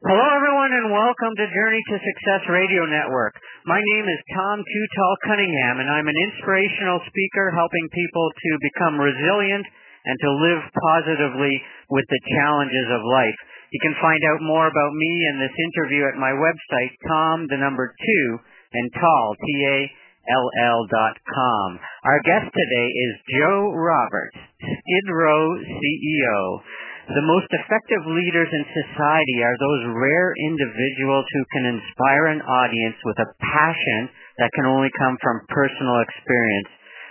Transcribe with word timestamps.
Hello, 0.00 0.16
everyone, 0.32 0.72
and 0.72 0.96
welcome 0.96 1.34
to 1.36 1.52
Journey 1.52 1.82
to 1.92 2.00
Success 2.00 2.48
Radio 2.48 2.88
Network. 2.88 3.36
My 3.68 3.76
name 3.76 4.08
is 4.08 4.32
Tom 4.32 4.56
Too 4.64 4.86
Tall 4.96 5.16
Cunningham, 5.28 5.76
and 5.76 5.92
I'm 5.92 6.08
an 6.08 6.16
inspirational 6.24 7.04
speaker 7.04 7.52
helping 7.52 7.84
people 7.92 8.32
to 8.32 8.64
become 8.64 8.96
resilient 8.96 9.68
and 10.08 10.16
to 10.16 10.40
live 10.40 10.62
positively 10.72 11.60
with 11.92 12.08
the 12.08 12.22
challenges 12.32 12.88
of 12.96 13.04
life. 13.12 13.36
You 13.76 13.80
can 13.84 14.00
find 14.00 14.24
out 14.24 14.40
more 14.40 14.72
about 14.72 14.96
me 14.96 15.12
and 15.28 15.36
this 15.36 15.52
interview 15.68 16.08
at 16.08 16.16
my 16.16 16.32
website, 16.32 16.96
Tom, 17.04 17.44
the 17.52 17.60
number 17.60 17.92
two, 17.92 18.26
and 18.72 18.88
Tall, 18.96 19.36
T-A-L-L 19.36 20.80
dot 20.88 21.16
com. 21.28 21.76
Our 22.08 22.24
guest 22.24 22.48
today 22.48 22.88
is 22.88 23.12
Joe 23.36 23.76
Roberts, 23.76 24.48
Skid 24.64 25.06
Row 25.12 25.60
CEO. 25.60 26.64
The 27.08 27.24
most 27.24 27.48
effective 27.48 28.04
leaders 28.12 28.50
in 28.52 28.64
society 28.76 29.38
are 29.40 29.56
those 29.56 29.84
rare 29.96 30.30
individuals 30.36 31.24
who 31.32 31.44
can 31.56 31.64
inspire 31.72 32.26
an 32.28 32.44
audience 32.44 32.96
with 33.04 33.16
a 33.24 33.32
passion 33.40 34.12
that 34.36 34.52
can 34.52 34.68
only 34.68 34.92
come 35.00 35.16
from 35.24 35.48
personal 35.48 36.04
experience. 36.04 36.68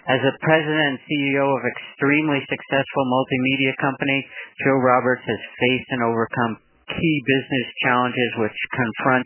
As 0.09 0.21
the 0.21 0.37
president 0.41 0.93
and 0.93 0.99
CEO 1.09 1.45
of 1.45 1.61
extremely 1.65 2.41
successful 2.45 3.05
multimedia 3.09 3.73
company, 3.81 4.25
Joe 4.65 4.77
Roberts 4.77 5.25
has 5.25 5.41
faced 5.57 5.89
and 5.89 6.01
overcome 6.05 6.57
key 6.89 7.17
business 7.25 7.67
challenges 7.85 8.31
which 8.37 8.57
confront 8.73 9.25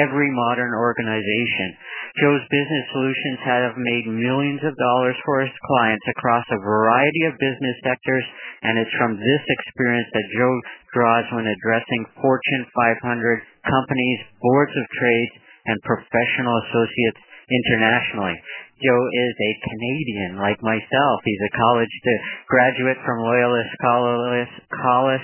every 0.00 0.30
modern 0.32 0.72
organization. 0.72 1.76
Joe's 2.20 2.44
business 2.48 2.86
solutions 2.92 3.38
have 3.44 3.72
made 3.76 4.04
millions 4.08 4.60
of 4.64 4.76
dollars 4.76 5.16
for 5.24 5.40
his 5.40 5.52
clients 5.68 6.04
across 6.12 6.44
a 6.48 6.64
variety 6.64 7.24
of 7.28 7.40
business 7.40 7.76
sectors, 7.84 8.26
and 8.64 8.78
it's 8.80 8.96
from 9.00 9.16
this 9.16 9.44
experience 9.48 10.08
that 10.12 10.32
Joe 10.36 10.56
draws 10.92 11.26
when 11.32 11.48
addressing 11.48 12.04
Fortune 12.20 12.64
500 13.00 13.40
companies, 13.64 14.20
boards 14.40 14.72
of 14.76 14.86
trade, 15.00 15.30
and 15.66 15.78
professional 15.88 16.56
associates 16.68 17.22
internationally. 17.48 18.36
Joe 18.82 19.04
is 19.14 19.34
a 19.38 19.52
Canadian 19.62 20.42
like 20.42 20.58
myself. 20.58 21.16
He's 21.22 21.44
a 21.46 21.54
college 21.54 21.94
uh, 22.02 22.12
graduate 22.50 22.98
from 23.06 23.22
Loyalist 23.22 23.70
College, 23.78 25.22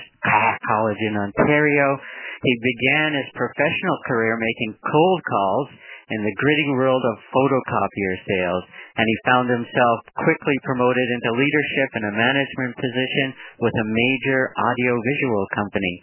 College 0.63 1.01
in 1.03 1.15
Ontario. 1.19 1.99
He 2.39 2.55
began 2.63 3.19
his 3.19 3.29
professional 3.35 3.97
career 4.07 4.39
making 4.39 4.79
cold 4.79 5.21
calls 5.27 5.69
in 6.09 6.25
the 6.25 6.37
gritty 6.41 6.69
world 6.73 7.03
of 7.05 7.21
photocopier 7.29 8.15
sales, 8.25 8.63
and 8.97 9.05
he 9.05 9.27
found 9.29 9.45
himself 9.45 9.97
quickly 10.17 10.57
promoted 10.65 11.05
into 11.05 11.37
leadership 11.37 11.89
in 12.01 12.03
a 12.09 12.17
management 12.17 12.73
position 12.81 13.27
with 13.61 13.75
a 13.77 13.91
major 13.91 14.49
audiovisual 14.57 15.45
company. 15.53 15.95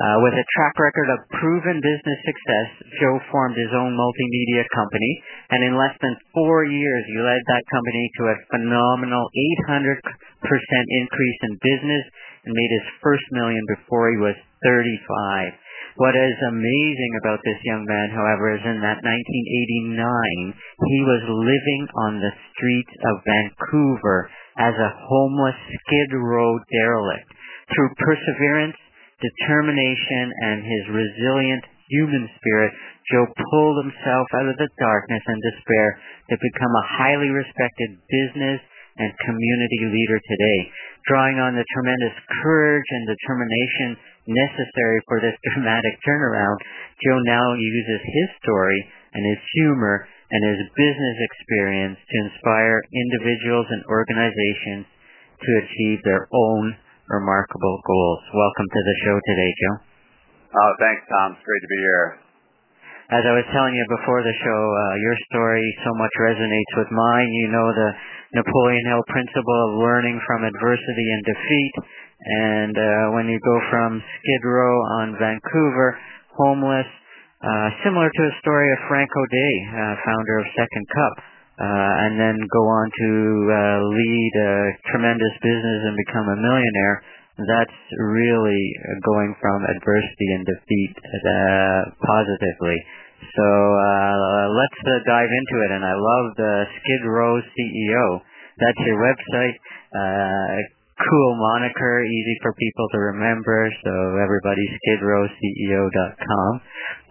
Uh, 0.00 0.16
with 0.24 0.32
a 0.32 0.48
track 0.56 0.74
record 0.80 1.12
of 1.12 1.28
proven 1.36 1.76
business 1.76 2.20
success, 2.24 2.68
Joe 3.04 3.20
formed 3.28 3.58
his 3.58 3.74
own 3.76 3.92
multimedia 3.92 4.64
company, 4.72 5.12
and 5.52 5.60
in 5.68 5.76
less 5.76 5.96
than 6.00 6.16
four 6.32 6.64
years, 6.64 7.02
he 7.04 7.20
led 7.20 7.42
that 7.44 7.68
company 7.68 8.04
to 8.16 8.22
a 8.32 8.40
phenomenal 8.48 9.28
800% 9.68 10.00
increase 10.00 11.40
in 11.44 11.52
business 11.60 12.04
and 12.48 12.56
made 12.56 12.72
his 12.80 12.88
first 13.04 13.26
million 13.36 13.60
before 13.76 14.08
he 14.08 14.16
was 14.16 14.38
35. 14.64 15.52
What 16.00 16.16
is 16.16 16.48
amazing 16.48 17.12
about 17.20 17.44
this 17.44 17.60
young 17.60 17.84
man, 17.84 18.08
however, 18.16 18.56
is 18.56 18.64
in 18.64 18.80
that 18.80 19.04
1989, 19.04 20.00
he 20.56 21.00
was 21.04 21.44
living 21.44 21.84
on 22.08 22.12
the 22.16 22.32
streets 22.56 22.94
of 23.04 23.20
Vancouver 23.28 24.32
as 24.56 24.72
a 24.80 24.96
homeless 24.96 25.60
skid 25.60 26.16
row 26.16 26.56
derelict. 26.72 27.28
Through 27.76 28.00
perseverance, 28.00 28.80
determination, 29.20 30.32
and 30.40 30.64
his 30.64 30.84
resilient 30.88 31.68
human 31.92 32.32
spirit, 32.32 32.72
Joe 33.12 33.28
pulled 33.52 33.84
himself 33.84 34.24
out 34.40 34.48
of 34.48 34.56
the 34.56 34.72
darkness 34.80 35.24
and 35.28 35.40
despair 35.52 36.00
to 36.32 36.40
become 36.40 36.74
a 36.80 36.88
highly 36.96 37.28
respected 37.28 38.00
business 38.08 38.64
and 38.96 39.12
community 39.20 39.84
leader 39.84 40.16
today. 40.16 40.60
Drawing 41.12 41.36
on 41.44 41.60
the 41.60 41.68
tremendous 41.76 42.16
courage 42.40 42.88
and 42.88 43.04
determination 43.04 44.00
necessary 44.26 45.00
for 45.08 45.20
this 45.20 45.36
dramatic 45.48 45.94
turnaround, 46.04 46.58
Joe 47.00 47.20
now 47.24 47.54
uses 47.54 48.00
his 48.04 48.28
story 48.44 48.80
and 49.14 49.22
his 49.24 49.42
humor 49.56 50.06
and 50.30 50.40
his 50.46 50.62
business 50.76 51.16
experience 51.18 51.98
to 51.98 52.16
inspire 52.30 52.78
individuals 52.92 53.66
and 53.70 53.82
organizations 53.90 54.86
to 55.42 55.50
achieve 55.64 55.98
their 56.04 56.28
own 56.30 56.76
remarkable 57.10 57.76
goals. 57.82 58.22
Welcome 58.30 58.68
to 58.70 58.82
the 58.86 58.96
show 59.02 59.16
today, 59.18 59.50
Joe. 59.58 59.76
Oh, 60.54 60.72
thanks, 60.78 61.02
Tom. 61.10 61.34
It's 61.34 61.42
great 61.42 61.62
to 61.62 61.70
be 61.70 61.80
here. 61.82 62.06
As 63.10 63.26
I 63.26 63.34
was 63.34 63.46
telling 63.50 63.74
you 63.74 63.82
before 63.90 64.22
the 64.22 64.36
show, 64.38 64.60
uh, 64.70 64.94
your 65.02 65.16
story 65.34 65.66
so 65.82 65.90
much 65.98 66.14
resonates 66.22 66.72
with 66.78 66.90
mine. 66.94 67.26
You 67.26 67.50
know 67.50 67.66
the 67.74 67.90
Napoleon 68.38 68.86
Hill 68.86 69.02
principle 69.10 69.60
of 69.66 69.82
learning 69.82 70.14
from 70.22 70.46
adversity 70.46 71.06
and 71.10 71.22
defeat 71.26 71.74
and 72.20 72.76
uh, 72.76 73.16
when 73.16 73.26
you 73.32 73.40
go 73.40 73.56
from 73.72 73.96
Skid 73.96 74.42
Row 74.44 74.76
on 75.00 75.16
Vancouver, 75.16 75.96
homeless, 76.36 76.88
uh, 77.40 77.68
similar 77.84 78.12
to 78.12 78.22
a 78.28 78.34
story 78.44 78.68
of 78.72 78.78
Frank 78.88 79.08
O'Dea, 79.08 79.54
uh, 79.72 79.94
founder 80.04 80.36
of 80.44 80.46
Second 80.52 80.84
Cup, 80.92 81.14
uh, 81.60 82.04
and 82.04 82.20
then 82.20 82.36
go 82.52 82.62
on 82.68 82.86
to 82.92 83.10
uh, 83.48 83.78
lead 83.88 84.32
a 84.36 84.54
tremendous 84.92 85.34
business 85.40 85.80
and 85.88 85.96
become 86.08 86.28
a 86.28 86.36
millionaire. 86.36 87.04
That's 87.40 87.80
really 87.96 88.64
going 89.00 89.32
from 89.40 89.64
adversity 89.64 90.28
and 90.36 90.44
defeat 90.44 90.92
uh, 91.00 91.80
positively. 92.04 92.76
So 93.32 93.46
uh, 93.48 94.44
let's 94.56 94.80
uh, 94.84 95.00
dive 95.08 95.28
into 95.28 95.56
it. 95.64 95.70
And 95.72 95.84
I 95.84 95.96
love 95.96 96.26
the 96.36 96.54
Skid 96.68 97.02
Row 97.08 97.40
CEO. 97.40 98.06
That's 98.60 98.80
your 98.84 99.00
website. 99.00 99.56
Uh, 99.96 100.79
cool 101.08 101.32
moniker, 101.36 102.04
easy 102.04 102.36
for 102.42 102.52
people 102.60 102.86
to 102.92 102.98
remember. 103.14 103.70
So 103.84 103.92
everybody, 104.20 104.64
skidrowceo.com. 104.84 106.50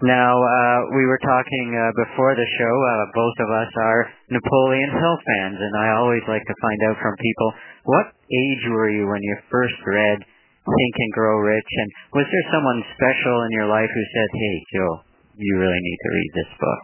Now, 0.06 0.34
uh, 0.38 0.80
we 0.94 1.04
were 1.10 1.20
talking 1.26 1.68
uh, 1.74 1.92
before 1.98 2.36
the 2.36 2.46
show. 2.46 2.76
Uh, 2.86 3.06
both 3.16 3.38
of 3.42 3.50
us 3.50 3.72
are 3.76 4.02
Napoleon 4.30 4.92
Hill 4.94 5.18
fans, 5.26 5.58
and 5.58 5.74
I 5.78 5.98
always 5.98 6.24
like 6.28 6.46
to 6.46 6.56
find 6.62 6.80
out 6.90 6.98
from 7.02 7.16
people 7.18 7.50
what 7.84 8.14
age 8.14 8.64
were 8.70 8.90
you 8.90 9.10
when 9.10 9.24
you 9.24 9.36
first 9.50 9.76
read 9.86 10.20
Think 10.22 10.96
and 11.02 11.14
Grow 11.14 11.42
Rich, 11.42 11.72
and 11.72 11.90
was 12.14 12.28
there 12.30 12.48
someone 12.54 12.84
special 12.94 13.42
in 13.48 13.52
your 13.58 13.68
life 13.72 13.90
who 13.90 14.06
said, 14.14 14.30
"Hey, 14.30 14.56
Joe, 14.76 14.94
you 15.34 15.58
really 15.58 15.82
need 15.82 16.00
to 16.04 16.10
read 16.14 16.32
this 16.36 16.52
book"? 16.62 16.84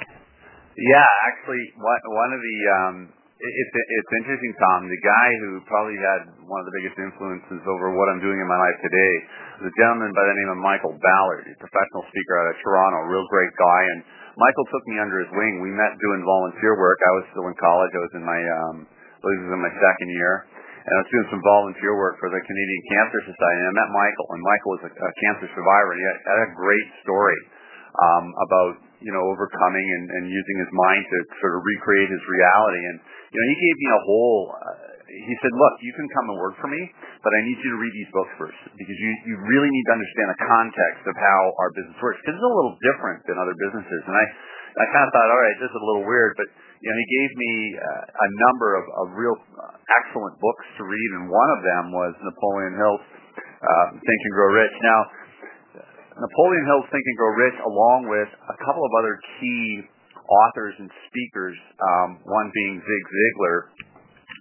Yeah, 0.75 1.07
actually, 1.29 1.63
one 1.77 2.31
of 2.33 2.41
the 2.41 2.57
um, 2.81 2.95
it's 3.35 3.73
it's 3.75 4.11
interesting, 4.23 4.53
Tom. 4.55 4.87
The 4.87 5.01
guy 5.03 5.27
who 5.43 5.59
probably 5.67 5.99
had 5.99 6.21
one 6.47 6.63
of 6.63 6.67
the 6.71 6.75
biggest 6.79 6.95
influences 6.95 7.61
over 7.67 7.91
what 7.91 8.07
I'm 8.07 8.23
doing 8.23 8.39
in 8.39 8.47
my 8.47 8.55
life 8.55 8.79
today 8.79 9.13
is 9.59 9.63
a 9.67 9.73
gentleman 9.75 10.15
by 10.15 10.23
the 10.23 10.35
name 10.39 10.49
of 10.55 10.59
Michael 10.63 10.95
Ballard, 10.95 11.43
a 11.43 11.55
professional 11.59 12.07
speaker 12.07 12.33
out 12.39 12.47
of 12.51 12.55
Toronto, 12.63 12.97
a 13.03 13.09
real 13.11 13.27
great 13.27 13.51
guy. 13.59 13.81
And 13.91 13.99
Michael 14.39 14.67
took 14.71 14.83
me 14.87 15.03
under 15.03 15.19
his 15.19 15.31
wing. 15.35 15.59
We 15.59 15.75
met 15.75 15.99
doing 15.99 16.23
volunteer 16.23 16.79
work. 16.79 16.95
I 17.03 17.13
was 17.19 17.25
still 17.35 17.47
in 17.51 17.55
college. 17.59 17.91
I 17.91 18.01
was 18.07 18.13
in 18.15 18.23
my 18.23 18.39
um, 18.39 18.75
I 18.87 19.23
was 19.27 19.51
in 19.51 19.61
my 19.67 19.73
second 19.83 20.09
year, 20.15 20.47
and 20.87 20.91
I 20.95 20.97
was 21.03 21.11
doing 21.11 21.27
some 21.35 21.43
volunteer 21.43 21.91
work 21.99 22.15
for 22.23 22.31
the 22.31 22.39
Canadian 22.39 22.83
Cancer 22.95 23.19
Society. 23.35 23.59
And 23.67 23.69
I 23.75 23.75
met 23.83 23.89
Michael, 23.91 24.27
and 24.31 24.41
Michael 24.47 24.71
was 24.79 24.83
a, 24.87 24.91
a 24.95 25.11
cancer 25.27 25.47
survivor, 25.51 25.91
and 25.91 25.99
he 25.99 26.07
had, 26.07 26.17
had 26.23 26.39
a 26.47 26.51
great 26.55 26.87
story 27.03 27.39
um, 27.99 28.31
about 28.47 28.84
you 29.01 29.11
know 29.11 29.23
overcoming 29.31 29.87
and, 29.87 30.05
and 30.19 30.23
using 30.29 30.57
his 30.61 30.71
mind 30.71 31.03
to 31.03 31.17
sort 31.39 31.53
of 31.57 31.61
recreate 31.63 32.09
his 32.11 32.23
reality. 32.27 32.81
And 32.85 32.97
you 33.31 33.37
know, 33.37 33.47
he 33.51 33.57
gave 33.59 33.75
me 33.79 33.89
a 33.91 34.01
whole. 34.05 34.39
Uh, 34.55 34.77
he 35.05 35.35
said, 35.39 35.53
"Look, 35.53 35.75
you 35.85 35.93
can 35.95 36.07
come 36.11 36.25
and 36.33 36.37
work 36.41 36.55
for 36.59 36.67
me, 36.67 36.81
but 37.23 37.31
I 37.31 37.39
need 37.47 37.57
you 37.61 37.69
to 37.71 37.79
read 37.79 37.93
these 37.93 38.11
books 38.11 38.33
first 38.35 38.59
because 38.75 38.97
you 38.97 39.11
you 39.31 39.35
really 39.47 39.71
need 39.71 39.85
to 39.91 39.93
understand 39.95 40.27
the 40.35 40.41
context 40.43 41.03
of 41.07 41.15
how 41.15 41.39
our 41.61 41.69
business 41.77 41.97
works 42.03 42.19
because 42.23 42.35
it's 42.35 42.49
a 42.49 42.55
little 42.55 42.75
different 42.83 43.19
than 43.27 43.35
other 43.39 43.55
businesses." 43.55 44.01
And 44.07 44.15
I 44.15 44.25
I 44.75 44.85
kind 44.91 45.07
of 45.07 45.11
thought, 45.15 45.29
all 45.31 45.39
right, 45.39 45.57
this 45.63 45.71
is 45.71 45.79
a 45.79 45.85
little 45.87 46.03
weird, 46.03 46.35
but 46.35 46.51
you 46.83 46.87
know, 46.91 46.97
he 46.99 47.07
gave 47.07 47.31
me 47.39 47.53
uh, 47.79 48.03
a 48.11 48.29
number 48.43 48.69
of, 48.75 48.83
of 48.99 49.05
real 49.15 49.37
uh, 49.55 49.73
excellent 50.03 50.35
books 50.43 50.65
to 50.75 50.83
read, 50.83 51.09
and 51.15 51.31
one 51.31 51.49
of 51.55 51.63
them 51.63 51.83
was 51.95 52.11
Napoleon 52.19 52.75
Hill's 52.75 53.05
uh, 53.39 53.87
Think 53.95 54.19
and 54.27 54.33
Grow 54.35 54.51
Rich. 54.51 54.75
Now, 54.83 54.99
Napoleon 56.15 56.63
Hill's 56.63 56.87
Think 56.95 57.03
and 57.03 57.17
Grow 57.19 57.33
Rich, 57.35 57.59
along 57.59 58.07
with 58.07 58.31
a 58.31 58.55
couple 58.63 58.83
of 58.87 58.91
other 59.03 59.19
key 59.35 59.83
authors 60.23 60.75
and 60.79 60.87
speakers, 61.11 61.57
um, 61.75 62.23
one 62.23 62.47
being 62.55 62.79
Zig 62.79 63.03
Ziglar, 63.11 63.57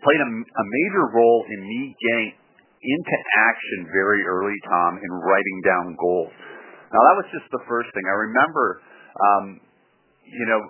played 0.07 0.23
a, 0.23 0.31
a 0.31 0.65
major 0.71 1.05
role 1.11 1.43
in 1.51 1.61
me 1.67 1.81
getting 1.99 2.31
into 2.79 3.17
action 3.51 3.91
very 3.91 4.23
early, 4.23 4.55
Tom, 4.71 5.03
in 5.03 5.11
writing 5.19 5.59
down 5.67 5.85
goals. 5.99 6.35
Now 6.95 7.01
that 7.11 7.17
was 7.19 7.29
just 7.35 7.49
the 7.51 7.65
first 7.67 7.91
thing. 7.91 8.07
I 8.07 8.17
remember, 8.31 8.67
um, 9.19 9.45
you 10.31 10.47
know, 10.47 10.61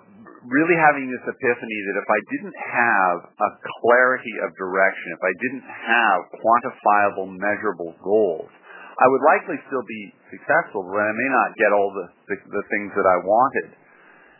really 0.49 0.77
having 0.89 1.05
this 1.05 1.21
epiphany 1.21 1.79
that 1.85 1.97
if 2.01 2.09
I 2.09 2.19
didn't 2.33 2.57
have 2.57 3.17
a 3.29 3.49
clarity 3.61 4.35
of 4.41 4.49
direction, 4.57 5.07
if 5.13 5.21
I 5.21 5.33
didn't 5.37 5.67
have 5.69 6.17
quantifiable, 6.33 7.29
measurable 7.29 7.93
goals, 8.01 8.49
I 8.95 9.05
would 9.11 9.23
likely 9.27 9.59
still 9.67 9.83
be 9.83 10.01
successful, 10.31 10.87
but 10.87 11.03
I 11.03 11.11
may 11.11 11.29
not 11.31 11.49
get 11.59 11.69
all 11.75 11.89
the 11.91 12.05
the, 12.31 12.37
the 12.47 12.63
things 12.71 12.91
that 12.95 13.07
I 13.07 13.17
wanted. 13.23 13.69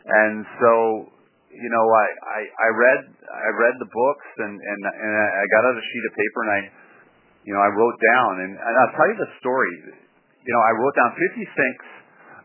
And 0.06 0.36
so, 0.62 0.72
you 1.52 1.70
know, 1.72 1.84
I, 1.84 2.06
I 2.08 2.40
I 2.46 2.68
read 2.72 3.00
I 3.26 3.50
read 3.60 3.74
the 3.76 3.90
books 3.90 4.28
and 4.40 4.54
and 4.56 4.80
and 4.86 5.12
I 5.12 5.44
got 5.52 5.62
out 5.68 5.74
a 5.76 5.84
sheet 5.84 6.04
of 6.08 6.12
paper 6.16 6.40
and 6.46 6.52
I, 6.52 6.60
you 7.44 7.52
know, 7.52 7.62
I 7.62 7.70
wrote 7.74 7.98
down 8.00 8.32
and, 8.48 8.52
and 8.56 8.72
I'll 8.80 8.94
tell 8.96 9.08
you 9.12 9.18
the 9.20 9.30
story. 9.44 9.72
You 10.46 10.52
know, 10.54 10.62
I 10.62 10.72
wrote 10.78 10.94
down 10.94 11.10
56 11.18 11.96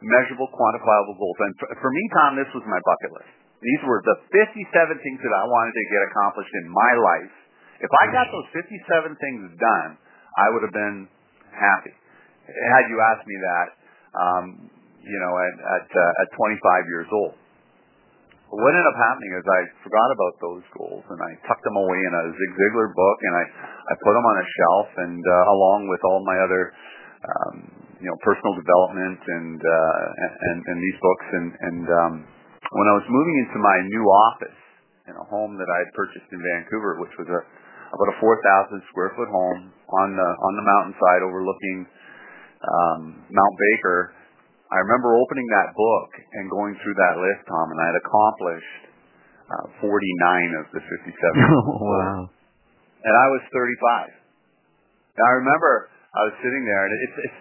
measurable, 0.01 0.49
quantifiable 0.49 1.15
goals. 1.15 1.37
And 1.37 1.53
for, 1.61 1.69
for 1.79 1.91
me, 1.93 2.03
Tom, 2.17 2.31
this 2.35 2.49
was 2.51 2.65
my 2.65 2.81
bucket 2.81 3.11
list. 3.13 3.31
These 3.61 3.81
were 3.85 4.01
the 4.01 4.17
57 4.33 5.05
things 5.05 5.19
that 5.21 5.33
I 5.37 5.43
wanted 5.45 5.73
to 5.77 5.85
get 5.93 6.01
accomplished 6.09 6.49
in 6.49 6.65
my 6.65 6.91
life. 6.97 7.33
If 7.77 7.91
I 7.93 8.09
got 8.09 8.25
those 8.33 8.49
57 8.57 8.73
things 9.21 9.41
done, 9.61 9.89
I 10.33 10.45
would 10.49 10.65
have 10.65 10.73
been 10.73 11.05
happy. 11.53 11.93
Had 12.51 12.83
you 12.91 12.97
asked 12.99 13.27
me 13.27 13.37
that, 13.39 13.67
um, 14.15 14.45
you 15.01 15.19
know, 15.19 15.33
at 15.39 15.87
uh, 15.87 16.21
at 16.21 16.27
25 16.35 16.91
years 16.91 17.09
old. 17.11 17.35
What 18.51 18.75
ended 18.75 18.83
up 18.83 18.99
happening 18.99 19.31
is 19.39 19.47
I 19.47 19.61
forgot 19.79 20.09
about 20.11 20.35
those 20.43 20.65
goals 20.75 21.07
and 21.07 21.15
I 21.23 21.31
tucked 21.47 21.63
them 21.63 21.79
away 21.79 21.99
in 22.03 22.11
a 22.11 22.23
Zig 22.35 22.51
Ziglar 22.59 22.91
book 22.91 23.17
and 23.23 23.33
I 23.39 23.43
I 23.47 23.93
put 24.03 24.11
them 24.11 24.27
on 24.27 24.35
a 24.43 24.47
shelf 24.59 24.87
and 25.07 25.23
uh, 25.23 25.55
along 25.55 25.87
with 25.87 26.03
all 26.03 26.19
my 26.27 26.35
other 26.43 26.63
um, 27.23 27.55
you 28.03 28.11
know 28.11 28.17
personal 28.27 28.51
development 28.59 29.23
and 29.23 29.55
uh, 29.55 30.03
and 30.51 30.57
and 30.67 30.77
these 30.83 30.99
books 30.99 31.27
and 31.31 31.47
and 31.63 31.85
um, 31.87 32.13
when 32.75 32.87
I 32.91 32.95
was 32.99 33.07
moving 33.07 33.35
into 33.47 33.57
my 33.63 33.77
new 33.87 34.05
office 34.11 34.59
in 35.07 35.15
a 35.15 35.25
home 35.31 35.55
that 35.55 35.69
I 35.71 35.77
had 35.87 35.89
purchased 35.95 36.27
in 36.31 36.39
Vancouver, 36.43 36.99
which 36.99 37.15
was 37.15 37.31
a 37.31 37.39
about 37.91 38.07
a 38.07 38.17
4,000 38.23 38.91
square 38.91 39.11
foot 39.19 39.27
home 39.27 39.67
on 39.67 40.15
the 40.15 40.29
on 40.43 40.53
the 40.55 40.63
mountainside 40.63 41.21
overlooking 41.27 41.87
Mount 43.31 43.55
Baker. 43.57 44.13
I 44.71 44.77
remember 44.87 45.19
opening 45.19 45.47
that 45.51 45.75
book 45.75 46.09
and 46.37 46.47
going 46.47 46.79
through 46.79 46.95
that 46.95 47.15
list, 47.19 47.43
Tom, 47.49 47.67
and 47.75 47.79
I 47.81 47.87
had 47.91 47.97
accomplished 47.99 48.81
uh, 49.51 49.65
49 49.83 50.61
of 50.63 50.65
the 50.71 50.79
57. 50.79 51.11
wow! 51.11 52.31
And 53.03 53.13
I 53.17 53.27
was 53.35 53.43
35. 53.51 54.15
And 55.19 55.23
I 55.27 55.31
remember 55.43 55.91
I 56.15 56.21
was 56.31 56.35
sitting 56.39 56.63
there, 56.63 56.83
and 56.87 56.93
it's 56.95 57.17
it's 57.19 57.39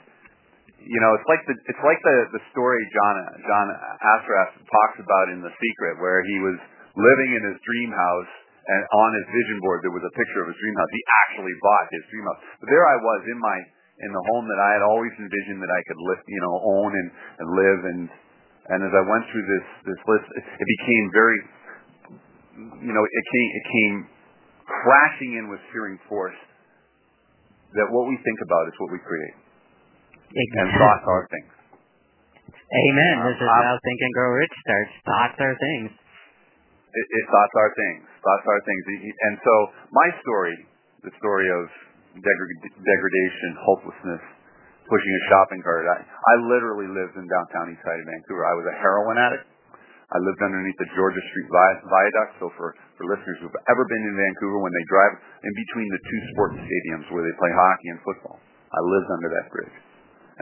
you 0.80 0.98
know 0.98 1.14
it's 1.14 1.28
like 1.30 1.42
the 1.46 1.54
it's 1.54 1.84
like 1.86 2.00
the 2.02 2.16
the 2.34 2.42
story 2.50 2.82
John 2.90 3.16
John 3.46 3.66
Assaraf 4.02 4.50
talks 4.66 4.98
about 4.98 5.30
in 5.30 5.38
The 5.44 5.54
Secret, 5.54 6.02
where 6.02 6.24
he 6.26 6.36
was 6.42 6.58
living 6.98 7.30
in 7.38 7.42
his 7.46 7.58
dream 7.62 7.90
house 7.94 8.32
and 8.66 8.80
on 8.90 9.10
his 9.22 9.26
vision 9.30 9.58
board 9.62 9.82
there 9.86 9.94
was 9.94 10.02
a 10.02 10.14
picture 10.14 10.42
of 10.42 10.48
his 10.50 10.58
dream 10.58 10.74
house. 10.78 10.90
He 10.90 11.04
actually 11.26 11.54
bought 11.62 11.86
his 11.94 12.04
dream 12.10 12.24
house. 12.26 12.40
But 12.58 12.68
there 12.70 12.86
I 12.86 12.96
was 12.98 13.20
in 13.30 13.38
my 13.38 13.58
in 14.00 14.10
the 14.12 14.24
home 14.32 14.44
that 14.48 14.60
I 14.60 14.70
had 14.80 14.84
always 14.84 15.12
envisioned 15.20 15.60
that 15.60 15.72
I 15.72 15.80
could 15.84 16.00
live, 16.00 16.20
you 16.24 16.40
know, 16.40 16.54
own 16.56 16.90
and, 16.92 17.08
and 17.40 17.46
live 17.52 17.80
and 17.92 18.02
and 18.70 18.78
as 18.86 18.92
I 18.94 19.02
went 19.02 19.24
through 19.32 19.46
this 19.46 19.66
this 19.88 20.00
list 20.06 20.26
it, 20.36 20.44
became 20.44 21.04
very 21.12 21.38
you 22.84 22.92
know, 22.92 23.04
it 23.04 23.24
came 23.32 23.48
it 23.52 23.64
came 23.68 23.96
crashing 24.64 25.32
in 25.36 25.44
with 25.50 25.60
fearing 25.74 25.98
force 26.08 26.38
that 27.74 27.86
what 27.90 28.06
we 28.08 28.16
think 28.22 28.38
about 28.42 28.66
is 28.70 28.74
what 28.78 28.90
we 28.90 29.00
create. 29.02 29.36
Exactly. 30.30 30.58
And 30.62 30.68
thoughts 30.78 31.06
are 31.06 31.24
things. 31.30 31.52
Amen. 32.70 33.14
Um, 33.18 33.26
this 33.34 33.38
is 33.42 33.50
how 33.50 33.74
Think 33.82 33.98
and 33.98 34.14
Grow 34.14 34.30
Rich 34.38 34.54
starts. 34.62 34.92
Thoughts 35.02 35.38
are 35.42 35.56
things. 35.58 35.90
It, 35.90 37.06
it, 37.06 37.24
thoughts 37.30 37.54
are 37.58 37.70
things. 37.74 38.02
Thoughts 38.22 38.46
are 38.46 38.60
things. 38.62 38.82
And 39.10 39.34
so 39.42 39.54
my 39.90 40.08
story, 40.22 40.54
the 41.02 41.12
story 41.18 41.50
of 41.50 41.66
degradation, 42.18 43.50
hopelessness, 43.62 44.24
pushing 44.90 45.12
a 45.14 45.22
shopping 45.30 45.62
cart. 45.62 45.86
I, 45.86 45.98
I 46.02 46.34
literally 46.50 46.90
lived 46.90 47.14
in 47.14 47.24
downtown 47.30 47.70
east 47.70 47.82
side 47.86 48.00
of 48.02 48.06
Vancouver. 48.10 48.42
I 48.42 48.54
was 48.58 48.66
a 48.66 48.76
heroin 48.82 49.18
addict. 49.22 49.46
I 50.10 50.18
lived 50.18 50.42
underneath 50.42 50.74
the 50.82 50.90
Georgia 50.98 51.22
Street 51.30 51.48
Viaduct. 51.86 52.42
So 52.42 52.50
for, 52.58 52.74
for 52.98 53.04
listeners 53.06 53.38
who've 53.38 53.60
ever 53.70 53.84
been 53.86 54.04
in 54.10 54.14
Vancouver, 54.18 54.58
when 54.58 54.74
they 54.74 54.86
drive 54.90 55.14
in 55.46 55.52
between 55.54 55.86
the 55.86 56.02
two 56.02 56.20
sports 56.34 56.58
stadiums 56.58 57.06
where 57.14 57.22
they 57.22 57.34
play 57.38 57.52
hockey 57.54 57.88
and 57.94 58.00
football, 58.02 58.38
I 58.74 58.80
lived 58.82 59.08
under 59.14 59.30
that 59.38 59.46
bridge. 59.54 59.76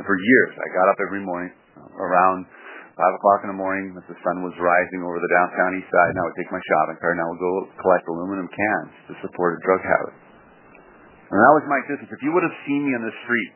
And 0.01 0.09
for 0.09 0.17
years, 0.17 0.53
I 0.57 0.67
got 0.73 0.89
up 0.89 0.99
every 1.05 1.21
morning 1.21 1.53
uh, 1.77 1.85
around 2.01 2.49
five 2.97 3.13
o'clock 3.15 3.45
in 3.45 3.53
the 3.53 3.61
morning 3.61 3.93
as 3.93 4.07
the 4.09 4.19
sun 4.25 4.41
was 4.41 4.57
rising 4.57 5.05
over 5.05 5.21
the 5.21 5.31
downtown 5.31 5.77
east 5.77 5.91
side, 5.93 6.11
and 6.17 6.19
I 6.19 6.25
would 6.25 6.39
take 6.41 6.51
my 6.51 6.63
shopping 6.65 6.99
cart 6.99 7.15
and 7.15 7.23
I 7.23 7.29
would 7.29 7.43
go 7.43 7.53
collect 7.85 8.05
aluminum 8.09 8.49
cans 8.49 8.91
to 9.11 9.13
support 9.21 9.55
a 9.55 9.61
drug 9.63 9.83
habit. 9.85 10.28
And 11.29 11.37
that 11.37 11.53
was 11.61 11.65
my 11.69 11.79
existence. 11.85 12.09
If 12.09 12.23
you 12.25 12.33
would 12.33 12.45
have 12.45 12.57
seen 12.65 12.89
me 12.89 12.97
on 12.97 13.05
the 13.05 13.13
street, 13.29 13.53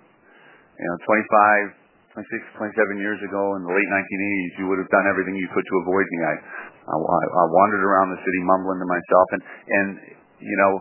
you 0.76 0.86
know, 0.88 0.96
25, 1.08 2.20
26, 2.20 2.60
27 2.60 3.00
years 3.00 3.20
ago 3.24 3.56
in 3.56 3.64
the 3.64 3.72
late 3.72 3.88
1980s, 3.88 4.52
you 4.60 4.66
would 4.68 4.76
have 4.76 4.92
done 4.92 5.08
everything 5.08 5.32
you 5.40 5.48
could 5.48 5.64
to 5.64 5.76
avoid 5.80 6.04
me. 6.04 6.18
I, 6.20 6.34
I, 6.84 7.20
I 7.32 7.44
wandered 7.48 7.80
around 7.80 8.12
the 8.12 8.20
city 8.20 8.40
mumbling 8.44 8.76
to 8.84 8.88
myself, 8.88 9.26
and 9.32 9.42
and 9.72 9.88
you 10.44 10.56
know, 10.60 10.72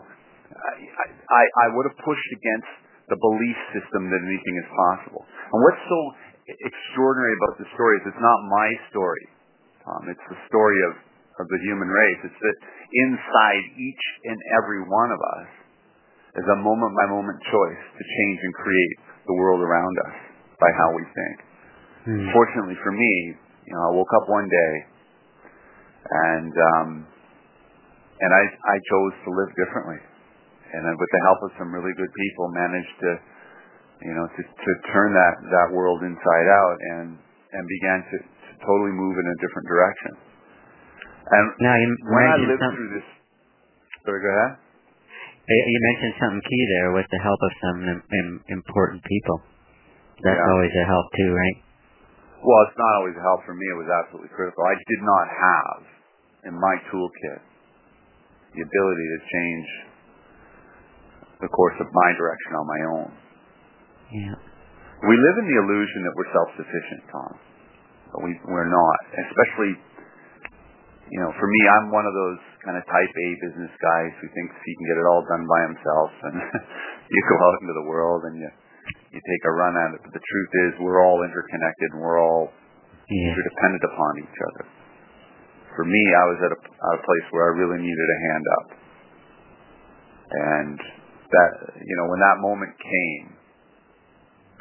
I, 0.51 1.05
I 1.07 1.43
I 1.63 1.65
would 1.79 1.87
have 1.87 1.95
pushed 2.03 2.29
against 2.35 2.71
the 3.07 3.15
belief 3.15 3.59
system 3.71 4.11
that 4.11 4.19
anything 4.27 4.55
is 4.59 4.67
possible. 4.71 5.23
And 5.23 5.57
what's 5.63 5.83
so 5.87 5.99
extraordinary 6.47 7.35
about 7.39 7.55
the 7.59 7.67
story 7.71 8.03
is 8.03 8.11
it's 8.11 8.23
not 8.23 8.39
my 8.51 8.67
story. 8.91 9.25
Um, 9.87 10.03
it's 10.11 10.27
the 10.27 10.39
story 10.51 10.79
of, 10.91 10.93
of 11.39 11.45
the 11.47 11.59
human 11.63 11.87
race. 11.87 12.19
It's 12.27 12.41
that 12.43 12.57
inside 13.07 13.63
each 13.79 14.05
and 14.27 14.37
every 14.59 14.83
one 14.83 15.09
of 15.11 15.19
us 15.41 15.60
is 16.37 16.47
a 16.47 16.59
moment 16.63 16.91
by 16.95 17.05
moment 17.11 17.39
choice 17.43 17.83
to 17.97 18.03
change 18.03 18.39
and 18.39 18.53
create 18.55 18.95
the 19.27 19.35
world 19.35 19.61
around 19.61 19.95
us 20.07 20.15
by 20.59 20.69
how 20.77 20.89
we 20.95 21.03
think. 21.03 21.37
Hmm. 22.07 22.27
Fortunately 22.31 22.77
for 22.81 22.93
me, 22.95 23.13
you 23.67 23.73
know, 23.75 23.83
I 23.87 23.91
woke 23.93 24.13
up 24.21 24.25
one 24.29 24.47
day 24.47 24.73
and 26.09 26.53
um, 26.53 26.89
and 28.21 28.31
I 28.31 28.43
I 28.47 28.75
chose 28.79 29.13
to 29.25 29.29
live 29.33 29.51
differently. 29.57 29.99
And 30.71 30.87
with 30.87 31.11
the 31.11 31.21
help 31.27 31.39
of 31.43 31.51
some 31.59 31.69
really 31.75 31.91
good 31.99 32.13
people 32.15 32.47
managed 32.55 32.95
to 33.03 33.11
you 34.01 34.13
know, 34.17 34.25
to, 34.25 34.41
to 34.41 34.71
turn 34.89 35.13
that, 35.13 35.33
that 35.45 35.67
world 35.73 36.01
inside 36.01 36.47
out 36.49 36.77
and, 36.97 37.07
and 37.53 37.63
began 37.81 37.99
to, 38.01 38.17
to 38.17 38.51
totally 38.65 38.93
move 38.97 39.13
in 39.13 39.25
a 39.29 39.37
different 39.37 39.67
direction. 39.69 40.11
And 41.21 41.45
now 41.61 41.75
you 41.77 41.87
when 42.09 42.25
I 42.25 42.37
lived 42.41 42.65
through 42.65 42.91
this, 42.97 43.07
sorry, 44.03 44.19
go 44.19 44.29
ahead. 44.33 44.53
You 45.51 45.79
mentioned 45.93 46.15
something 46.21 46.43
key 46.47 46.63
there 46.79 46.95
with 46.95 47.07
the 47.11 47.19
help 47.19 47.39
of 47.43 47.51
some 47.59 47.77
important 48.47 49.03
people. 49.03 49.37
That's 50.23 50.37
yeah. 50.37 50.51
always 50.53 50.71
a 50.71 50.85
help 50.85 51.07
too, 51.17 51.31
right? 51.33 51.57
Well, 52.41 52.61
it's 52.69 52.77
not 52.77 52.93
always 53.01 53.15
a 53.17 53.23
help 53.25 53.45
for 53.45 53.53
me. 53.53 53.65
It 53.69 53.77
was 53.77 53.89
absolutely 53.89 54.31
critical. 54.33 54.61
I 54.65 54.77
did 54.77 55.01
not 55.01 55.25
have 55.29 55.81
in 56.49 56.53
my 56.57 56.75
toolkit 56.89 57.41
the 58.53 58.61
ability 58.65 59.05
to 59.13 59.19
change 59.21 59.67
the 61.41 61.49
course 61.49 61.77
of 61.81 61.87
my 61.89 62.09
direction 62.17 62.51
on 62.53 62.65
my 62.65 62.81
own. 62.97 63.09
Yeah. 64.13 64.37
We 65.01 65.15
live 65.17 65.35
in 65.41 65.45
the 65.49 65.57
illusion 65.57 65.99
that 66.05 66.13
we're 66.13 66.31
self-sufficient, 66.33 67.01
Tom. 67.09 67.31
But 68.13 68.21
we, 68.21 68.37
we're 68.45 68.69
not. 68.69 68.99
Especially, 69.25 69.73
you 71.09 71.19
know, 71.21 71.33
for 71.33 71.47
me, 71.49 71.61
I'm 71.65 71.89
one 71.89 72.05
of 72.05 72.13
those 72.13 72.41
kind 72.61 72.77
of 72.77 72.85
type 72.85 73.13
A 73.13 73.27
business 73.41 73.73
guys 73.81 74.13
who 74.21 74.27
thinks 74.29 74.53
he 74.61 74.73
can 74.77 74.85
get 74.85 74.97
it 75.01 75.07
all 75.09 75.25
done 75.25 75.45
by 75.49 75.61
himself. 75.65 76.09
And 76.29 76.35
you 77.11 77.19
go 77.25 77.37
out 77.41 77.57
into 77.65 77.75
the 77.81 77.87
world 77.89 78.21
and 78.29 78.37
you, 78.37 78.49
you 79.13 79.19
take 79.19 79.43
a 79.49 79.53
run 79.53 79.73
at 79.73 79.97
it. 79.97 79.99
But 80.05 80.13
the 80.13 80.21
truth 80.21 80.51
is 80.67 80.69
we're 80.81 81.01
all 81.01 81.25
interconnected 81.25 81.89
and 81.97 81.99
we're 82.05 82.21
all 82.21 82.53
yeah. 83.09 83.33
interdependent 83.33 83.83
upon 83.89 84.11
each 84.21 84.39
other. 84.53 84.63
For 85.73 85.85
me, 85.87 86.03
I 86.03 86.25
was 86.29 86.39
at 86.45 86.51
a, 86.53 86.59
at 86.61 86.93
a 86.99 87.01
place 87.01 87.27
where 87.33 87.49
I 87.49 87.51
really 87.57 87.79
needed 87.81 88.07
a 88.07 88.19
hand 88.29 88.45
up. 88.45 88.67
And 90.31 90.77
that, 91.31 91.51
you 91.81 91.95
know, 91.97 92.07
when 92.11 92.21
that 92.21 92.37
moment 92.39 92.71
came, 92.77 93.25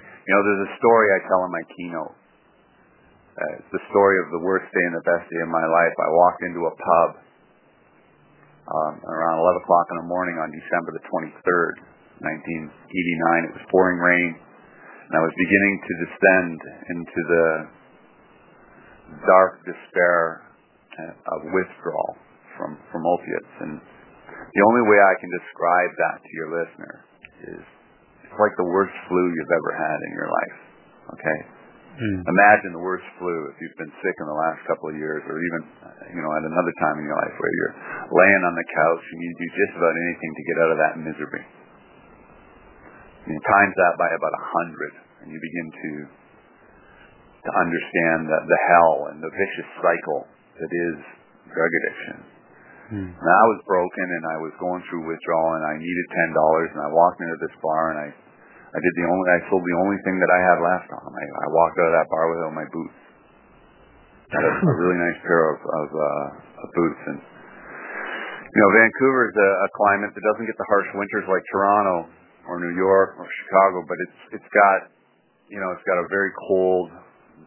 you 0.00 0.32
know, 0.32 0.42
there's 0.46 0.70
a 0.70 0.74
story 0.78 1.06
I 1.10 1.18
tell 1.26 1.42
in 1.44 1.52
my 1.52 1.64
keynote. 1.74 2.14
Uh, 3.34 3.52
it's 3.58 3.72
the 3.72 3.84
story 3.90 4.16
of 4.22 4.30
the 4.34 4.42
worst 4.42 4.68
day 4.70 4.84
and 4.86 4.94
the 4.94 5.06
best 5.06 5.26
day 5.26 5.40
of 5.42 5.50
my 5.50 5.62
life. 5.62 5.94
I 5.98 6.08
walked 6.10 6.42
into 6.46 6.62
a 6.66 6.74
pub 6.74 7.29
Um, 8.68 8.94
around 9.02 9.40
11 9.40 9.62
o'clock 9.64 9.86
in 9.90 9.96
the 10.04 10.08
morning 10.08 10.36
on 10.38 10.52
December 10.52 10.94
the 10.94 11.02
23rd, 11.08 11.74
1989. 12.22 13.48
It 13.50 13.52
was 13.56 13.66
pouring 13.72 13.98
rain, 13.98 14.30
and 14.36 15.12
I 15.16 15.22
was 15.24 15.34
beginning 15.34 15.74
to 15.80 15.92
descend 16.06 16.58
into 16.92 17.20
the 17.26 17.46
dark 19.26 19.64
despair 19.66 20.46
of 21.08 21.38
withdrawal 21.50 22.14
from, 22.54 22.78
from 22.92 23.02
opiates. 23.06 23.54
And 23.64 23.80
the 23.80 24.62
only 24.70 24.84
way 24.86 24.98
I 25.00 25.14
can 25.18 25.30
describe 25.34 25.92
that 25.96 26.16
to 26.20 26.30
your 26.36 26.48
listener 26.60 26.94
is 27.56 27.62
it's 28.22 28.38
like 28.38 28.54
the 28.54 28.68
worst 28.68 28.94
flu 29.08 29.22
you've 29.34 29.54
ever 29.56 29.72
had 29.74 29.98
in 30.06 30.12
your 30.14 30.30
life. 30.30 30.58
Okay? 31.18 31.38
Hmm. 31.90 32.22
Imagine 32.22 32.70
the 32.76 32.84
worst 32.84 33.04
flu 33.20 33.34
if 33.52 33.56
you've 33.60 33.76
been 33.76 33.92
sick 34.00 34.16
in 34.22 34.26
the 34.30 34.38
last 34.38 34.62
couple 34.64 34.88
of 34.88 34.96
years 34.96 35.20
or 35.26 35.36
even, 35.36 35.60
you 36.14 36.22
know, 36.22 36.32
at 36.32 36.44
another 36.46 36.74
time 36.80 36.96
in 37.02 37.04
your 37.04 37.18
life 37.18 37.34
where 37.36 37.54
you're 37.58 37.74
laying 38.08 38.42
on 38.46 38.54
the 38.56 38.66
couch 38.66 39.04
and 39.04 39.18
you 39.20 39.30
do 39.36 39.46
just 39.52 39.74
about 39.76 39.94
anything 39.94 40.32
to 40.32 40.42
get 40.48 40.56
out 40.56 40.70
of 40.70 40.78
that 40.80 40.94
misery. 41.02 41.44
You 43.28 43.36
times 43.36 43.74
that 43.76 43.94
by 44.00 44.08
about 44.16 44.32
a 44.32 44.44
hundred. 44.48 44.92
and 45.20 45.28
you 45.28 45.36
begin 45.36 45.68
to 45.70 45.90
to 47.40 47.50
understand 47.56 48.28
the, 48.28 48.38
the 48.48 48.60
hell 48.68 49.08
and 49.12 49.16
the 49.24 49.32
vicious 49.32 49.70
cycle 49.80 50.28
that 50.60 50.68
is 50.68 50.96
drug 51.48 51.72
addiction. 51.72 52.16
Hmm. 52.92 53.08
And 53.16 53.28
I 53.28 53.44
was 53.48 53.60
broken 53.64 54.06
and 54.12 54.24
I 54.28 54.36
was 54.44 54.52
going 54.60 54.82
through 54.90 55.08
withdrawal 55.08 55.56
and 55.56 55.64
I 55.64 55.74
needed 55.80 56.06
ten 56.10 56.30
dollars 56.36 56.68
and 56.74 56.80
I 56.84 56.88
walked 56.92 57.20
into 57.22 57.38
this 57.40 57.54
bar 57.64 57.82
and 57.96 57.98
I 58.00 58.08
I 58.70 58.78
did 58.78 58.94
the 58.94 59.06
only 59.10 59.26
I 59.34 59.38
sold 59.50 59.62
the 59.66 59.78
only 59.82 59.98
thing 60.06 60.16
that 60.22 60.30
I 60.30 60.40
had 60.46 60.58
left 60.62 60.88
on. 60.94 61.10
I, 61.10 61.24
I 61.26 61.46
walked 61.50 61.76
out 61.82 61.90
of 61.90 61.94
that 61.98 62.08
bar 62.10 62.24
without 62.30 62.54
my 62.54 62.66
boots. 62.70 62.98
Had 64.30 64.46
a, 64.46 64.52
a 64.62 64.74
really 64.78 64.98
nice 64.98 65.18
pair 65.26 65.42
of 65.50 65.58
of, 65.58 65.88
uh, 65.90 66.62
of 66.62 66.68
boots 66.70 67.02
and 67.10 67.18
you 67.18 68.60
know 68.62 68.70
Vancouver 68.78 69.22
is 69.26 69.36
a, 69.36 69.50
a 69.66 69.68
climate 69.74 70.10
that 70.14 70.22
doesn't 70.22 70.46
get 70.46 70.54
the 70.54 70.68
harsh 70.70 70.90
winters 70.94 71.26
like 71.26 71.42
Toronto 71.50 71.96
or 72.46 72.62
New 72.62 72.74
York 72.78 73.18
or 73.18 73.26
Chicago, 73.26 73.82
but 73.90 73.98
it's 74.06 74.38
it's 74.38 74.50
got 74.54 74.78
you 75.50 75.58
know 75.58 75.74
it's 75.74 75.86
got 75.86 75.98
a 75.98 76.06
very 76.06 76.30
cold 76.46 76.94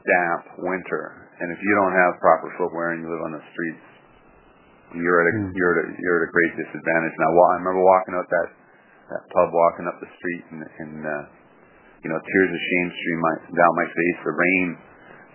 damp 0.03 0.43
winter, 0.59 1.31
and 1.39 1.55
if 1.55 1.59
you 1.63 1.71
don't 1.79 1.95
have 1.95 2.19
proper 2.19 2.51
footwear 2.59 2.95
and 2.95 3.03
you 3.03 3.07
live 3.07 3.23
on 3.23 3.31
the 3.31 3.43
streets, 3.55 3.87
you're 4.99 5.19
at 5.23 5.27
a 5.31 5.35
mm. 5.39 5.51
you're 5.55 5.71
at 5.71 5.79
a 5.79 5.87
you're 5.95 6.17
at 6.19 6.25
a 6.27 6.31
great 6.31 6.53
disadvantage. 6.59 7.15
Now, 7.15 7.31
I, 7.31 7.47
I 7.47 7.55
remember 7.63 7.83
walking 7.83 8.15
out 8.19 8.27
that 8.27 8.47
that 9.11 9.23
pub, 9.31 9.49
walking 9.51 9.87
up 9.89 9.97
the 9.99 10.09
street, 10.15 10.43
and, 10.53 10.61
and 10.63 10.95
uh, 11.03 11.23
you 12.03 12.09
know, 12.11 12.19
tears 12.19 12.51
of 12.51 12.61
shame 12.61 12.87
stream 12.91 13.19
my, 13.19 13.35
down 13.55 13.73
my 13.75 13.87
face. 13.87 14.17
The 14.23 14.35
rain 14.35 14.65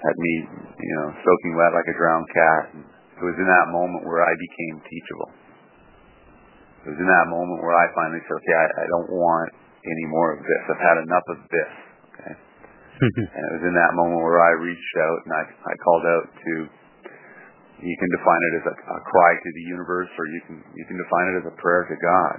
had 0.01 0.17
me, 0.17 0.35
you 0.79 0.95
know, 1.01 1.09
soaking 1.17 1.53
wet 1.57 1.73
like 1.73 1.89
a 1.89 1.97
drowned 1.97 2.29
cat. 2.31 2.63
And 2.77 2.83
it 2.85 3.25
was 3.25 3.37
in 3.41 3.49
that 3.49 3.67
moment 3.73 4.05
where 4.05 4.23
I 4.23 4.33
became 4.37 4.77
teachable. 4.85 5.31
It 6.87 6.89
was 6.95 7.01
in 7.01 7.09
that 7.09 7.27
moment 7.29 7.59
where 7.65 7.75
I 7.75 7.91
finally 7.97 8.23
said, 8.23 8.37
okay, 8.39 8.57
I, 8.57 8.67
I 8.85 8.87
don't 8.87 9.11
want 9.11 9.51
any 9.83 10.07
more 10.13 10.37
of 10.37 10.41
this. 10.45 10.63
I've 10.71 10.85
had 10.85 10.99
enough 11.03 11.27
of 11.33 11.39
this. 11.49 11.73
Okay 12.15 12.37
and 13.15 13.43
it 13.47 13.53
was 13.55 13.63
in 13.63 13.75
that 13.79 13.93
moment 13.95 14.19
where 14.27 14.43
I 14.43 14.59
reached 14.59 14.95
out 14.99 15.19
and 15.23 15.33
I, 15.35 15.43
I 15.47 15.75
called 15.87 16.07
out 16.07 16.27
to. 16.35 16.53
You 17.79 17.95
can 17.95 18.11
define 18.11 18.43
it 18.43 18.55
as 18.59 18.65
a, 18.67 18.77
a 18.91 18.99
cry 19.07 19.33
to 19.39 19.51
the 19.55 19.65
universe, 19.71 20.11
or 20.19 20.27
you 20.35 20.41
can 20.51 20.57
you 20.75 20.85
can 20.91 20.99
define 20.99 21.27
it 21.31 21.37
as 21.39 21.47
a 21.47 21.55
prayer 21.63 21.87
to 21.87 21.95
God. 21.95 22.37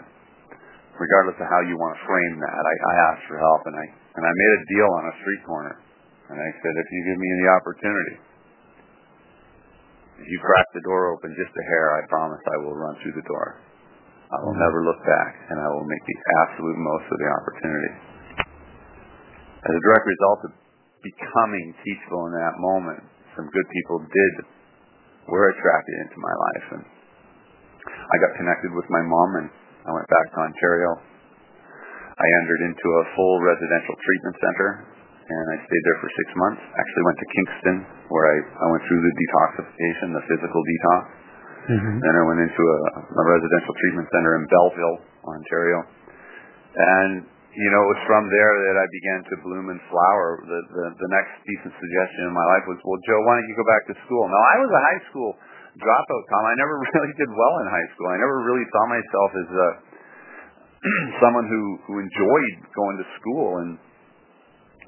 Regardless 1.00 1.40
of 1.40 1.48
how 1.48 1.64
you 1.64 1.80
want 1.80 1.96
to 1.96 2.02
frame 2.04 2.36
that, 2.44 2.60
I, 2.60 2.74
I 2.76 2.94
asked 3.08 3.26
for 3.32 3.40
help, 3.40 3.64
and 3.72 3.76
I 3.80 3.86
and 4.20 4.24
I 4.28 4.34
made 4.36 4.54
a 4.60 4.62
deal 4.68 4.90
on 5.00 5.04
a 5.08 5.16
street 5.24 5.44
corner, 5.48 5.76
and 6.28 6.36
I 6.36 6.50
said, 6.60 6.74
if 6.76 6.88
you 6.92 7.00
give 7.08 7.16
me 7.16 7.30
the 7.40 7.50
opportunity, 7.56 8.16
if 10.20 10.28
you 10.28 10.38
crack 10.44 10.68
the 10.76 10.84
door 10.84 11.16
open 11.16 11.32
just 11.40 11.56
a 11.56 11.66
hair, 11.72 11.96
I 11.96 12.02
promise 12.12 12.44
I 12.44 12.58
will 12.68 12.76
run 12.76 13.00
through 13.00 13.16
the 13.16 13.24
door. 13.24 13.64
I 14.28 14.38
will 14.44 14.60
never 14.60 14.84
look 14.84 15.00
back, 15.08 15.32
and 15.50 15.58
I 15.58 15.70
will 15.72 15.88
make 15.88 16.04
the 16.04 16.20
absolute 16.44 16.78
most 16.78 17.08
of 17.08 17.18
the 17.18 17.30
opportunity. 17.32 17.94
As 19.64 19.74
a 19.74 19.84
direct 19.88 20.06
result 20.06 20.40
of 20.46 20.52
becoming 21.00 21.66
teachable 21.80 22.28
in 22.28 22.34
that 22.36 22.60
moment, 22.60 23.02
some 23.40 23.48
good 23.48 23.68
people 23.72 24.04
did 24.04 24.34
were 25.32 25.48
attracted 25.56 25.96
into 26.04 26.18
my 26.20 26.36
life, 26.36 26.68
and 26.76 26.84
I 27.88 28.16
got 28.20 28.36
connected 28.36 28.76
with 28.76 28.86
my 28.92 29.02
mom, 29.02 29.30
and 29.40 29.48
I 29.90 29.92
went 29.98 30.06
back 30.06 30.28
to 30.38 30.40
Ontario. 30.46 30.90
I 32.14 32.28
entered 32.46 32.62
into 32.70 32.88
a 33.02 33.04
full 33.18 33.36
residential 33.42 33.96
treatment 33.98 34.36
center, 34.38 34.70
and 34.86 35.46
I 35.50 35.58
stayed 35.66 35.84
there 35.90 35.98
for 35.98 36.10
six 36.14 36.28
months. 36.38 36.62
Actually, 36.62 37.04
went 37.10 37.18
to 37.18 37.30
Kingston, 37.34 37.78
where 38.14 38.26
I, 38.30 38.38
I 38.38 38.66
went 38.70 38.86
through 38.86 39.02
the 39.02 39.14
detoxification, 39.18 40.14
the 40.14 40.26
physical 40.30 40.62
detox. 40.62 41.04
Mm-hmm. 41.74 41.96
Then 42.06 42.14
I 42.22 42.24
went 42.30 42.40
into 42.46 42.64
a, 42.70 42.80
a 43.02 43.24
residential 43.34 43.74
treatment 43.82 44.08
center 44.14 44.32
in 44.38 44.44
Belleville, 44.46 44.98
Ontario, 45.26 45.80
and 46.78 47.26
you 47.50 47.70
know, 47.74 47.82
it 47.82 47.90
was 47.98 48.02
from 48.06 48.30
there 48.30 48.54
that 48.70 48.78
I 48.78 48.88
began 48.94 49.20
to 49.26 49.34
bloom 49.42 49.66
and 49.74 49.82
flower. 49.90 50.38
The, 50.46 50.60
the 50.70 50.86
the 51.02 51.10
next 51.10 51.34
decent 51.50 51.74
suggestion 51.74 52.30
in 52.30 52.34
my 52.34 52.46
life 52.46 52.66
was, 52.70 52.78
well, 52.86 53.02
Joe, 53.10 53.20
why 53.26 53.42
don't 53.42 53.50
you 53.50 53.58
go 53.58 53.66
back 53.66 53.84
to 53.90 53.96
school? 54.06 54.30
Now, 54.30 54.38
I 54.38 54.56
was 54.62 54.70
a 54.70 54.82
high 54.86 55.02
school 55.10 55.32
dropout, 55.78 56.24
Tom. 56.32 56.44
I 56.50 56.56
never 56.58 56.76
really 56.86 57.14
did 57.20 57.30
well 57.30 57.56
in 57.62 57.66
high 57.70 57.88
school. 57.94 58.08
I 58.10 58.18
never 58.18 58.38
really 58.42 58.66
saw 58.74 58.84
myself 58.90 59.30
as 59.38 59.50
a 59.50 59.68
someone 61.22 61.46
who 61.46 61.62
who 61.86 61.94
enjoyed 62.02 62.56
going 62.74 62.98
to 62.98 63.08
school. 63.22 63.62
And 63.62 63.78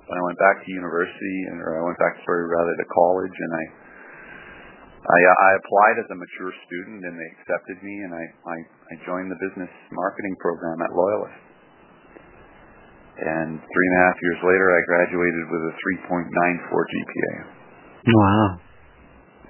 when 0.07 0.15
I 0.17 0.23
went 0.25 0.39
back 0.41 0.65
to 0.65 0.67
university, 0.71 1.37
or 1.61 1.77
I 1.77 1.83
went 1.85 1.99
back, 2.01 2.17
sorry, 2.25 2.47
rather 2.49 2.73
to 2.73 2.87
college, 2.89 3.37
and 3.37 3.51
I 3.53 3.65
I, 5.01 5.17
uh, 5.17 5.37
I 5.41 5.49
applied 5.57 5.97
as 5.97 6.07
a 6.13 6.17
mature 6.17 6.53
student, 6.69 7.01
and 7.01 7.13
they 7.17 7.29
accepted 7.41 7.77
me, 7.81 7.95
and 8.05 8.11
I, 8.13 8.23
I 8.45 8.57
I 8.61 8.93
joined 9.05 9.33
the 9.33 9.39
business 9.41 9.71
marketing 9.89 10.37
program 10.37 10.77
at 10.85 10.93
Loyalist 10.93 11.51
and 13.21 13.61
three 13.61 13.87
and 13.93 13.95
a 13.97 14.01
half 14.09 14.17
years 14.17 14.39
later, 14.41 14.67
I 14.73 14.81
graduated 14.89 15.45
with 15.53 15.63
a 15.69 15.73
3.94 16.09 16.73
GPA. 16.73 17.33
Wow. 18.09 18.70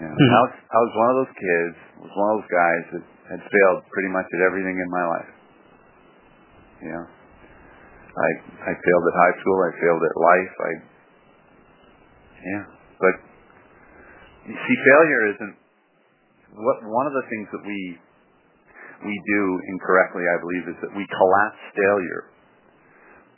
Yeah. 0.02 0.10
Mm-hmm. 0.10 0.34
I, 0.34 0.42
was, 0.42 0.54
I 0.58 0.80
was 0.82 0.94
one 0.98 1.10
of 1.14 1.18
those 1.22 1.34
kids, 1.38 1.76
was 2.02 2.14
one 2.18 2.28
of 2.34 2.36
those 2.42 2.52
guys 2.52 2.84
that 2.98 3.06
had 3.38 3.42
failed 3.46 3.86
pretty 3.94 4.10
much 4.10 4.26
at 4.34 4.42
everything 4.50 4.74
in 4.74 4.90
my 4.90 5.06
life. 5.06 5.32
You 6.82 6.90
know, 6.98 7.06
I 7.06 8.30
I 8.66 8.72
failed 8.74 9.06
at 9.06 9.16
high 9.22 9.36
school. 9.38 9.58
I 9.62 9.72
failed 9.78 10.02
at 10.02 10.16
life. 10.18 10.54
I 10.58 10.72
yeah, 12.42 12.64
but 12.98 13.16
you 14.50 14.58
see, 14.58 14.76
failure 14.82 15.24
isn't 15.38 15.56
what 16.58 16.82
one 16.82 17.06
of 17.06 17.14
the 17.14 17.26
things 17.30 17.46
that 17.54 17.62
we 17.62 17.80
we 19.06 19.14
do 19.14 19.42
incorrectly, 19.70 20.26
I 20.26 20.38
believe, 20.42 20.66
is 20.74 20.78
that 20.82 20.92
we 20.98 21.06
collapse 21.06 21.62
failure 21.78 22.26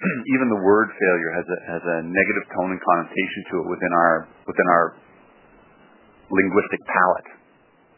even 0.36 0.48
the 0.52 0.62
word 0.64 0.88
failure 0.96 1.32
has 1.32 1.48
a 1.48 1.58
has 1.68 1.84
a 1.84 1.98
negative 2.04 2.46
tone 2.56 2.72
and 2.76 2.82
connotation 2.82 3.42
to 3.52 3.56
it 3.64 3.68
within 3.72 3.94
our 3.94 4.28
within 4.48 4.68
our 4.68 4.86
linguistic 6.34 6.82
palette. 6.90 7.30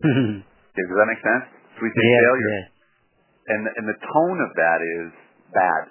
Mm-hmm. 0.03 0.33
Does 0.43 0.97
that 0.99 1.07
make 1.07 1.23
sense? 1.23 1.45
So 1.75 1.79
we 1.83 1.91
say 1.91 2.03
yes, 2.03 2.21
failure, 2.23 2.51
yes. 2.51 2.65
and 3.51 3.61
and 3.79 3.85
the 3.87 3.97
tone 3.99 4.39
of 4.43 4.51
that 4.55 4.79
is 4.83 5.07
bad. 5.51 5.81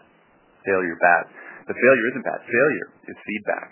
Failure, 0.65 0.97
bad. 1.01 1.25
But 1.69 1.77
failure 1.77 2.07
isn't 2.13 2.25
bad. 2.25 2.41
Failure 2.45 2.89
is 3.09 3.17
feedback. 3.21 3.69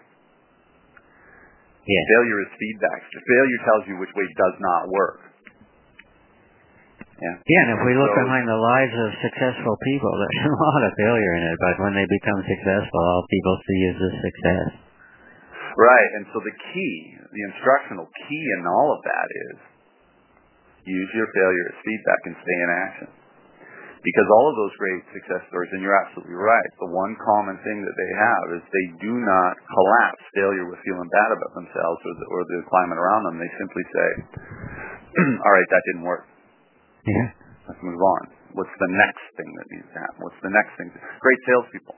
Yes. 1.82 2.04
Failure 2.16 2.38
is 2.44 2.50
feedback. 2.56 3.00
Failure 3.10 3.60
tells 3.64 3.82
you 3.88 3.94
which 3.96 4.12
way 4.12 4.26
does 4.36 4.56
not 4.60 4.82
work. 4.92 5.32
Yeah. 7.22 7.38
Yeah, 7.38 7.62
and 7.64 7.70
if 7.78 7.80
we 7.86 7.94
look 7.94 8.10
so, 8.10 8.18
behind 8.26 8.50
the 8.50 8.58
lives 8.58 8.94
of 8.98 9.08
successful 9.22 9.76
people, 9.86 10.10
there's 10.10 10.42
a 10.50 10.58
lot 10.58 10.82
of 10.82 10.92
failure 10.98 11.32
in 11.38 11.42
it, 11.54 11.56
but 11.62 11.74
when 11.86 11.94
they 11.94 12.06
become 12.06 12.40
successful, 12.42 12.98
all 12.98 13.24
people 13.30 13.54
see 13.62 13.80
is 13.88 13.96
the 13.98 14.10
success. 14.20 14.68
Right, 15.76 16.10
and 16.20 16.24
so 16.32 16.38
the 16.44 16.56
key, 16.72 16.96
the 17.16 17.42
instructional 17.54 18.06
key 18.06 18.44
in 18.60 18.62
all 18.68 18.88
of 18.92 19.00
that 19.04 19.28
is 19.48 19.56
use 20.84 21.10
your 21.14 21.28
failure 21.32 21.66
as 21.72 21.76
feedback 21.80 22.20
and 22.28 22.34
stay 22.42 22.58
in 22.58 22.70
action. 22.70 23.10
Because 24.02 24.26
all 24.34 24.50
of 24.50 24.58
those 24.58 24.74
great 24.82 25.02
success 25.14 25.46
stories, 25.46 25.70
and 25.70 25.78
you're 25.78 25.94
absolutely 25.94 26.34
right, 26.34 26.70
the 26.82 26.90
one 26.90 27.14
common 27.22 27.54
thing 27.62 27.86
that 27.86 27.94
they 27.94 28.12
have 28.18 28.46
is 28.58 28.60
they 28.66 28.88
do 28.98 29.14
not 29.14 29.54
collapse 29.62 30.22
failure 30.34 30.66
with 30.66 30.82
feeling 30.82 31.06
bad 31.06 31.30
about 31.30 31.54
themselves 31.54 32.00
or 32.02 32.14
the, 32.18 32.26
or 32.34 32.40
the 32.50 32.58
climate 32.66 32.98
around 32.98 33.22
them. 33.30 33.38
They 33.38 33.52
simply 33.62 33.84
say, 33.94 34.08
all 35.46 35.52
right, 35.54 35.68
that 35.70 35.82
didn't 35.94 36.02
work 36.02 36.26
yeah. 37.06 37.28
Let's 37.66 37.82
move 37.82 37.98
on. 37.98 38.22
What's 38.54 38.76
the 38.78 38.90
next 38.90 39.24
thing 39.34 39.50
that 39.58 39.66
needs 39.74 39.88
to 39.90 39.98
happen? 39.98 40.18
What's 40.22 40.42
the 40.42 40.54
next 40.54 40.72
thing? 40.78 40.88
Great 40.92 41.40
salespeople. 41.48 41.96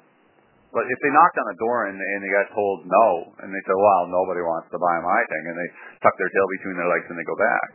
But 0.75 0.90
if 0.90 0.99
they 0.99 1.12
knocked 1.14 1.38
on 1.38 1.47
the 1.54 1.59
door 1.62 1.87
and, 1.87 1.95
and 1.95 2.19
they 2.19 2.33
got 2.35 2.50
told 2.50 2.83
no, 2.83 3.31
and 3.38 3.54
they 3.54 3.62
say, 3.62 3.76
well, 3.78 4.11
nobody 4.11 4.43
wants 4.43 4.66
to 4.75 4.78
buy 4.83 4.97
my 4.99 5.21
thing, 5.31 5.45
and 5.47 5.54
they 5.54 5.69
tuck 6.02 6.19
their 6.19 6.26
tail 6.35 6.47
between 6.59 6.75
their 6.75 6.90
legs 6.90 7.07
and 7.07 7.14
they 7.14 7.23
go 7.23 7.38
back. 7.38 7.69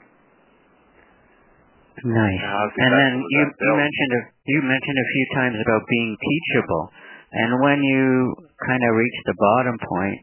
Nice. 2.04 2.44
And 2.44 2.92
then 2.92 3.14
you, 3.24 3.44
you 3.48 3.72
mentioned 3.76 4.12
a, 4.20 4.22
you 4.52 4.60
mentioned 4.68 5.00
a 5.00 5.08
few 5.16 5.26
times 5.36 5.58
about 5.64 5.84
being 5.88 6.12
teachable, 6.16 6.86
and 7.32 7.50
when 7.64 7.80
you 7.84 8.36
kind 8.68 8.84
of 8.84 8.92
reached 8.96 9.24
the 9.32 9.38
bottom 9.40 9.76
point, 9.80 10.20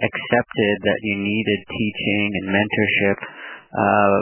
accepted 0.00 0.74
that 0.82 0.98
you 1.04 1.14
needed 1.20 1.58
teaching 1.68 2.28
and 2.40 2.46
mentorship, 2.56 3.18
uh, 3.72 4.18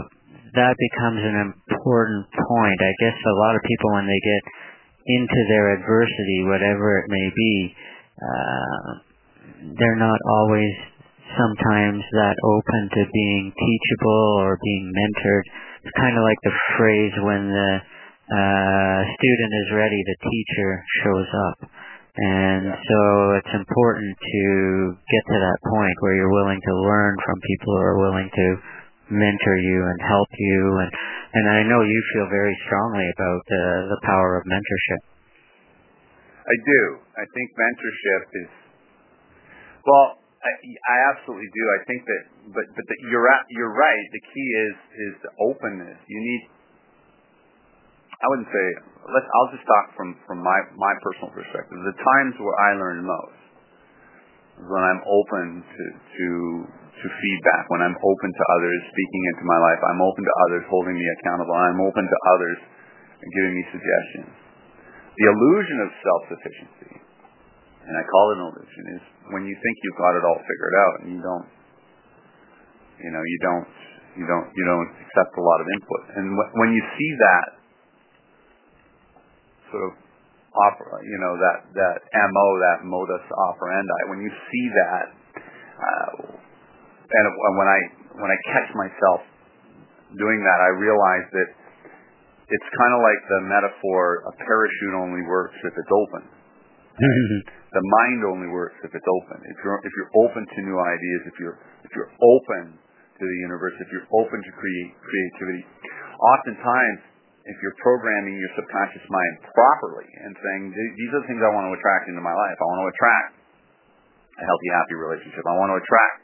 that 0.58 0.74
becomes 0.74 1.22
an 1.22 1.36
important 1.38 2.22
point. 2.34 2.78
I 2.82 2.92
guess 2.98 3.16
a 3.18 3.36
lot 3.46 3.54
of 3.54 3.62
people, 3.62 3.88
when 3.94 4.06
they 4.06 4.20
get 4.22 4.42
into 5.06 5.40
their 5.48 5.74
adversity, 5.80 6.44
whatever 6.44 6.98
it 7.00 7.06
may 7.08 7.28
be, 7.34 7.74
uh, 8.20 8.88
they're 9.76 10.00
not 10.00 10.18
always 10.28 10.72
sometimes 11.36 12.02
that 12.12 12.36
open 12.42 12.82
to 12.90 13.02
being 13.12 13.52
teachable 13.54 14.26
or 14.42 14.58
being 14.62 14.92
mentored. 14.92 15.46
It's 15.84 15.96
kind 15.96 16.16
of 16.16 16.22
like 16.24 16.38
the 16.42 16.56
phrase 16.76 17.14
when 17.22 17.42
the 17.48 17.72
uh, 18.30 18.98
student 19.16 19.52
is 19.66 19.68
ready, 19.74 20.00
the 20.06 20.18
teacher 20.22 20.70
shows 21.02 21.30
up. 21.50 21.58
And 22.20 22.66
yeah. 22.66 22.76
so 22.76 23.00
it's 23.38 23.54
important 23.54 24.12
to 24.18 24.44
get 24.98 25.22
to 25.30 25.38
that 25.38 25.58
point 25.64 25.96
where 26.00 26.14
you're 26.14 26.34
willing 26.34 26.60
to 26.60 26.74
learn 26.74 27.14
from 27.24 27.36
people 27.40 27.70
who 27.74 27.82
are 27.82 27.98
willing 27.98 28.28
to 28.28 28.46
mentor 29.10 29.56
you 29.58 29.78
and 29.84 29.98
help 30.06 30.30
you 30.32 30.62
and 30.86 30.90
and 31.30 31.44
I 31.46 31.62
know 31.62 31.82
you 31.82 32.00
feel 32.14 32.26
very 32.26 32.56
strongly 32.66 33.06
about 33.14 33.40
the 33.46 33.64
the 33.94 34.00
power 34.02 34.34
of 34.38 34.42
mentorship. 34.50 35.02
I 36.42 36.56
do. 36.66 36.82
I 37.14 37.24
think 37.30 37.46
mentorship 37.54 38.22
is 38.42 38.50
Well, 39.86 40.18
I, 40.40 40.52
I 40.88 40.96
absolutely 41.12 41.52
do. 41.52 41.64
I 41.68 41.80
think 41.84 42.00
that, 42.08 42.22
but 42.56 42.66
but 42.72 42.84
the, 42.88 42.96
you're 43.12 43.28
you're 43.52 43.76
right. 43.76 44.04
The 44.12 44.22
key 44.24 44.48
is 44.66 44.76
is 45.08 45.14
the 45.22 45.32
openness. 45.38 46.00
You 46.08 46.20
need. 46.20 46.42
I 48.20 48.26
wouldn't 48.32 48.48
say. 48.48 48.66
Let's. 49.04 49.28
I'll 49.28 49.52
just 49.52 49.66
talk 49.68 49.86
from 49.96 50.16
from 50.24 50.40
my 50.40 50.58
my 50.76 50.94
personal 51.04 51.30
perspective. 51.32 51.76
The 51.76 51.96
times 51.96 52.34
where 52.40 52.56
I 52.56 52.70
learn 52.76 53.04
most 53.04 53.39
when 54.68 54.82
I'm 54.84 55.02
open 55.04 55.44
to 55.64 55.84
to 55.94 56.28
to 56.68 57.06
feedback. 57.08 57.64
When 57.72 57.80
I'm 57.80 57.96
open 57.96 58.28
to 58.28 58.44
others 58.60 58.80
speaking 58.92 59.22
into 59.32 59.44
my 59.48 59.58
life. 59.60 59.80
I'm 59.88 60.02
open 60.04 60.22
to 60.24 60.34
others 60.48 60.64
holding 60.68 60.96
me 60.96 61.06
accountable. 61.20 61.56
I'm 61.56 61.80
open 61.80 62.04
to 62.04 62.18
others 62.36 62.58
giving 63.20 63.54
me 63.56 63.64
suggestions. 63.72 64.32
The 65.16 65.26
illusion 65.28 65.78
of 65.84 65.88
self 66.00 66.20
sufficiency 66.32 67.10
and 67.90 67.94
I 67.96 68.04
call 68.06 68.24
it 68.30 68.36
an 68.38 68.44
illusion, 68.54 68.84
is 69.00 69.04
when 69.32 69.42
you 69.48 69.56
think 69.58 69.74
you've 69.82 70.00
got 70.00 70.14
it 70.14 70.22
all 70.22 70.38
figured 70.44 70.76
out 70.78 70.94
and 71.02 71.08
you 71.16 71.20
don't, 71.24 71.46
you 73.00 73.10
know, 73.10 73.24
you 73.24 73.38
don't, 73.42 73.68
you 74.14 74.26
don't, 74.30 74.46
you 74.52 74.64
don't 74.68 74.90
accept 75.00 75.32
a 75.34 75.42
lot 75.42 75.58
of 75.58 75.66
input. 75.66 76.02
And 76.14 76.24
wh- 76.38 76.52
when 76.60 76.70
you 76.76 76.82
see 76.94 77.10
that 77.18 77.46
sort 79.74 79.84
of 79.90 79.92
you 81.06 81.18
know, 81.20 81.34
that 81.36 81.58
that 81.74 81.96
mo, 82.30 82.46
that 82.70 82.78
modus 82.84 83.24
operandi, 83.28 84.00
when 84.12 84.20
you 84.20 84.30
see 84.30 84.66
that, 84.74 85.06
uh, 85.80 86.12
and 86.30 87.24
when 87.56 87.68
I 87.68 87.80
when 88.20 88.30
I 88.30 88.38
catch 88.52 88.68
myself 88.76 89.20
doing 90.14 90.40
that, 90.42 90.58
I 90.60 90.70
realize 90.76 91.26
that 91.32 91.48
it's 92.50 92.68
kind 92.74 92.92
of 92.92 93.00
like 93.00 93.20
the 93.30 93.40
metaphor: 93.46 94.26
a 94.28 94.32
parachute 94.42 94.96
only 94.98 95.22
works 95.26 95.56
if 95.64 95.74
it's 95.74 95.92
open. 95.92 96.22
The 97.70 97.86
mind 98.02 98.26
only 98.26 98.50
works 98.50 98.74
if 98.82 98.90
it's 98.90 99.06
open. 99.22 99.38
If 99.46 99.54
you're 99.62 99.78
if 99.78 99.92
you're 99.94 100.10
open 100.26 100.42
to 100.42 100.58
new 100.66 100.74
ideas, 100.74 101.22
if 101.30 101.38
you're 101.38 101.54
if 101.86 101.90
you're 101.94 102.10
open 102.10 102.74
to 102.74 103.22
the 103.22 103.38
universe, 103.46 103.78
if 103.78 103.86
you're 103.94 104.10
open 104.10 104.42
to 104.42 104.52
create 104.58 104.90
creativity, 104.98 105.62
oftentimes 106.18 107.09
if 107.50 107.56
you're 107.58 107.76
programming 107.82 108.38
your 108.38 108.52
subconscious 108.54 109.02
mind 109.10 109.34
properly 109.50 110.06
and 110.06 110.32
saying 110.38 110.62
these 110.70 111.10
are 111.12 111.20
the 111.22 111.28
things 111.28 111.42
I 111.42 111.50
want 111.50 111.66
to 111.66 111.74
attract 111.74 112.06
into 112.06 112.22
my 112.22 112.32
life. 112.32 112.56
I 112.56 112.66
want 112.70 112.80
to 112.86 112.90
attract 112.94 113.32
a 114.38 114.44
healthy, 114.46 114.68
happy 114.70 114.96
relationship. 114.96 115.42
I 115.42 115.56
want 115.58 115.70
to 115.74 115.78
attract 115.82 116.16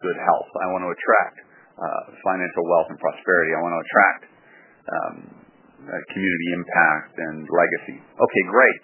good 0.00 0.18
health. 0.18 0.50
I 0.64 0.66
want 0.72 0.82
to 0.88 0.90
attract 0.90 1.36
uh, 1.76 2.02
financial 2.24 2.64
wealth 2.64 2.88
and 2.88 2.98
prosperity. 2.98 3.52
I 3.52 3.60
want 3.60 3.74
to 3.76 3.82
attract 3.84 4.22
um, 4.86 5.16
community 6.16 6.48
impact 6.56 7.14
and 7.20 7.44
legacy. 7.44 7.98
Okay, 8.00 8.44
great. 8.48 8.82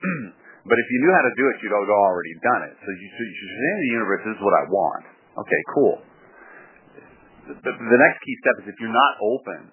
But 0.66 0.82
if 0.82 0.86
you 0.90 0.98
knew 0.98 1.14
how 1.14 1.22
to 1.22 1.34
do 1.38 1.46
it, 1.46 1.62
you'd 1.62 1.70
have 1.70 1.86
already 1.86 2.34
done 2.42 2.62
it. 2.66 2.74
So 2.74 2.90
you, 2.90 3.06
so 3.06 3.20
you 3.22 3.34
should 3.38 3.54
say 3.54 3.70
to 3.70 3.80
the 3.86 3.92
universe, 4.02 4.20
this 4.26 4.34
is 4.34 4.42
what 4.42 4.56
I 4.58 4.64
want. 4.66 5.04
Okay, 5.38 5.62
cool. 5.78 5.94
The, 7.54 7.70
the 7.70 8.00
next 8.02 8.18
key 8.26 8.34
step 8.42 8.66
is 8.66 8.74
if 8.74 8.76
you're 8.82 8.90
not 8.90 9.14
open 9.22 9.70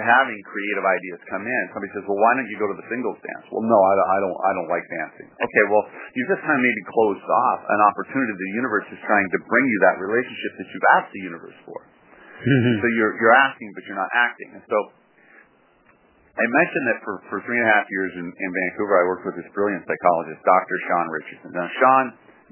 having 0.00 0.38
creative 0.46 0.84
ideas 0.84 1.18
come 1.30 1.44
in, 1.44 1.62
somebody 1.74 1.90
says, 1.94 2.04
well, 2.06 2.20
why 2.20 2.32
don't 2.38 2.48
you 2.50 2.58
go 2.58 2.68
to 2.70 2.76
the 2.78 2.86
singles 2.86 3.18
dance? 3.20 3.46
Well, 3.50 3.64
no, 3.64 3.78
I, 3.78 3.92
I 3.98 4.18
don't, 4.22 4.38
I 4.38 4.50
don't 4.54 4.70
like 4.70 4.86
dancing. 4.88 5.28
Okay, 5.32 5.64
well, 5.70 5.84
you 6.14 6.22
just 6.28 6.42
kind 6.42 6.56
of 6.56 6.62
maybe 6.62 6.82
closed 6.88 7.26
off 7.26 7.60
an 7.66 7.80
opportunity 7.88 8.30
the 8.32 8.52
universe 8.58 8.86
is 8.92 9.00
trying 9.04 9.28
to 9.34 9.38
bring 9.48 9.64
you 9.66 9.78
that 9.90 9.96
relationship 9.98 10.52
that 10.62 10.66
you've 10.70 10.88
asked 10.98 11.12
the 11.14 11.24
universe 11.24 11.58
for. 11.66 11.78
Mm-hmm. 12.38 12.76
So 12.80 12.86
you're, 12.94 13.14
you're 13.18 13.38
asking, 13.50 13.68
but 13.74 13.82
you're 13.90 13.98
not 13.98 14.12
acting. 14.14 14.54
And 14.54 14.64
so 14.66 14.78
I 16.38 16.46
mentioned 16.46 16.86
that 16.94 16.98
for, 17.02 17.14
for 17.26 17.38
three 17.42 17.58
and 17.58 17.66
a 17.66 17.70
half 17.74 17.86
years 17.90 18.14
in, 18.14 18.26
in 18.30 18.50
Vancouver, 18.54 18.94
I 18.94 19.04
worked 19.10 19.26
with 19.26 19.34
this 19.34 19.50
brilliant 19.50 19.82
psychologist, 19.90 20.38
Dr. 20.46 20.76
Sean 20.86 21.06
Richardson. 21.10 21.50
Now, 21.50 21.66
Sean 21.66 22.04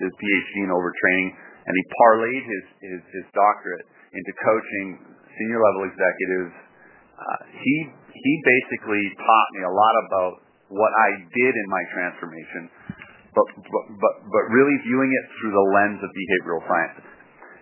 is 0.02 0.10
PhD 0.10 0.54
in 0.66 0.74
overtraining, 0.74 1.30
and 1.38 1.72
he 1.72 1.84
parlayed 1.94 2.42
his, 2.42 2.64
his, 2.82 3.00
his 3.14 3.26
doctorate 3.30 3.86
into 4.10 4.32
coaching 4.42 4.86
senior 5.38 5.60
level 5.62 5.86
executives. 5.86 6.52
Uh, 7.16 7.40
he, 7.56 7.74
he 8.12 8.32
basically 8.44 9.04
taught 9.16 9.48
me 9.56 9.62
a 9.64 9.72
lot 9.72 9.94
about 10.08 10.32
what 10.68 10.92
I 10.92 11.10
did 11.32 11.52
in 11.56 11.66
my 11.72 11.82
transformation, 11.92 12.62
but, 13.32 13.46
but, 13.56 13.84
but, 13.96 14.14
but 14.28 14.44
really 14.52 14.76
viewing 14.84 15.08
it 15.08 15.24
through 15.40 15.52
the 15.52 15.66
lens 15.72 16.00
of 16.04 16.10
behavioral 16.12 16.62
science. 16.68 17.16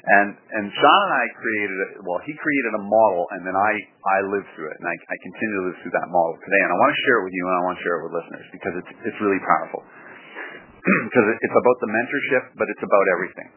And 0.04 0.36
and 0.36 0.68
Sean 0.68 1.00
and 1.08 1.14
I 1.16 1.24
created 1.32 1.78
a, 1.80 1.88
well, 2.04 2.20
he 2.28 2.36
created 2.36 2.76
a 2.76 2.82
model, 2.84 3.24
and 3.32 3.40
then 3.40 3.56
I 3.56 3.72
I 4.04 4.18
lived 4.28 4.52
through 4.52 4.68
it, 4.68 4.76
and 4.76 4.84
I, 4.84 4.92
I 4.92 5.16
continue 5.16 5.56
to 5.56 5.64
live 5.72 5.80
through 5.80 5.96
that 5.96 6.12
model 6.12 6.36
today. 6.44 6.60
And 6.60 6.68
I 6.68 6.76
want 6.76 6.92
to 6.92 7.00
share 7.08 7.16
it 7.16 7.24
with 7.24 7.32
you, 7.32 7.44
and 7.48 7.56
I 7.56 7.62
want 7.64 7.74
to 7.80 7.82
share 7.88 7.96
it 7.96 8.02
with 8.04 8.12
listeners 8.12 8.46
because 8.52 8.74
it's 8.84 8.92
it's 9.00 9.20
really 9.24 9.40
powerful. 9.40 9.80
because 11.08 11.26
it's 11.40 11.56
about 11.56 11.78
the 11.80 11.88
mentorship, 11.88 12.44
but 12.52 12.68
it's 12.68 12.84
about 12.84 13.06
everything. 13.16 13.48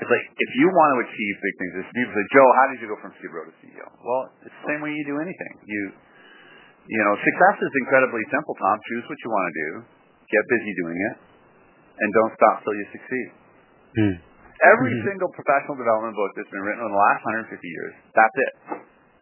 It's 0.00 0.08
like 0.08 0.26
if 0.32 0.50
you 0.56 0.66
want 0.72 0.90
to 0.96 0.98
achieve 1.04 1.34
big 1.44 1.54
things, 1.60 1.72
if 1.84 1.86
people 1.92 2.12
say, 2.16 2.26
Joe, 2.32 2.48
how 2.56 2.66
did 2.72 2.78
you 2.80 2.88
go 2.88 2.96
from 3.04 3.12
CBRO 3.20 3.44
to 3.44 3.54
CEO? 3.60 3.84
Well, 4.00 4.32
it's 4.40 4.56
the 4.64 4.66
same 4.72 4.80
way 4.80 4.96
you 4.96 5.04
do 5.04 5.20
anything. 5.20 5.54
You 5.68 5.92
you 6.88 7.00
know, 7.06 7.14
success 7.20 7.56
is 7.62 7.72
incredibly 7.86 8.24
simple, 8.32 8.56
Tom. 8.56 8.74
Choose 8.88 9.04
what 9.06 9.18
you 9.20 9.30
want 9.30 9.44
to 9.46 9.54
do, 9.54 9.70
get 10.26 10.42
busy 10.48 10.72
doing 10.80 10.98
it, 10.98 11.14
and 12.00 12.08
don't 12.10 12.32
stop 12.34 12.64
till 12.64 12.74
you 12.74 12.86
succeed. 12.90 13.28
Hmm. 13.94 14.14
Every 14.60 14.92
mm-hmm. 14.92 15.06
single 15.06 15.30
professional 15.36 15.76
development 15.78 16.18
book 16.18 16.34
that's 16.34 16.50
been 16.50 16.64
written 16.66 16.82
in 16.84 16.90
the 16.90 17.00
last 17.00 17.20
150 17.24 17.60
years, 17.60 17.94
that's 18.12 18.36
it. 18.36 18.52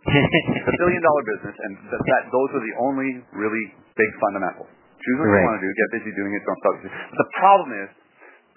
it's 0.63 0.71
a 0.71 0.77
billion 0.81 1.03
dollar 1.03 1.23
business, 1.27 1.57
and 1.59 1.73
that, 1.93 2.01
that 2.09 2.23
those 2.33 2.51
are 2.57 2.65
the 2.65 2.75
only 2.81 3.21
really 3.37 3.65
big 3.99 4.11
fundamentals. 4.23 4.71
Choose 4.99 5.17
what 5.21 5.29
right. 5.29 5.43
you 5.43 5.47
want 5.47 5.59
to 5.61 5.65
do, 5.67 5.71
get 5.75 5.89
busy 6.01 6.11
doing 6.17 6.33
it, 6.35 6.43
don't 6.43 6.61
stop. 6.65 6.75
The 6.87 7.29
problem 7.37 7.69
is, 7.85 7.91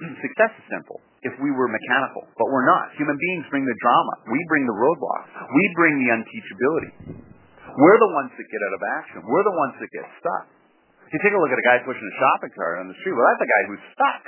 success 0.26 0.52
is 0.56 0.66
simple 0.72 1.04
if 1.22 1.34
we 1.38 1.54
were 1.54 1.70
mechanical, 1.70 2.26
but 2.34 2.50
we're 2.50 2.66
not. 2.66 2.90
Human 2.98 3.14
beings 3.14 3.46
bring 3.54 3.62
the 3.62 3.78
drama. 3.78 4.14
We 4.34 4.40
bring 4.50 4.66
the 4.66 4.74
roadblocks. 4.74 5.30
We 5.54 5.64
bring 5.78 5.94
the 6.02 6.10
unteachability. 6.18 6.92
We're 7.78 8.00
the 8.02 8.12
ones 8.18 8.32
that 8.36 8.48
get 8.50 8.62
out 8.66 8.74
of 8.74 8.84
action. 9.00 9.18
We're 9.30 9.46
the 9.46 9.54
ones 9.56 9.74
that 9.78 9.90
get 9.94 10.06
stuck. 10.18 10.46
You 11.14 11.20
take 11.20 11.36
a 11.36 11.40
look 11.40 11.52
at 11.52 11.60
a 11.60 11.68
guy 11.68 11.78
pushing 11.84 12.08
a 12.08 12.16
shopping 12.18 12.52
cart 12.56 12.76
on 12.82 12.88
the 12.88 12.98
street. 13.04 13.14
Well, 13.14 13.28
that's 13.36 13.44
a 13.44 13.52
guy 13.52 13.62
who's 13.68 13.84
stuck. 13.94 14.24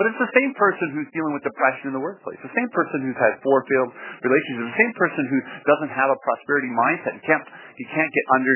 But 0.00 0.08
it's 0.08 0.20
the 0.24 0.32
same 0.32 0.56
person 0.56 0.96
who's 0.96 1.10
dealing 1.12 1.36
with 1.36 1.44
depression 1.44 1.92
in 1.92 1.94
the 1.94 2.00
workplace, 2.00 2.40
the 2.40 2.54
same 2.56 2.70
person 2.72 3.04
who's 3.04 3.18
had 3.20 3.36
four 3.44 3.60
failed 3.68 3.92
relationships, 4.24 4.72
the 4.72 4.80
same 4.80 4.94
person 4.96 5.22
who 5.28 5.38
doesn't 5.68 5.92
have 5.92 6.08
a 6.08 6.18
prosperity 6.24 6.72
mindset. 6.72 7.20
and 7.20 7.22
can't 7.22 7.44
he 7.76 7.84
can't 7.92 8.08
get 8.08 8.24
under 8.32 8.54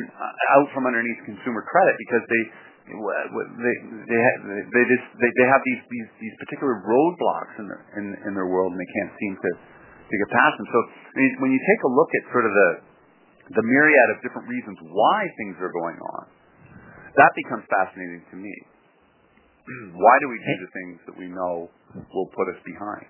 out 0.56 0.68
from 0.72 0.88
underneath 0.88 1.20
consumer 1.28 1.60
credit 1.68 1.94
because 2.00 2.24
they 2.24 2.42
they 2.86 3.74
they 3.98 4.54
they 4.70 4.84
just 4.86 5.06
they, 5.18 5.30
they 5.34 5.46
have 5.50 5.62
these 5.66 5.82
these 5.90 6.10
these 6.22 6.36
particular 6.38 6.78
roadblocks 6.86 7.54
in 7.58 7.66
their 7.66 7.82
in 7.98 8.04
in 8.30 8.32
their 8.38 8.46
world 8.46 8.70
and 8.70 8.78
they 8.78 8.90
can't 9.02 9.12
seem 9.18 9.34
to 9.34 9.50
to 10.06 10.14
get 10.14 10.28
past 10.30 10.54
them. 10.54 10.66
So 10.70 10.78
I 10.86 11.16
mean, 11.18 11.32
when 11.42 11.50
you 11.50 11.58
take 11.58 11.82
a 11.82 11.90
look 11.90 12.10
at 12.14 12.22
sort 12.30 12.46
of 12.46 12.52
the 12.54 12.70
the 13.58 13.64
myriad 13.66 14.08
of 14.14 14.22
different 14.22 14.46
reasons 14.46 14.78
why 14.86 15.26
things 15.38 15.58
are 15.58 15.70
going 15.74 15.98
on, 15.98 16.22
that 17.18 17.32
becomes 17.34 17.66
fascinating 17.66 18.22
to 18.30 18.36
me. 18.38 18.54
why 19.98 20.14
do 20.22 20.30
we 20.30 20.38
do 20.38 20.54
the 20.62 20.70
things 20.70 20.96
that 21.10 21.16
we 21.18 21.26
know 21.26 21.66
will 22.14 22.30
put 22.38 22.46
us 22.54 22.60
behind? 22.62 23.06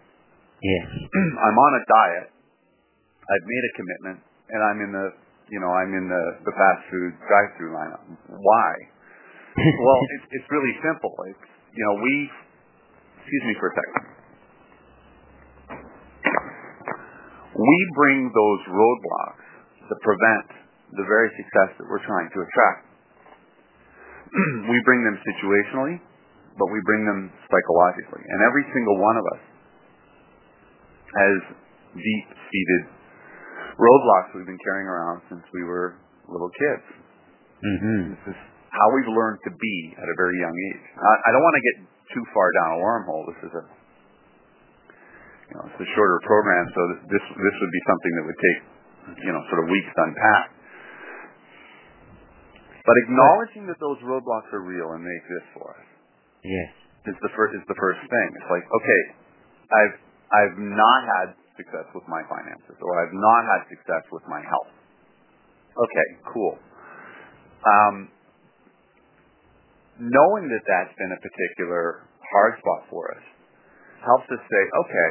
Yes. 0.65 0.89
I'm 1.45 1.59
on 1.61 1.73
a 1.77 1.83
diet. 1.85 2.29
I've 3.29 3.45
made 3.45 3.65
a 3.69 3.73
commitment, 3.77 4.19
and 4.49 4.61
I'm 4.65 4.81
in 4.81 4.91
the 4.97 5.07
you 5.53 5.61
know 5.61 5.69
I'm 5.69 5.93
in 5.93 6.09
the 6.09 6.25
the 6.49 6.55
fast 6.57 6.81
food 6.89 7.13
drive-through 7.29 7.77
lineup. 7.77 8.03
Why? 8.33 8.96
Well, 9.57 10.01
it's 10.21 10.27
it's 10.41 10.49
really 10.53 10.75
simple. 10.85 11.13
It's 11.33 11.47
you 11.73 11.83
know 11.89 11.95
we 12.03 12.15
excuse 13.21 13.45
me 13.49 13.55
for 13.59 13.69
a 13.73 13.75
second. 13.75 14.05
We 17.57 17.79
bring 17.97 18.29
those 18.37 18.63
roadblocks 18.69 19.49
that 19.89 19.99
prevent 20.05 20.49
the 20.93 21.05
very 21.09 21.33
success 21.41 21.73
that 21.81 21.87
we're 21.89 22.05
trying 22.05 22.29
to 22.29 22.39
attract. 22.45 22.85
we 24.71 24.79
bring 24.85 25.01
them 25.09 25.17
situationally, 25.25 25.97
but 26.61 26.69
we 26.69 26.81
bring 26.85 27.09
them 27.09 27.33
psychologically. 27.49 28.21
And 28.29 28.39
every 28.45 28.65
single 28.77 29.01
one 29.01 29.17
of 29.17 29.25
us 29.25 29.43
has 31.17 31.37
deep-seated 31.97 32.83
roadblocks 33.81 34.37
we've 34.37 34.45
been 34.45 34.61
carrying 34.61 34.89
around 34.89 35.25
since 35.33 35.45
we 35.57 35.65
were 35.65 35.97
little 36.29 36.53
kids. 36.53 36.87
Mm-hmm. 37.65 38.01
This 38.13 38.37
is 38.37 38.41
how 38.77 38.87
we've 38.93 39.13
learned 39.13 39.41
to 39.49 39.53
be 39.57 39.77
at 39.97 40.07
a 40.07 40.17
very 40.21 40.37
young 40.37 40.57
age. 40.73 40.85
I, 41.01 41.13
I 41.27 41.29
don't 41.33 41.45
want 41.45 41.57
to 41.57 41.65
get 41.65 41.77
too 42.13 42.25
far 42.37 42.49
down 42.61 42.69
a 42.77 42.79
wormhole. 42.85 43.25
This 43.33 43.41
is 43.49 43.53
a 43.57 43.65
you 45.47 45.55
know, 45.57 45.65
it's 45.71 45.81
a 45.81 45.89
shorter 45.95 46.19
program, 46.27 46.65
so 46.75 46.81
this 47.09 47.25
this 47.25 47.57
would 47.57 47.73
be 47.73 47.83
something 47.87 48.13
that 48.21 48.25
would 48.29 48.41
take 48.43 48.61
you 49.25 49.33
know 49.33 49.43
sort 49.49 49.65
of 49.65 49.67
weeks 49.71 49.91
to 49.95 50.01
unpack. 50.07 50.45
But 52.87 52.95
acknowledging 53.03 53.67
that 53.67 53.83
those 53.83 53.99
roadblocks 54.07 54.47
are 54.55 54.63
real 54.63 54.95
and 54.95 55.03
they 55.03 55.17
exist 55.27 55.47
for 55.59 55.75
us, 55.75 55.87
Yes. 56.47 56.71
Is 57.11 57.19
the 57.23 57.31
first 57.35 57.55
is 57.55 57.63
the 57.67 57.79
first 57.79 58.03
thing. 58.03 58.29
It's 58.35 58.51
like, 58.51 58.67
okay, 58.67 59.03
I've 59.71 59.97
I've 60.31 60.57
not 60.59 61.01
had 61.07 61.27
success 61.59 61.87
with 61.95 62.07
my 62.07 62.23
finances 62.27 62.79
or 62.83 62.93
I've 62.99 63.15
not 63.15 63.43
had 63.47 63.61
success 63.71 64.05
with 64.11 64.23
my 64.27 64.43
health. 64.43 64.71
Okay, 65.79 66.09
cool. 66.35 66.59
Um, 67.67 68.11
knowing 70.01 70.45
that 70.53 70.65
that's 70.69 70.95
been 70.97 71.13
a 71.13 71.21
particular 71.21 72.05
hard 72.21 72.53
spot 72.61 72.81
for 72.93 73.09
us, 73.17 73.25
helps 74.05 74.29
us 74.29 74.43
say, 74.45 74.63
okay, 74.63 75.11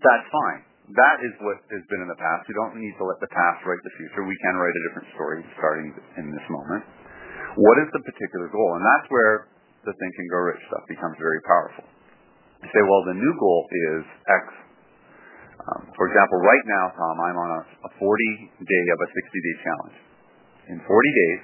that's 0.00 0.26
fine. 0.28 0.60
That 0.98 1.22
is 1.22 1.32
what 1.38 1.62
has 1.70 1.84
been 1.86 2.02
in 2.02 2.10
the 2.10 2.18
past. 2.18 2.50
We 2.50 2.54
don't 2.58 2.74
need 2.74 2.94
to 2.98 3.04
let 3.06 3.22
the 3.22 3.30
past 3.30 3.62
write 3.62 3.78
the 3.86 3.94
future. 3.94 4.26
We 4.26 4.34
can 4.42 4.54
write 4.58 4.74
a 4.74 4.82
different 4.90 5.08
story 5.14 5.38
starting 5.54 5.88
in 6.18 6.26
this 6.34 6.46
moment. 6.50 6.82
What 7.54 7.76
is 7.78 7.88
the 7.94 8.02
particular 8.02 8.50
goal? 8.50 8.70
And 8.74 8.82
that's 8.82 9.06
where 9.10 9.46
the 9.86 9.94
Think 9.94 10.12
and 10.18 10.28
Grow 10.28 10.50
Rich 10.50 10.62
stuff 10.66 10.84
becomes 10.90 11.16
very 11.22 11.40
powerful. 11.46 11.86
You 12.60 12.68
say, 12.74 12.82
well, 12.84 13.02
the 13.06 13.16
new 13.16 13.34
goal 13.38 13.60
is 13.70 14.02
X. 14.28 14.44
Um, 15.60 15.82
for 15.94 16.10
example, 16.10 16.38
right 16.42 16.64
now, 16.66 16.84
Tom, 16.92 17.14
I'm 17.22 17.38
on 17.38 17.50
a, 17.54 17.62
a 17.86 17.90
40 17.96 18.04
day 18.60 18.84
of 18.92 18.98
a 19.00 19.08
60 19.08 19.14
day 19.14 19.56
challenge. 19.62 19.98
In 20.74 20.78
40 20.84 20.90
days, 20.90 21.40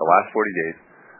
the 0.00 0.08
last 0.08 0.32
40 0.32 0.60
days, 0.64 0.76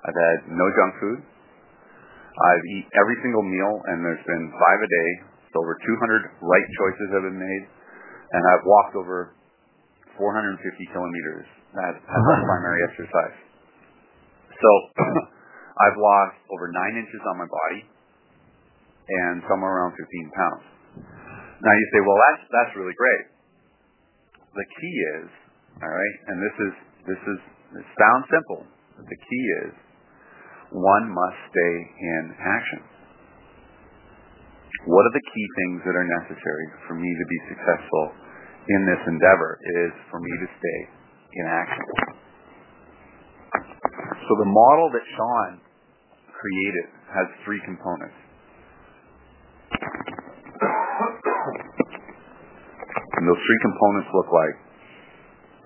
I've 0.09 0.17
had 0.17 0.37
no 0.57 0.67
junk 0.73 0.93
food. 0.97 1.19
I've 1.21 2.65
eaten 2.73 2.89
every 2.97 3.21
single 3.21 3.45
meal, 3.45 3.73
and 3.93 4.01
there's 4.01 4.25
been 4.25 4.47
five 4.57 4.81
a 4.81 4.89
day. 4.89 5.11
So 5.53 5.61
over 5.61 5.77
200 5.77 6.41
right 6.41 6.69
choices 6.81 7.09
have 7.13 7.25
been 7.29 7.37
made, 7.37 7.65
and 8.33 8.43
I've 8.49 8.65
walked 8.65 8.97
over 8.97 9.37
450 10.17 10.57
kilometers 10.97 11.47
as, 11.77 11.95
as 12.01 12.23
a 12.25 12.37
primary 12.49 12.81
exercise. 12.89 13.37
So 14.57 14.71
I've 15.85 15.99
lost 16.01 16.41
over 16.49 16.73
nine 16.73 17.05
inches 17.05 17.21
on 17.29 17.37
my 17.37 17.49
body 17.49 17.81
and 19.11 19.43
somewhere 19.45 19.81
around 19.81 19.93
15 19.99 20.07
pounds. 20.33 20.65
Now 21.61 21.73
you 21.77 21.87
say, 21.93 22.01
well, 22.01 22.21
that's 22.25 22.43
that's 22.49 22.73
really 22.79 22.97
great. 22.97 23.25
The 24.57 24.67
key 24.81 24.97
is, 25.21 25.29
all 25.85 25.93
right, 25.93 26.17
and 26.33 26.37
this 26.41 26.57
is 26.57 26.73
this 27.05 27.23
is 27.37 27.41
it 27.79 27.87
sounds 27.95 28.27
simple, 28.27 28.67
but 28.99 29.07
the 29.07 29.21
key 29.21 29.45
is 29.67 29.73
one 30.75 31.07
must 31.07 31.39
stay 31.51 31.75
in 31.99 32.23
action. 32.39 32.83
What 34.87 35.03
are 35.07 35.15
the 35.15 35.27
key 35.35 35.47
things 35.61 35.79
that 35.87 35.95
are 35.95 36.09
necessary 36.23 36.67
for 36.89 36.95
me 36.95 37.11
to 37.11 37.27
be 37.29 37.39
successful 37.53 38.05
in 38.71 38.81
this 38.87 39.03
endeavor 39.07 39.59
is 39.83 39.93
for 40.11 40.19
me 40.21 40.31
to 40.31 40.47
stay 40.47 40.81
in 41.37 41.45
action. 41.47 41.87
So 44.15 44.33
the 44.39 44.51
model 44.51 44.87
that 44.95 45.05
Sean 45.15 45.51
created 46.31 46.87
has 47.11 47.27
three 47.45 47.61
components. 47.67 48.15
And 53.21 53.29
those 53.29 53.43
three 53.43 53.61
components 53.63 54.09
look 54.15 54.31
like 54.33 54.57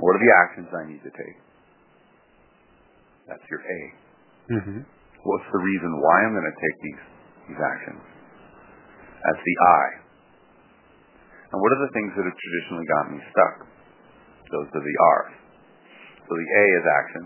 what 0.01 0.17
are 0.19 0.23
the 0.27 0.35
actions 0.43 0.69
I 0.75 0.85
need 0.90 1.03
to 1.07 1.12
take? 1.12 1.43
That's 3.28 3.44
your 3.48 3.62
A. 3.64 3.78
Mm-hmm. 4.52 4.80
What's 5.24 5.48
the 5.48 5.62
reason 5.64 5.90
why 6.04 6.16
I'm 6.28 6.34
going 6.37 6.50
to 6.50 6.58
take 6.60 6.76
these 6.84 7.02
these 7.48 7.60
actions? 7.60 8.02
That's 9.24 9.40
the 9.40 9.56
I. 9.64 9.84
And 11.52 11.56
what 11.56 11.70
are 11.72 11.82
the 11.88 11.92
things 11.96 12.12
that 12.12 12.24
have 12.28 12.37
traditionally 12.37 12.87
got 12.88 13.04
me 13.08 13.18
stuck? 13.32 13.54
Those 14.52 14.68
are 14.68 14.84
the 14.84 14.96
R's. 15.16 15.34
So 16.28 16.32
the 16.37 16.48
A 16.52 16.64
is 16.76 16.84
action, 16.84 17.24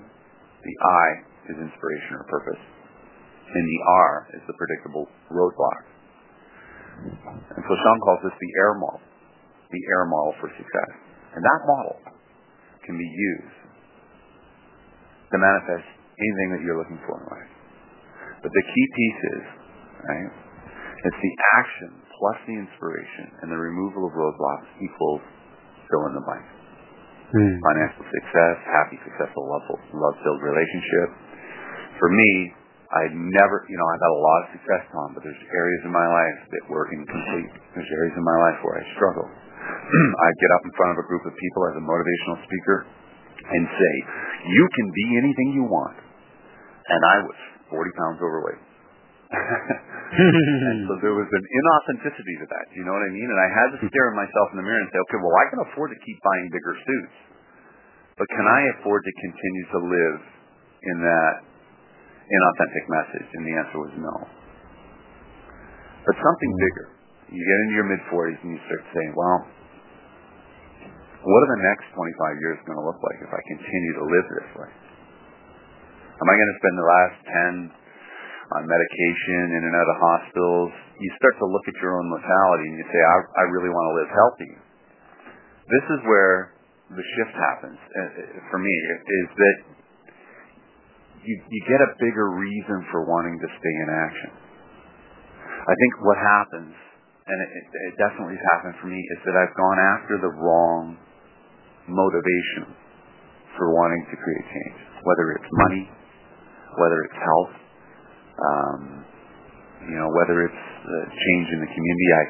the 0.62 0.76
I 0.78 1.06
is 1.50 1.56
inspiration 1.58 2.12
or 2.18 2.24
purpose, 2.30 2.62
and 2.62 3.64
the 3.66 3.80
R 3.88 4.10
is 4.38 4.42
the 4.46 4.54
predictable 4.54 5.06
roadblock. 5.30 5.80
And 7.54 7.62
so 7.62 7.72
Sean 7.74 7.98
calls 8.06 8.22
this 8.26 8.34
the 8.38 8.52
air 8.58 8.74
model, 8.78 9.02
the 9.70 9.82
air 9.96 10.04
model 10.06 10.34
for 10.42 10.50
success. 10.54 10.92
And 11.34 11.42
that 11.42 11.60
model 11.66 11.96
can 12.86 12.98
be 12.98 13.06
used 13.06 13.57
to 15.32 15.36
manifest 15.36 15.86
anything 16.18 16.48
that 16.56 16.60
you're 16.64 16.78
looking 16.78 17.00
for 17.04 17.20
in 17.20 17.26
life. 17.30 17.50
But 18.42 18.50
the 18.54 18.64
key 18.64 18.86
piece 18.94 19.20
is, 19.38 19.44
right, 20.06 20.30
it's 21.04 21.20
the 21.22 21.34
action 21.58 21.90
plus 22.18 22.38
the 22.50 22.56
inspiration 22.58 23.26
and 23.42 23.48
the 23.50 23.58
removal 23.58 24.06
of 24.06 24.12
roadblocks 24.14 24.68
equals 24.82 25.22
fill 25.86 26.04
in 26.10 26.14
the 26.18 26.24
blank. 26.26 26.46
Mm. 27.28 27.54
Financial 27.60 28.04
success, 28.08 28.56
happy, 28.66 28.96
successful, 29.04 29.44
love-filled 29.46 30.42
relationship. 30.42 31.08
For 32.00 32.08
me, 32.08 32.30
I 32.88 33.12
never, 33.12 33.68
you 33.68 33.76
know, 33.76 33.86
I've 33.92 34.00
had 34.00 34.14
a 34.16 34.22
lot 34.24 34.38
of 34.42 34.48
success, 34.56 34.82
Tom, 34.88 35.12
but 35.12 35.20
there's 35.20 35.44
areas 35.52 35.82
in 35.84 35.92
my 35.92 36.08
life 36.08 36.38
that 36.56 36.62
were 36.72 36.88
incomplete. 36.88 37.52
There's 37.76 37.92
areas 38.00 38.16
in 38.16 38.24
my 38.24 38.38
life 38.48 38.58
where 38.64 38.80
I 38.80 38.84
struggle. 38.96 39.28
I 40.24 40.28
get 40.40 40.50
up 40.56 40.62
in 40.64 40.72
front 40.72 40.90
of 40.96 40.98
a 41.04 41.06
group 41.06 41.24
of 41.28 41.36
people 41.36 41.60
as 41.68 41.76
a 41.76 41.84
motivational 41.84 42.38
speaker 42.48 42.88
and 43.46 43.62
say, 43.68 43.94
you 44.46 44.64
can 44.74 44.88
be 44.90 45.06
anything 45.22 45.48
you 45.54 45.64
want. 45.70 45.98
And 46.88 47.00
I 47.04 47.16
was 47.22 47.38
40 47.70 47.98
pounds 47.98 48.18
overweight. 48.18 48.62
and 49.36 50.88
so 50.88 50.96
there 51.04 51.12
was 51.12 51.28
an 51.28 51.44
inauthenticity 51.44 52.34
to 52.40 52.46
that. 52.48 52.66
You 52.72 52.88
know 52.88 52.96
what 52.96 53.04
I 53.04 53.12
mean? 53.12 53.28
And 53.28 53.36
I 53.36 53.48
had 53.52 53.68
to 53.76 53.78
stare 53.84 54.08
at 54.08 54.16
myself 54.16 54.56
in 54.56 54.56
the 54.56 54.64
mirror 54.64 54.80
and 54.80 54.88
say, 54.88 55.00
okay, 55.04 55.20
well, 55.20 55.36
I 55.36 55.46
can 55.52 55.60
afford 55.68 55.92
to 55.92 55.98
keep 56.00 56.16
buying 56.24 56.48
bigger 56.48 56.74
suits, 56.80 57.16
but 58.16 58.26
can 58.32 58.46
I 58.48 58.60
afford 58.80 59.04
to 59.04 59.12
continue 59.20 59.64
to 59.68 59.78
live 59.84 60.18
in 60.80 60.96
that 61.04 61.34
inauthentic 62.24 62.84
message? 62.88 63.28
And 63.36 63.42
the 63.44 63.54
answer 63.60 63.78
was 63.78 63.92
no. 64.00 64.16
But 66.08 66.16
something 66.16 66.52
mm. 66.56 66.64
bigger. 66.64 66.88
You 67.28 67.42
get 67.44 67.58
into 67.68 67.74
your 67.76 67.88
mid 67.92 68.00
40s 68.08 68.40
and 68.40 68.56
you 68.56 68.60
start 68.64 68.82
saying, 68.96 69.12
well, 69.12 69.44
what 71.26 71.40
are 71.42 71.50
the 71.58 71.62
next 71.66 71.86
25 71.98 72.42
years 72.42 72.58
going 72.62 72.78
to 72.78 72.86
look 72.86 73.00
like 73.02 73.18
if 73.18 73.30
I 73.34 73.40
continue 73.50 73.94
to 73.98 74.04
live 74.06 74.26
this 74.38 74.50
way? 74.54 74.70
Am 76.18 76.26
I 76.26 76.34
going 76.34 76.50
to 76.50 76.58
spend 76.62 76.74
the 76.78 76.88
last 76.88 77.16
10 78.50 78.58
on 78.58 78.62
medication, 78.64 79.42
in 79.54 79.62
and 79.66 79.74
out 79.74 79.88
of 79.90 79.98
hospitals? 79.98 80.70
You 80.98 81.10
start 81.18 81.34
to 81.42 81.46
look 81.46 81.66
at 81.66 81.76
your 81.82 81.98
own 81.98 82.06
mortality 82.10 82.66
and 82.70 82.76
you 82.78 82.86
say, 82.86 83.00
I, 83.02 83.16
I 83.38 83.44
really 83.54 83.70
want 83.70 83.86
to 83.86 83.94
live 83.98 84.10
healthy. 84.10 84.52
This 85.70 85.86
is 85.94 86.00
where 86.06 86.58
the 86.94 87.04
shift 87.18 87.34
happens 87.34 87.78
uh, 87.78 88.00
uh, 88.02 88.50
for 88.50 88.58
me, 88.58 88.72
is 88.72 89.30
that 89.36 89.56
you, 91.22 91.34
you 91.34 91.60
get 91.68 91.82
a 91.82 91.90
bigger 92.00 92.30
reason 92.34 92.86
for 92.94 93.04
wanting 93.04 93.36
to 93.42 93.48
stay 93.58 93.74
in 93.84 93.88
action. 93.90 94.32
I 95.66 95.74
think 95.76 95.92
what 96.00 96.16
happens, 96.16 96.72
and 97.28 97.36
it, 97.42 97.50
it 97.62 97.94
definitely 98.00 98.40
has 98.40 98.46
happened 98.56 98.76
for 98.80 98.88
me, 98.88 98.96
is 98.96 99.20
that 99.28 99.36
I've 99.36 99.52
gone 99.52 99.78
after 99.98 100.14
the 100.18 100.32
wrong 100.40 100.96
motivation 101.88 102.72
for 103.56 103.74
wanting 103.74 104.04
to 104.12 104.16
create 104.16 104.46
change, 104.46 104.78
whether 105.02 105.26
it's 105.34 105.50
money, 105.66 105.84
whether 106.78 106.98
it's 107.08 107.18
health, 107.18 107.54
um, 108.38 108.80
you 109.88 109.96
know, 109.98 110.08
whether 110.14 110.46
it's 110.46 110.62
uh, 110.62 110.92
change 111.10 111.46
in 111.56 111.58
the 111.64 111.70
community. 111.70 112.08
I, 112.14 112.24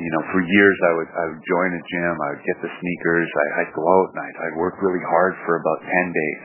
you 0.00 0.10
know, 0.16 0.22
for 0.32 0.40
years 0.40 0.76
I 0.86 0.92
would 0.96 1.10
I 1.10 1.24
would 1.34 1.42
join 1.44 1.70
a 1.74 1.82
gym, 1.82 2.14
I 2.14 2.28
would 2.36 2.44
get 2.46 2.58
the 2.62 2.70
sneakers, 2.70 3.28
I, 3.28 3.46
I'd 3.64 3.72
go 3.74 3.84
out 3.84 4.08
and 4.14 4.18
I'd, 4.22 4.36
I'd 4.48 4.56
work 4.56 4.78
really 4.80 5.02
hard 5.02 5.34
for 5.44 5.58
about 5.58 5.80
ten 5.82 6.06
days, 6.14 6.40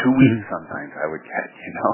two 0.00 0.12
weeks 0.14 0.40
mm-hmm. 0.46 0.54
sometimes 0.56 0.92
I 0.96 1.06
would 1.10 1.24
get, 1.26 1.46
you 1.52 1.72
know, 1.74 1.90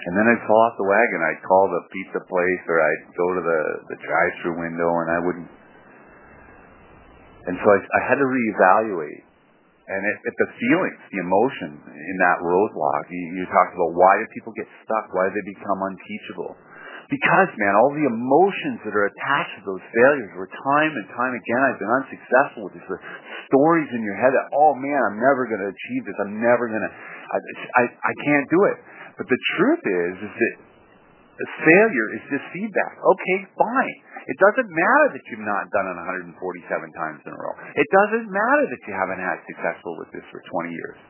and 0.00 0.12
then 0.18 0.24
I'd 0.34 0.42
fall 0.48 0.60
off 0.66 0.76
the 0.80 0.88
wagon. 0.88 1.18
I'd 1.24 1.44
call 1.44 1.68
the 1.68 1.82
pizza 1.92 2.20
place 2.24 2.62
or 2.68 2.78
I'd 2.80 3.04
go 3.16 3.26
to 3.36 3.42
the 3.44 3.60
the 3.94 3.98
drive-through 4.02 4.56
window 4.56 4.90
and 5.04 5.08
I 5.12 5.18
wouldn't. 5.24 5.59
And 7.48 7.56
so 7.56 7.66
I, 7.66 7.78
I 7.80 8.00
had 8.10 8.18
to 8.20 8.28
reevaluate 8.28 9.30
and 9.90 10.06
it, 10.06 10.16
it, 10.22 10.34
the 10.38 10.50
feelings, 10.54 11.02
the 11.10 11.18
emotion 11.18 11.74
in 11.82 12.16
that 12.22 12.38
roadblock, 12.46 13.10
you, 13.10 13.42
you 13.42 13.44
talked 13.50 13.74
about 13.74 13.90
why 13.98 14.22
do 14.22 14.24
people 14.30 14.54
get 14.54 14.70
stuck? 14.86 15.10
Why 15.10 15.26
do 15.26 15.34
they 15.34 15.46
become 15.50 15.82
unteachable? 15.82 16.54
Because, 17.10 17.50
man, 17.58 17.74
all 17.74 17.90
the 17.90 18.06
emotions 18.06 18.86
that 18.86 18.94
are 18.94 19.10
attached 19.10 19.58
to 19.58 19.62
those 19.66 19.82
failures 19.82 20.30
where 20.38 20.46
time 20.46 20.94
and 20.94 21.06
time 21.10 21.34
again 21.34 21.60
I've 21.66 21.80
been 21.82 21.90
unsuccessful 22.06 22.70
with 22.70 22.78
these 22.78 22.86
stories 23.50 23.90
in 23.90 24.06
your 24.06 24.14
head 24.14 24.30
that, 24.30 24.46
oh 24.54 24.78
man, 24.78 25.00
I'm 25.10 25.18
never 25.18 25.50
going 25.50 25.58
to 25.58 25.74
achieve 25.74 26.06
this. 26.06 26.14
I'm 26.22 26.38
never 26.38 26.70
going 26.70 26.86
to, 26.86 26.92
I, 26.94 27.38
I, 27.82 27.84
I 27.90 28.12
can't 28.14 28.46
do 28.46 28.60
it. 28.70 28.78
But 29.18 29.26
the 29.26 29.40
truth 29.58 29.82
is, 29.90 30.12
is 30.22 30.32
that 30.38 30.54
failure 31.64 32.08
is 32.20 32.22
just 32.28 32.44
feedback. 32.52 32.94
Okay, 33.00 33.38
fine. 33.56 33.98
It 34.28 34.36
doesn't 34.36 34.68
matter 34.68 35.06
that 35.16 35.24
you've 35.32 35.46
not 35.48 35.64
done 35.72 35.86
it 35.88 35.96
147 36.36 36.36
times 36.36 37.20
in 37.24 37.32
a 37.32 37.38
row. 37.40 37.54
It 37.72 37.88
doesn't 37.88 38.28
matter 38.28 38.64
that 38.68 38.80
you 38.84 38.92
haven't 38.92 39.22
had 39.22 39.40
successful 39.48 39.96
with 39.96 40.12
this 40.12 40.26
for 40.28 40.44
20 40.44 40.68
years. 40.68 41.00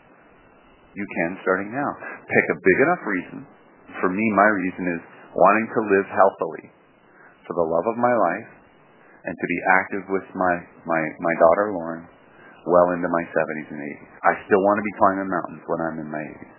You 0.94 1.06
can 1.06 1.38
starting 1.42 1.74
now. 1.74 1.90
Pick 2.26 2.46
a 2.50 2.56
big 2.62 2.78
enough 2.86 3.02
reason. 3.02 3.38
For 3.98 4.10
me, 4.10 4.22
my 4.34 4.48
reason 4.54 4.84
is 4.98 5.02
wanting 5.34 5.66
to 5.66 5.80
live 5.86 6.06
healthily 6.10 6.70
for 7.46 7.54
the 7.58 7.66
love 7.66 7.86
of 7.90 7.98
my 7.98 8.14
life 8.14 8.50
and 9.26 9.34
to 9.34 9.46
be 9.46 9.58
active 9.82 10.04
with 10.14 10.26
my, 10.34 10.54
my, 10.86 11.00
my 11.18 11.34
daughter 11.42 11.74
Lauren 11.74 12.06
well 12.66 12.92
into 12.94 13.08
my 13.08 13.24
70s 13.34 13.68
and 13.72 13.80
80s. 13.82 14.10
I 14.22 14.32
still 14.46 14.62
want 14.62 14.78
to 14.78 14.84
be 14.84 14.94
climbing 15.00 15.30
mountains 15.30 15.62
when 15.66 15.80
I'm 15.80 15.98
in 15.98 16.10
my 16.10 16.22
80s. 16.22 16.54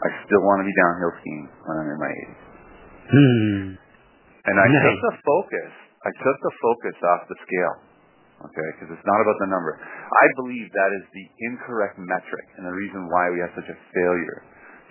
I 0.00 0.08
still 0.24 0.42
want 0.44 0.62
to 0.62 0.66
be 0.66 0.74
downhill 0.78 1.12
skiing 1.20 1.46
when 1.66 1.76
I'm 1.80 1.90
in 1.90 2.00
my 2.00 2.12
80s. 2.12 2.49
Hmm. 3.10 3.74
And 4.46 4.56
I 4.56 4.66
nice. 4.66 4.82
took 4.86 4.98
the 5.02 5.14
focus. 5.26 5.72
I 6.06 6.10
took 6.14 6.38
the 6.40 6.54
focus 6.62 6.96
off 7.02 7.22
the 7.28 7.38
scale. 7.42 7.76
Okay, 8.40 8.68
because 8.72 8.88
it's 8.96 9.04
not 9.04 9.20
about 9.20 9.36
the 9.44 9.50
number. 9.52 9.76
I 9.76 10.26
believe 10.40 10.64
that 10.72 10.90
is 10.96 11.04
the 11.12 11.26
incorrect 11.52 12.00
metric 12.00 12.46
and 12.56 12.64
the 12.64 12.72
reason 12.72 13.04
why 13.12 13.28
we 13.28 13.38
have 13.44 13.52
such 13.52 13.68
a 13.68 13.76
failure 13.92 14.40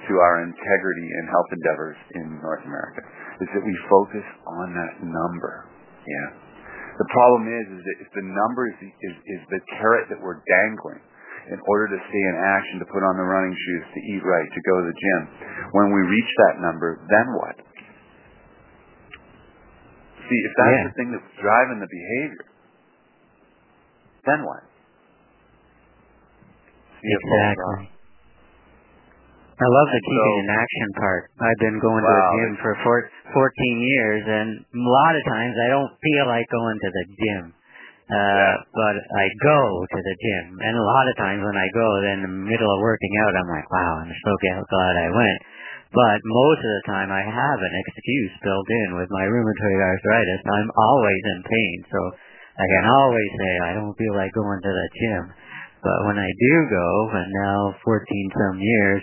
to 0.05 0.13
our 0.21 0.45
integrity 0.45 1.08
and 1.17 1.25
health 1.34 1.49
endeavors 1.49 1.97
in 2.13 2.25
North 2.45 2.62
America 2.62 3.01
is 3.41 3.49
that 3.58 3.63
we 3.65 3.73
focus 3.89 4.27
on 4.62 4.77
that 4.77 4.93
number. 5.01 5.65
Yeah. 6.05 6.27
The 7.01 7.10
problem 7.10 7.49
is, 7.49 7.65
is 7.73 7.82
that 7.82 7.97
if 8.05 8.10
the 8.13 8.25
number 8.27 8.69
is, 8.69 8.77
is, 8.86 9.15
is 9.17 9.41
the 9.49 9.62
carrot 9.79 10.12
that 10.13 10.19
we're 10.21 10.43
dangling 10.45 11.01
in 11.49 11.60
order 11.65 11.89
to 11.89 11.99
stay 12.05 12.23
in 12.29 12.36
action, 12.38 12.77
to 12.84 12.88
put 12.91 13.01
on 13.01 13.17
the 13.17 13.25
running 13.25 13.55
shoes, 13.55 13.86
to 13.97 14.01
eat 14.13 14.21
right, 14.21 14.45
to 14.45 14.62
go 14.62 14.73
to 14.77 14.86
the 14.86 14.97
gym, 14.99 15.21
when 15.73 15.89
we 15.89 16.01
reach 16.05 16.32
that 16.45 16.62
number, 16.62 17.01
then 17.10 17.27
what? 17.34 17.55
See, 20.30 20.39
if 20.46 20.54
that's 20.56 20.78
Yeah. 20.78 20.88
the 20.88 20.94
thing 20.94 21.10
that's 21.12 21.32
driving 21.42 21.80
the 21.82 21.89
behavior, 21.89 22.46
then 24.30 24.46
what? 24.46 24.62
See, 27.02 27.10
Exactly. 27.10 27.89
I 29.60 29.68
love 29.68 29.88
the 29.92 30.00
And 30.00 30.06
keeping 30.08 30.36
so- 30.38 30.39
in 30.39 30.50
action 30.56 30.89
part. 30.96 31.24
I've 31.42 31.60
been 31.60 31.80
going 31.80 32.04
to 32.06 32.10
Wow, 32.10 32.32
the 32.32 32.38
gym 32.38 32.58
for 32.63 32.76
four, 32.84 33.10
14 33.34 33.80
years, 33.82 34.24
and 34.26 34.63
a 34.63 34.89
lot 34.89 35.15
of 35.15 35.24
times 35.26 35.58
I 35.58 35.68
don't 35.68 35.92
feel 36.00 36.26
like 36.28 36.48
going 36.50 36.80
to 36.80 36.89
the 36.92 37.06
gym. 37.20 37.54
Uh, 38.10 38.15
Yeah. 38.15 38.58
but 38.74 38.96
I 39.20 39.30
go 39.44 39.86
to 39.86 40.00
the 40.02 40.15
gym, 40.18 40.58
and 40.62 40.78
a 40.78 40.82
lot 40.82 41.08
of 41.08 41.15
times 41.18 41.44
when 41.44 41.58
I 41.58 41.68
go, 41.70 42.02
then 42.02 42.13
in 42.13 42.22
the 42.24 42.28
middle 42.50 42.72
of 42.74 42.82
working 42.82 43.13
out, 43.22 43.36
I'm 43.36 43.48
like, 43.50 43.70
wow, 43.70 44.00
I'm 44.02 44.13
so 44.26 44.38
glad 44.65 44.96
I 44.98 45.10
went. 45.12 45.39
But 45.89 46.19
most 46.21 46.62
of 46.62 46.69
the 46.69 46.86
time, 46.86 47.10
I 47.10 47.25
have 47.25 47.60
an 47.60 47.75
excuse 47.82 48.34
built 48.45 48.69
in 48.69 48.89
with 49.02 49.10
my 49.10 49.25
rheumatoid 49.25 49.82
arthritis. 49.82 50.41
I'm 50.45 50.69
always 50.78 51.23
in 51.34 51.39
pain, 51.49 51.78
so 51.89 51.99
I 52.62 52.65
can 52.65 52.86
always 52.93 53.32
say 53.34 53.52
I 53.65 53.73
don't 53.73 53.97
feel 53.97 54.13
like 54.13 54.30
going 54.38 54.62
to 54.62 54.69
the 54.69 54.89
gym. 55.02 55.23
But 55.82 56.06
when 56.06 56.19
I 56.21 56.30
do 56.30 56.54
go, 56.69 56.89
and 57.17 57.30
now 57.34 57.73
14 57.82 58.06
some 58.38 58.60
years, 58.62 59.02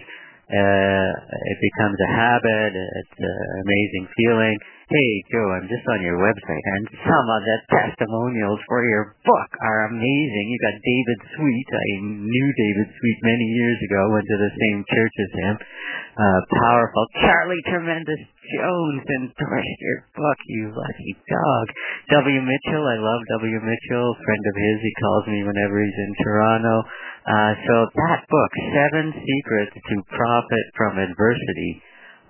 it 0.51 1.59
becomes 1.59 1.99
a 1.99 2.11
habit. 2.15 2.71
It's 2.75 3.19
an 3.19 3.37
amazing 3.67 4.07
feeling. 4.15 4.57
Hey, 4.87 5.11
Joe, 5.35 5.51
I'm 5.59 5.67
just 5.67 5.83
on 5.91 5.99
your 6.07 6.15
website, 6.23 6.65
and 6.79 6.87
some 7.03 7.27
of 7.27 7.43
the 7.43 7.59
testimonials 7.75 8.63
for 8.71 8.87
your 8.87 9.19
book 9.27 9.51
are 9.59 9.91
amazing. 9.91 10.45
You 10.47 10.59
got 10.63 10.79
David 10.79 11.19
Sweet. 11.35 11.69
I 11.75 11.89
knew 12.23 12.49
David 12.55 12.89
Sweet 12.95 13.19
many 13.27 13.47
years 13.59 13.79
ago. 13.83 13.99
Went 14.15 14.31
to 14.31 14.39
the 14.39 14.55
same 14.55 14.79
church 14.87 15.15
as 15.19 15.31
him. 15.43 15.55
Uh, 16.15 16.41
powerful. 16.63 17.05
Charlie 17.19 17.65
Tremendous 17.67 18.23
Jones 18.47 19.03
and 19.03 19.27
your 19.35 19.99
book, 20.15 20.39
you 20.47 20.71
lucky 20.71 21.13
dog. 21.27 21.67
W. 22.23 22.41
Mitchell, 22.43 22.85
I 22.87 22.99
love 23.03 23.23
W. 23.43 23.59
Mitchell, 23.59 24.09
friend 24.23 24.45
of 24.47 24.55
his. 24.55 24.77
He 24.83 24.93
calls 25.03 25.25
me 25.27 25.43
whenever 25.43 25.83
he's 25.83 25.99
in 25.99 26.13
Toronto. 26.23 26.75
Uh, 27.27 27.53
so 27.67 27.75
that 27.91 28.23
book, 28.31 28.53
Seven 28.71 29.07
Secrets 29.19 29.75
to 29.75 29.95
Profit 30.15 30.67
from 30.79 30.99
Adversity, 31.03 31.83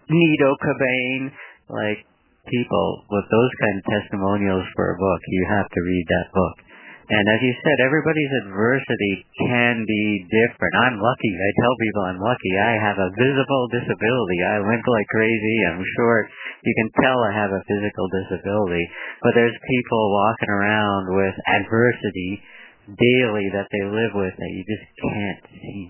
Nido 0.09 0.57
Qubein, 0.57 1.23
like 1.69 2.01
people 2.49 3.05
with 3.11 3.27
those 3.29 3.53
kind 3.61 3.77
of 3.77 3.85
testimonials 3.85 4.65
for 4.75 4.95
a 4.95 4.99
book, 4.99 5.21
you 5.29 5.43
have 5.51 5.69
to 5.69 5.81
read 5.85 6.07
that 6.09 6.29
book. 6.33 6.57
And 7.07 7.25
as 7.31 7.39
you 7.39 7.55
said, 7.63 7.79
everybody's 7.87 8.35
adversity 8.43 9.15
can 9.47 9.87
be 9.87 10.27
different. 10.27 10.75
I'm 10.75 10.99
lucky. 10.99 11.33
I 11.39 11.51
tell 11.63 11.75
people 11.79 12.03
I'm 12.03 12.19
lucky. 12.19 12.53
I 12.59 12.75
have 12.83 12.99
a 12.99 13.15
visible 13.15 13.65
disability. 13.71 14.39
I 14.43 14.59
limp 14.67 14.83
like 14.83 15.07
crazy. 15.15 15.57
I'm 15.71 15.87
short. 16.03 16.27
You 16.67 16.75
can 16.75 16.91
tell 16.99 17.19
I 17.23 17.31
have 17.31 17.55
a 17.55 17.63
physical 17.71 18.11
disability. 18.11 18.83
But 19.23 19.39
there's 19.39 19.55
people 19.55 20.03
walking 20.19 20.51
around 20.51 21.15
with 21.15 21.37
adversity 21.47 22.43
daily 22.91 23.55
that 23.55 23.71
they 23.71 23.85
live 23.87 24.15
with 24.19 24.35
that 24.35 24.51
you 24.51 24.63
just 24.67 24.87
can't 25.07 25.43
see. 25.63 25.83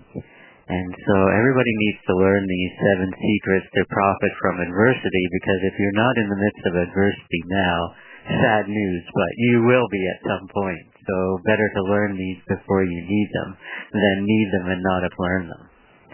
And 0.69 0.91
so 1.01 1.17
everybody 1.33 1.73
needs 1.89 2.01
to 2.13 2.21
learn 2.21 2.45
these 2.45 2.75
seven 2.93 3.09
secrets 3.15 3.69
to 3.73 3.89
profit 3.89 4.33
from 4.43 4.61
adversity 4.61 5.25
because 5.33 5.61
if 5.65 5.75
you're 5.81 5.97
not 5.97 6.19
in 6.19 6.29
the 6.29 6.43
midst 6.45 6.65
of 6.67 6.75
adversity 6.77 7.43
now, 7.49 7.79
sad 8.27 8.69
news, 8.69 9.05
but 9.15 9.33
you 9.39 9.63
will 9.63 9.87
be 9.89 10.03
at 10.11 10.27
some 10.27 10.45
point. 10.51 10.96
So 11.07 11.39
better 11.47 11.69
to 11.79 11.83
learn 11.87 12.19
these 12.19 12.43
before 12.51 12.83
you 12.83 13.01
need 13.01 13.29
them 13.31 13.51
than 13.95 14.27
need 14.27 14.49
them 14.59 14.67
and 14.75 14.83
not 14.83 15.07
have 15.07 15.15
learned 15.19 15.49
them. 15.55 15.65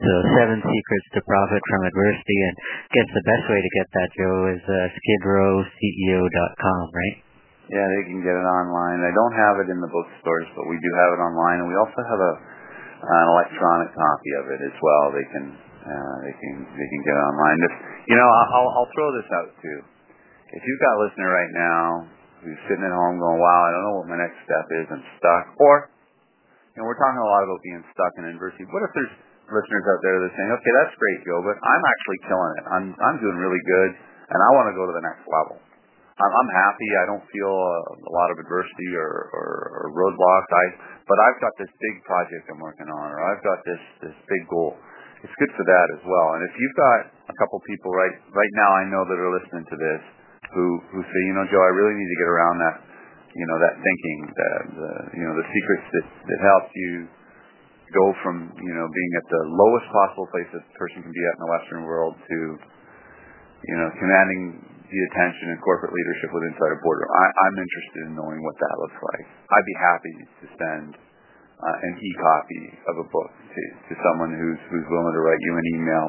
So 0.02 0.12
seven 0.36 0.58
secrets 0.60 1.08
to 1.16 1.20
profit 1.24 1.62
from 1.64 1.80
adversity 1.88 2.38
and 2.48 2.54
guess 2.92 3.08
the 3.12 3.24
best 3.24 3.44
way 3.48 3.60
to 3.60 3.70
get 3.76 3.88
that, 3.96 4.08
Joe, 4.12 4.50
is 4.50 4.62
uh, 4.66 4.76
skidrowceo.com, 4.92 6.84
right? 6.92 7.16
Yeah, 7.70 7.86
they 7.88 8.04
can 8.10 8.20
get 8.20 8.34
it 8.34 8.44
online. 8.44 9.00
I 9.00 9.12
don't 9.14 9.36
have 9.38 9.56
it 9.64 9.68
in 9.72 9.78
the 9.80 9.88
bookstores, 9.88 10.48
but 10.58 10.66
we 10.68 10.76
do 10.76 10.90
have 11.06 11.10
it 11.16 11.20
online, 11.22 11.64
and 11.64 11.68
we 11.70 11.76
also 11.78 12.02
have 12.04 12.20
a 12.20 12.34
an 13.02 13.26
electronic 13.34 13.90
copy 13.98 14.30
of 14.38 14.44
it 14.54 14.60
as 14.62 14.76
well. 14.78 15.10
They 15.10 15.26
can 15.30 15.44
uh, 15.56 16.16
they 16.22 16.34
can 16.36 16.54
they 16.66 16.88
can 16.90 17.00
get 17.02 17.14
it 17.16 17.24
online. 17.32 17.56
This, 17.62 17.74
you 18.12 18.16
know, 18.18 18.28
I'll 18.28 18.70
I'll 18.76 18.90
throw 18.92 19.08
this 19.16 19.30
out 19.30 19.50
too. 19.62 19.78
If 20.52 20.62
you've 20.66 20.82
got 20.82 20.92
a 20.98 21.00
listener 21.06 21.30
right 21.32 21.52
now 21.54 21.82
who's 22.42 22.60
sitting 22.68 22.84
at 22.84 22.92
home 22.92 23.16
going, 23.22 23.40
"Wow, 23.40 23.60
I 23.66 23.70
don't 23.72 23.84
know 23.86 23.96
what 24.02 24.08
my 24.10 24.18
next 24.18 24.36
step 24.44 24.66
is. 24.82 24.86
I'm 24.90 25.04
stuck," 25.18 25.44
or 25.62 25.88
you 26.74 26.82
know, 26.82 26.86
we're 26.88 26.98
talking 26.98 27.20
a 27.20 27.30
lot 27.30 27.42
about 27.46 27.60
being 27.62 27.82
stuck 27.92 28.12
in 28.18 28.28
adversity. 28.28 28.64
What 28.68 28.82
if 28.82 28.92
there's 28.96 29.14
listeners 29.48 29.84
out 29.86 30.00
there 30.02 30.16
that 30.20 30.28
are 30.28 30.36
saying, 30.36 30.50
"Okay, 30.58 30.72
that's 30.82 30.94
great, 30.98 31.18
Joe, 31.24 31.40
but 31.44 31.56
I'm 31.62 31.84
actually 31.84 32.20
killing 32.26 32.52
it. 32.58 32.64
I'm 32.68 32.86
I'm 32.98 33.18
doing 33.22 33.36
really 33.38 33.62
good, 33.64 33.90
and 34.32 34.38
I 34.38 34.48
want 34.56 34.66
to 34.72 34.74
go 34.76 34.84
to 34.86 34.94
the 34.94 35.04
next 35.04 35.24
level." 35.26 35.62
I'm, 36.20 36.32
I'm 36.32 36.50
happy. 36.52 36.88
I 37.00 37.04
don't 37.08 37.24
feel 37.32 37.50
a, 37.50 37.76
a 37.96 38.12
lot 38.12 38.28
of 38.30 38.36
adversity 38.36 38.90
or, 38.94 39.32
or, 39.32 39.48
or 39.72 39.84
roadblocks. 39.96 40.50
I, 40.52 40.64
but 41.08 41.18
I've 41.18 41.40
got 41.40 41.52
this 41.56 41.72
big 41.80 41.94
project 42.04 42.46
I'm 42.52 42.60
working 42.60 42.86
on, 42.86 43.06
or 43.10 43.18
I've 43.32 43.42
got 43.42 43.58
this 43.64 43.82
this 44.04 44.16
big 44.28 44.42
goal. 44.52 44.76
It's 45.24 45.36
good 45.38 45.52
for 45.54 45.64
that 45.64 45.86
as 45.96 46.02
well. 46.04 46.28
And 46.36 46.42
if 46.44 46.54
you've 46.58 46.78
got 46.78 46.98
a 47.30 47.34
couple 47.40 47.58
people 47.64 47.90
right 47.94 48.16
right 48.28 48.54
now, 48.60 48.70
I 48.70 48.84
know 48.92 49.02
that 49.08 49.16
are 49.16 49.32
listening 49.40 49.66
to 49.66 49.76
this, 49.78 50.02
who 50.52 50.66
who 50.92 51.00
say, 51.02 51.20
you 51.28 51.34
know, 51.34 51.44
Joe, 51.48 51.60
I 51.60 51.72
really 51.74 51.96
need 51.96 52.10
to 52.10 52.18
get 52.20 52.28
around 52.28 52.56
that, 52.60 52.76
you 53.32 53.46
know, 53.48 53.58
that 53.60 53.74
thinking, 53.80 54.18
the, 54.28 54.50
the 54.76 54.90
you 55.16 55.24
know, 55.24 55.34
the 55.36 55.46
secrets 55.48 55.86
that 55.92 56.06
that 56.06 56.40
help 56.44 56.66
you 56.76 57.08
go 57.92 58.06
from 58.24 58.48
you 58.56 58.74
know 58.74 58.86
being 58.88 59.12
at 59.20 59.26
the 59.28 59.42
lowest 59.52 59.86
possible 59.92 60.26
place 60.32 60.48
a 60.56 60.60
person 60.80 61.04
can 61.04 61.12
be 61.12 61.24
at 61.28 61.34
in 61.36 61.40
the 61.44 61.50
Western 61.52 61.82
world 61.84 62.16
to 62.16 62.38
you 63.68 63.76
know 63.76 63.88
commanding 64.00 64.64
the 64.88 65.00
attention 65.12 65.56
and 65.56 65.58
corporate 65.64 65.92
leadership 65.92 66.28
with 66.36 66.44
inside 66.52 66.72
a 66.76 66.80
boardroom. 66.84 67.08
I, 67.08 67.24
I'm 67.48 67.56
interested 67.56 68.00
in 68.08 68.12
knowing 68.12 68.40
what 68.44 68.56
that 68.60 68.74
looks 68.76 69.00
like. 69.00 69.24
I'd 69.24 69.68
be 69.68 69.78
happy 69.80 70.14
to 70.20 70.46
send 70.52 70.90
uh, 70.92 71.11
Uh, 71.62 71.78
an 71.86 71.94
e-copy 71.94 72.74
of 72.90 72.94
a 72.98 73.06
book 73.06 73.30
to, 73.54 73.62
to 73.86 73.94
someone 74.02 74.34
who's 74.34 74.58
who's 74.66 74.82
willing 74.90 75.14
to 75.14 75.22
write 75.22 75.38
you 75.46 75.54
an 75.54 75.66
email 75.78 76.06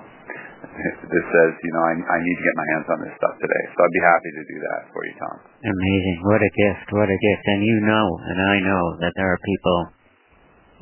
that 0.66 1.26
says, 1.30 1.52
you 1.62 1.72
know, 1.78 1.84
I, 1.86 1.94
I 1.94 2.18
need 2.26 2.38
to 2.40 2.46
get 2.46 2.56
my 2.58 2.68
hands 2.74 2.88
on 2.90 3.00
this 3.06 3.14
stuff 3.22 3.36
today. 3.38 3.64
So 3.70 3.78
I'd 3.84 3.94
be 3.94 4.02
happy 4.02 4.32
to 4.34 4.44
do 4.50 4.58
that 4.66 4.82
for 4.90 5.02
you, 5.06 5.14
Tom. 5.22 5.36
Amazing. 5.62 6.18
What 6.26 6.42
a 6.42 6.52
gift. 6.58 6.88
What 6.90 7.06
a 7.06 7.20
gift. 7.20 7.44
And 7.54 7.62
you 7.62 7.78
know, 7.86 8.06
and 8.34 8.38
I 8.50 8.58
know 8.66 8.84
that 9.04 9.14
there 9.14 9.30
are 9.30 9.38
people 9.46 9.80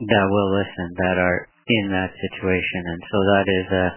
that 0.08 0.26
will 0.32 0.50
listen 0.56 0.88
that 1.04 1.18
are 1.20 1.52
in 1.68 1.86
that 1.92 2.12
situation. 2.16 2.82
And 2.96 3.02
so 3.12 3.18
that 3.36 3.46
is 3.52 3.68
a 3.76 3.88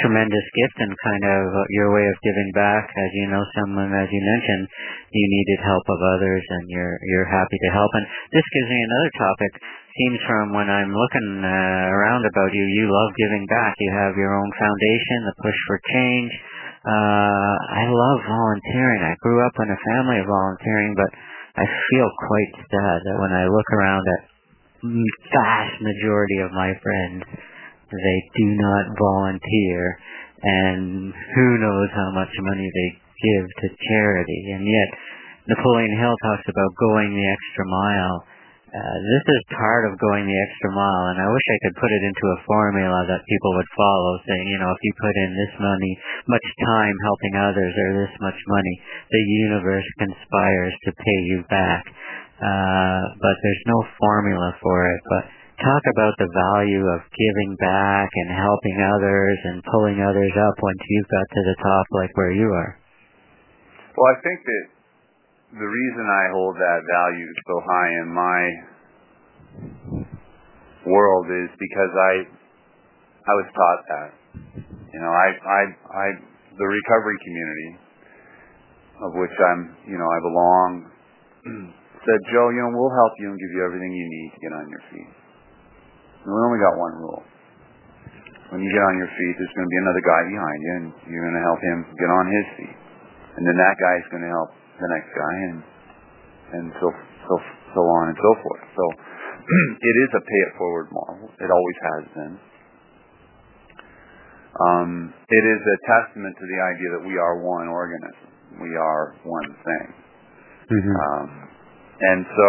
tremendous 0.00 0.46
gift 0.56 0.76
and 0.80 0.92
kind 1.04 1.24
of 1.28 1.40
your 1.76 1.92
way 1.92 2.08
of 2.08 2.16
giving 2.24 2.50
back. 2.56 2.88
As 2.88 3.10
you 3.12 3.26
know, 3.28 3.44
someone, 3.60 3.92
as 3.92 4.08
you 4.08 4.22
mentioned, 4.24 4.64
you 5.12 5.26
needed 5.28 5.60
help 5.68 5.84
of 5.84 6.00
others 6.16 6.40
and 6.40 6.64
you're, 6.72 6.96
you're 7.12 7.28
happy 7.28 7.58
to 7.68 7.70
help. 7.76 7.92
And 7.94 8.06
this 8.32 8.46
gives 8.56 8.68
me 8.72 8.80
another 8.80 9.12
topic. 9.20 9.52
Seems 9.92 10.20
from 10.24 10.56
when 10.56 10.72
I'm 10.72 10.88
looking 10.88 11.30
uh, 11.44 11.84
around 11.92 12.24
about 12.24 12.48
you, 12.48 12.64
you 12.64 12.88
love 12.88 13.12
giving 13.12 13.44
back. 13.44 13.76
You 13.76 13.92
have 13.92 14.16
your 14.16 14.32
own 14.32 14.50
foundation, 14.56 15.28
the 15.28 15.36
Push 15.44 15.60
for 15.68 15.78
Change. 15.92 16.32
Uh, 16.80 17.54
I 17.76 17.84
love 17.92 18.18
volunteering. 18.24 19.04
I 19.04 19.12
grew 19.20 19.44
up 19.44 19.52
in 19.60 19.68
a 19.68 19.84
family 19.92 20.16
of 20.24 20.32
volunteering, 20.32 20.96
but 20.96 21.12
I 21.60 21.68
feel 21.68 22.08
quite 22.08 22.52
sad 22.72 22.98
that 23.04 23.20
when 23.20 23.36
I 23.36 23.44
look 23.52 23.68
around 23.76 24.00
at 24.16 24.22
vast 24.82 25.76
majority 25.84 26.40
of 26.40 26.56
my 26.56 26.72
friends, 26.72 27.22
they 27.92 28.18
do 28.40 28.46
not 28.56 28.96
volunteer, 28.96 29.82
and 30.40 31.12
who 31.12 31.48
knows 31.60 31.92
how 31.92 32.10
much 32.16 32.32
money 32.40 32.64
they 32.64 32.90
give 32.96 33.46
to 33.60 33.76
charity. 33.76 34.56
And 34.56 34.64
yet, 34.64 34.88
Napoleon 35.52 36.00
Hill 36.00 36.16
talks 36.24 36.48
about 36.48 36.80
going 36.80 37.12
the 37.12 37.28
extra 37.28 37.64
mile. 37.68 38.24
Uh, 38.72 38.96
this 39.04 39.26
is 39.36 39.52
part 39.52 39.84
of 39.84 40.00
going 40.00 40.24
the 40.24 40.40
extra 40.48 40.72
mile, 40.72 41.12
and 41.12 41.20
I 41.20 41.28
wish 41.28 41.44
I 41.44 41.60
could 41.60 41.76
put 41.76 41.92
it 41.92 42.08
into 42.08 42.24
a 42.24 42.42
formula 42.48 43.04
that 43.04 43.20
people 43.28 43.52
would 43.52 43.68
follow, 43.76 44.16
saying, 44.24 44.48
you 44.48 44.56
know, 44.56 44.72
if 44.72 44.80
you 44.80 44.92
put 44.96 45.12
in 45.12 45.36
this 45.36 45.54
money, 45.60 45.92
much 46.24 46.48
time 46.64 46.96
helping 47.04 47.34
others, 47.36 47.68
or 47.68 47.88
this 48.00 48.16
much 48.24 48.40
money, 48.48 48.74
the 49.12 49.24
universe 49.44 49.84
conspires 50.00 50.72
to 50.88 50.90
pay 50.96 51.20
you 51.28 51.44
back. 51.52 51.84
Uh, 52.40 53.02
but 53.20 53.36
there's 53.44 53.64
no 53.68 53.84
formula 54.00 54.56
for 54.64 54.88
it. 54.88 55.00
But 55.04 55.24
talk 55.60 55.84
about 55.92 56.16
the 56.16 56.32
value 56.32 56.88
of 56.96 57.04
giving 57.12 57.52
back 57.60 58.08
and 58.08 58.28
helping 58.32 58.76
others 58.88 59.38
and 59.52 59.68
pulling 59.68 60.00
others 60.00 60.32
up 60.32 60.56
once 60.64 60.80
you've 60.80 61.12
got 61.12 61.26
to 61.28 61.42
the 61.44 61.56
top 61.60 61.86
like 61.92 62.16
where 62.16 62.32
you 62.32 62.48
are. 62.48 62.80
Well, 63.92 64.08
I 64.10 64.18
think 64.24 64.40
that 64.48 64.64
the 65.52 65.68
reason 65.68 66.04
I 66.08 66.24
hold 66.32 66.56
that 66.56 66.80
value 66.80 67.28
so 67.44 67.54
high 67.60 67.92
in 68.00 68.08
my 68.08 68.40
world 70.88 71.28
is 71.28 71.52
because 71.60 71.92
I 71.92 72.12
I 73.22 73.32
was 73.36 73.48
taught 73.52 73.82
that. 73.86 74.10
You 74.92 75.00
know, 75.00 75.12
I, 75.12 75.28
I, 75.30 75.62
I, 75.94 76.06
the 76.58 76.66
recovery 76.66 77.18
community, 77.22 77.70
of 78.98 79.10
which 79.14 79.36
I'm, 79.38 79.62
you 79.86 79.94
know, 79.94 80.08
I 80.10 80.18
belong, 80.26 80.70
said, 82.02 82.20
Joe, 82.34 82.50
you 82.50 82.60
know, 82.66 82.74
we'll 82.74 82.90
help 82.90 83.14
you 83.22 83.30
and 83.30 83.38
give 83.38 83.52
you 83.54 83.62
everything 83.62 83.94
you 83.94 84.08
need 84.10 84.28
to 84.34 84.40
get 84.42 84.52
on 84.58 84.66
your 84.74 84.82
feet. 84.90 85.12
And 86.26 86.28
we 86.34 86.38
only 86.44 86.60
got 86.60 86.74
one 86.74 86.94
rule. 86.98 87.22
When 88.50 88.60
you 88.60 88.70
get 88.74 88.84
on 88.84 88.98
your 88.98 89.08
feet, 89.14 89.34
there's 89.38 89.54
going 89.54 89.68
to 89.70 89.72
be 89.72 89.80
another 89.86 90.04
guy 90.04 90.22
behind 90.28 90.58
you, 90.60 90.72
and 90.76 90.86
you're 91.08 91.24
going 91.24 91.38
to 91.38 91.46
help 91.46 91.60
him 91.62 91.78
get 91.94 92.10
on 92.10 92.24
his 92.26 92.46
feet. 92.58 92.76
And 93.38 93.42
then 93.46 93.56
that 93.56 93.74
guy's 93.78 94.06
going 94.10 94.24
to 94.26 94.32
help 94.34 94.50
the 94.82 94.92
next 94.92 95.10
guy, 95.14 95.34
and 95.48 95.58
and 96.58 96.66
so 96.82 96.86
so 97.30 97.34
so 97.74 97.80
on 97.80 98.04
and 98.10 98.18
so 98.18 98.30
forth. 98.42 98.64
So 98.74 98.84
it 99.90 99.96
is 100.02 100.10
a 100.18 100.22
pay 100.22 100.42
it 100.50 100.52
forward 100.58 100.88
model. 100.90 101.30
It 101.38 101.50
always 101.50 101.78
has 101.82 102.04
been. 102.12 102.34
Um, 104.52 104.90
it 105.16 105.44
is 105.48 105.62
a 105.64 105.76
testament 105.88 106.36
to 106.36 106.44
the 106.44 106.60
idea 106.60 106.88
that 107.00 107.04
we 107.08 107.16
are 107.16 107.40
one 107.40 107.72
organism. 107.72 108.28
We 108.60 108.76
are 108.76 109.16
one 109.24 109.48
thing. 109.64 109.86
Mm-hmm. 110.68 110.92
Um, 110.92 111.28
and 112.00 112.20
so 112.28 112.48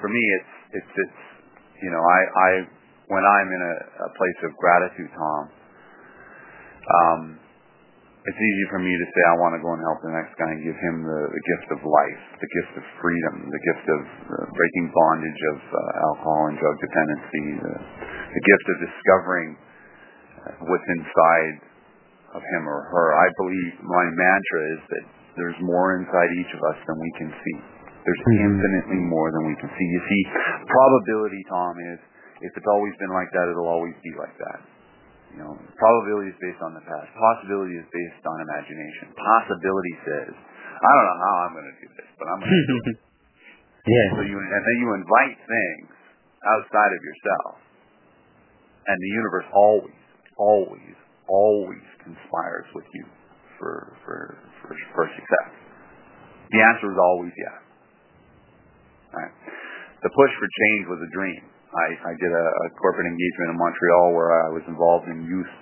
for 0.00 0.08
me, 0.12 0.20
it's 0.20 0.84
it's 0.84 0.92
it's 1.00 1.20
you 1.80 1.90
know 1.90 2.02
I 2.02 2.20
I 2.20 2.50
when 3.08 3.24
I'm 3.24 3.48
in 3.48 3.62
a, 3.62 3.74
a 4.04 4.10
place 4.16 4.40
of 4.44 4.52
gratitude, 4.60 5.10
Tom. 5.16 5.42
Um, 6.84 7.20
it's 8.24 8.40
easy 8.40 8.64
for 8.72 8.80
me 8.80 8.88
to 8.88 9.06
say 9.12 9.20
I 9.28 9.36
want 9.36 9.52
to 9.52 9.60
go 9.60 9.68
and 9.76 9.82
help 9.84 10.00
the 10.00 10.14
next 10.16 10.32
guy 10.40 10.48
and 10.48 10.64
give 10.64 10.78
him 10.80 11.04
the, 11.04 11.20
the 11.28 11.42
gift 11.44 11.68
of 11.76 11.80
life, 11.84 12.22
the 12.40 12.48
gift 12.48 12.72
of 12.80 12.84
freedom, 12.96 13.52
the 13.52 13.62
gift 13.68 13.84
of 13.84 14.02
uh, 14.32 14.32
breaking 14.48 14.86
bondage 14.96 15.42
of 15.52 15.58
uh, 15.60 16.06
alcohol 16.08 16.42
and 16.48 16.56
drug 16.56 16.76
dependency, 16.80 17.44
the, 17.60 17.74
the 18.32 18.42
gift 18.48 18.66
of 18.72 18.76
discovering 18.80 19.48
what's 20.64 20.88
inside 20.88 21.56
of 22.32 22.40
him 22.40 22.62
or 22.64 22.80
her. 22.88 23.06
I 23.12 23.28
believe 23.44 23.70
my 23.84 24.04
mantra 24.08 24.60
is 24.72 24.82
that 24.88 25.04
there's 25.36 25.60
more 25.60 26.00
inside 26.00 26.30
each 26.40 26.52
of 26.56 26.60
us 26.64 26.78
than 26.88 26.96
we 26.96 27.12
can 27.20 27.28
see. 27.28 27.58
There's 28.08 28.24
mm-hmm. 28.24 28.48
infinitely 28.56 29.00
more 29.04 29.32
than 29.32 29.44
we 29.48 29.56
can 29.60 29.68
see. 29.68 29.86
You 29.88 30.02
see, 30.08 30.22
probability, 30.64 31.42
Tom, 31.52 31.72
is 31.92 32.00
if 32.40 32.52
it's 32.56 32.70
always 32.72 32.92
been 33.00 33.12
like 33.12 33.28
that, 33.32 33.52
it'll 33.52 33.68
always 33.68 33.96
be 34.00 34.12
like 34.16 34.36
that. 34.40 34.73
You 35.34 35.42
know, 35.42 35.52
probability 35.74 36.30
is 36.30 36.38
based 36.38 36.62
on 36.62 36.78
the 36.78 36.84
past. 36.86 37.10
Possibility 37.10 37.74
is 37.74 37.86
based 37.90 38.22
on 38.22 38.36
imagination. 38.38 39.10
Possibility 39.18 39.94
says, 40.06 40.30
I 40.30 40.90
don't 40.94 41.06
know 41.10 41.20
how 41.26 41.34
I'm 41.42 41.52
going 41.58 41.70
to 41.70 41.78
do 41.82 41.88
this, 41.98 42.10
but 42.14 42.26
I'm 42.30 42.38
going 42.38 42.54
to 42.54 42.68
do 42.70 42.78
it. 42.94 42.96
yeah. 43.94 44.06
So 44.14 44.22
you, 44.22 44.38
and 44.38 44.62
then 44.62 44.76
you 44.78 44.88
invite 44.94 45.38
things 45.42 45.90
outside 46.46 46.92
of 46.94 47.00
yourself, 47.02 47.54
and 48.86 48.96
the 48.96 49.10
universe 49.10 49.48
always 49.50 50.04
always, 50.36 50.94
always 51.28 51.84
conspires 52.02 52.66
with 52.74 52.84
you 52.94 53.06
for 53.58 53.96
for 54.04 54.38
for, 54.62 54.74
for 54.94 55.04
success? 55.14 55.50
The 56.50 56.60
answer 56.60 56.90
is 56.90 56.98
always 56.98 57.32
yes. 57.34 57.58
Right. 59.14 59.34
The 60.02 60.10
push 60.10 60.32
for 60.36 60.48
change 60.50 60.84
was 60.90 61.00
a 61.00 61.10
dream. 61.14 61.42
I, 61.74 62.12
did 62.14 62.32
a, 62.32 62.46
corporate 62.78 63.10
engagement 63.10 63.48
in 63.50 63.56
Montreal 63.58 64.06
where 64.14 64.30
I 64.30 64.48
was 64.54 64.64
involved 64.70 65.10
in 65.10 65.26
youth 65.26 65.52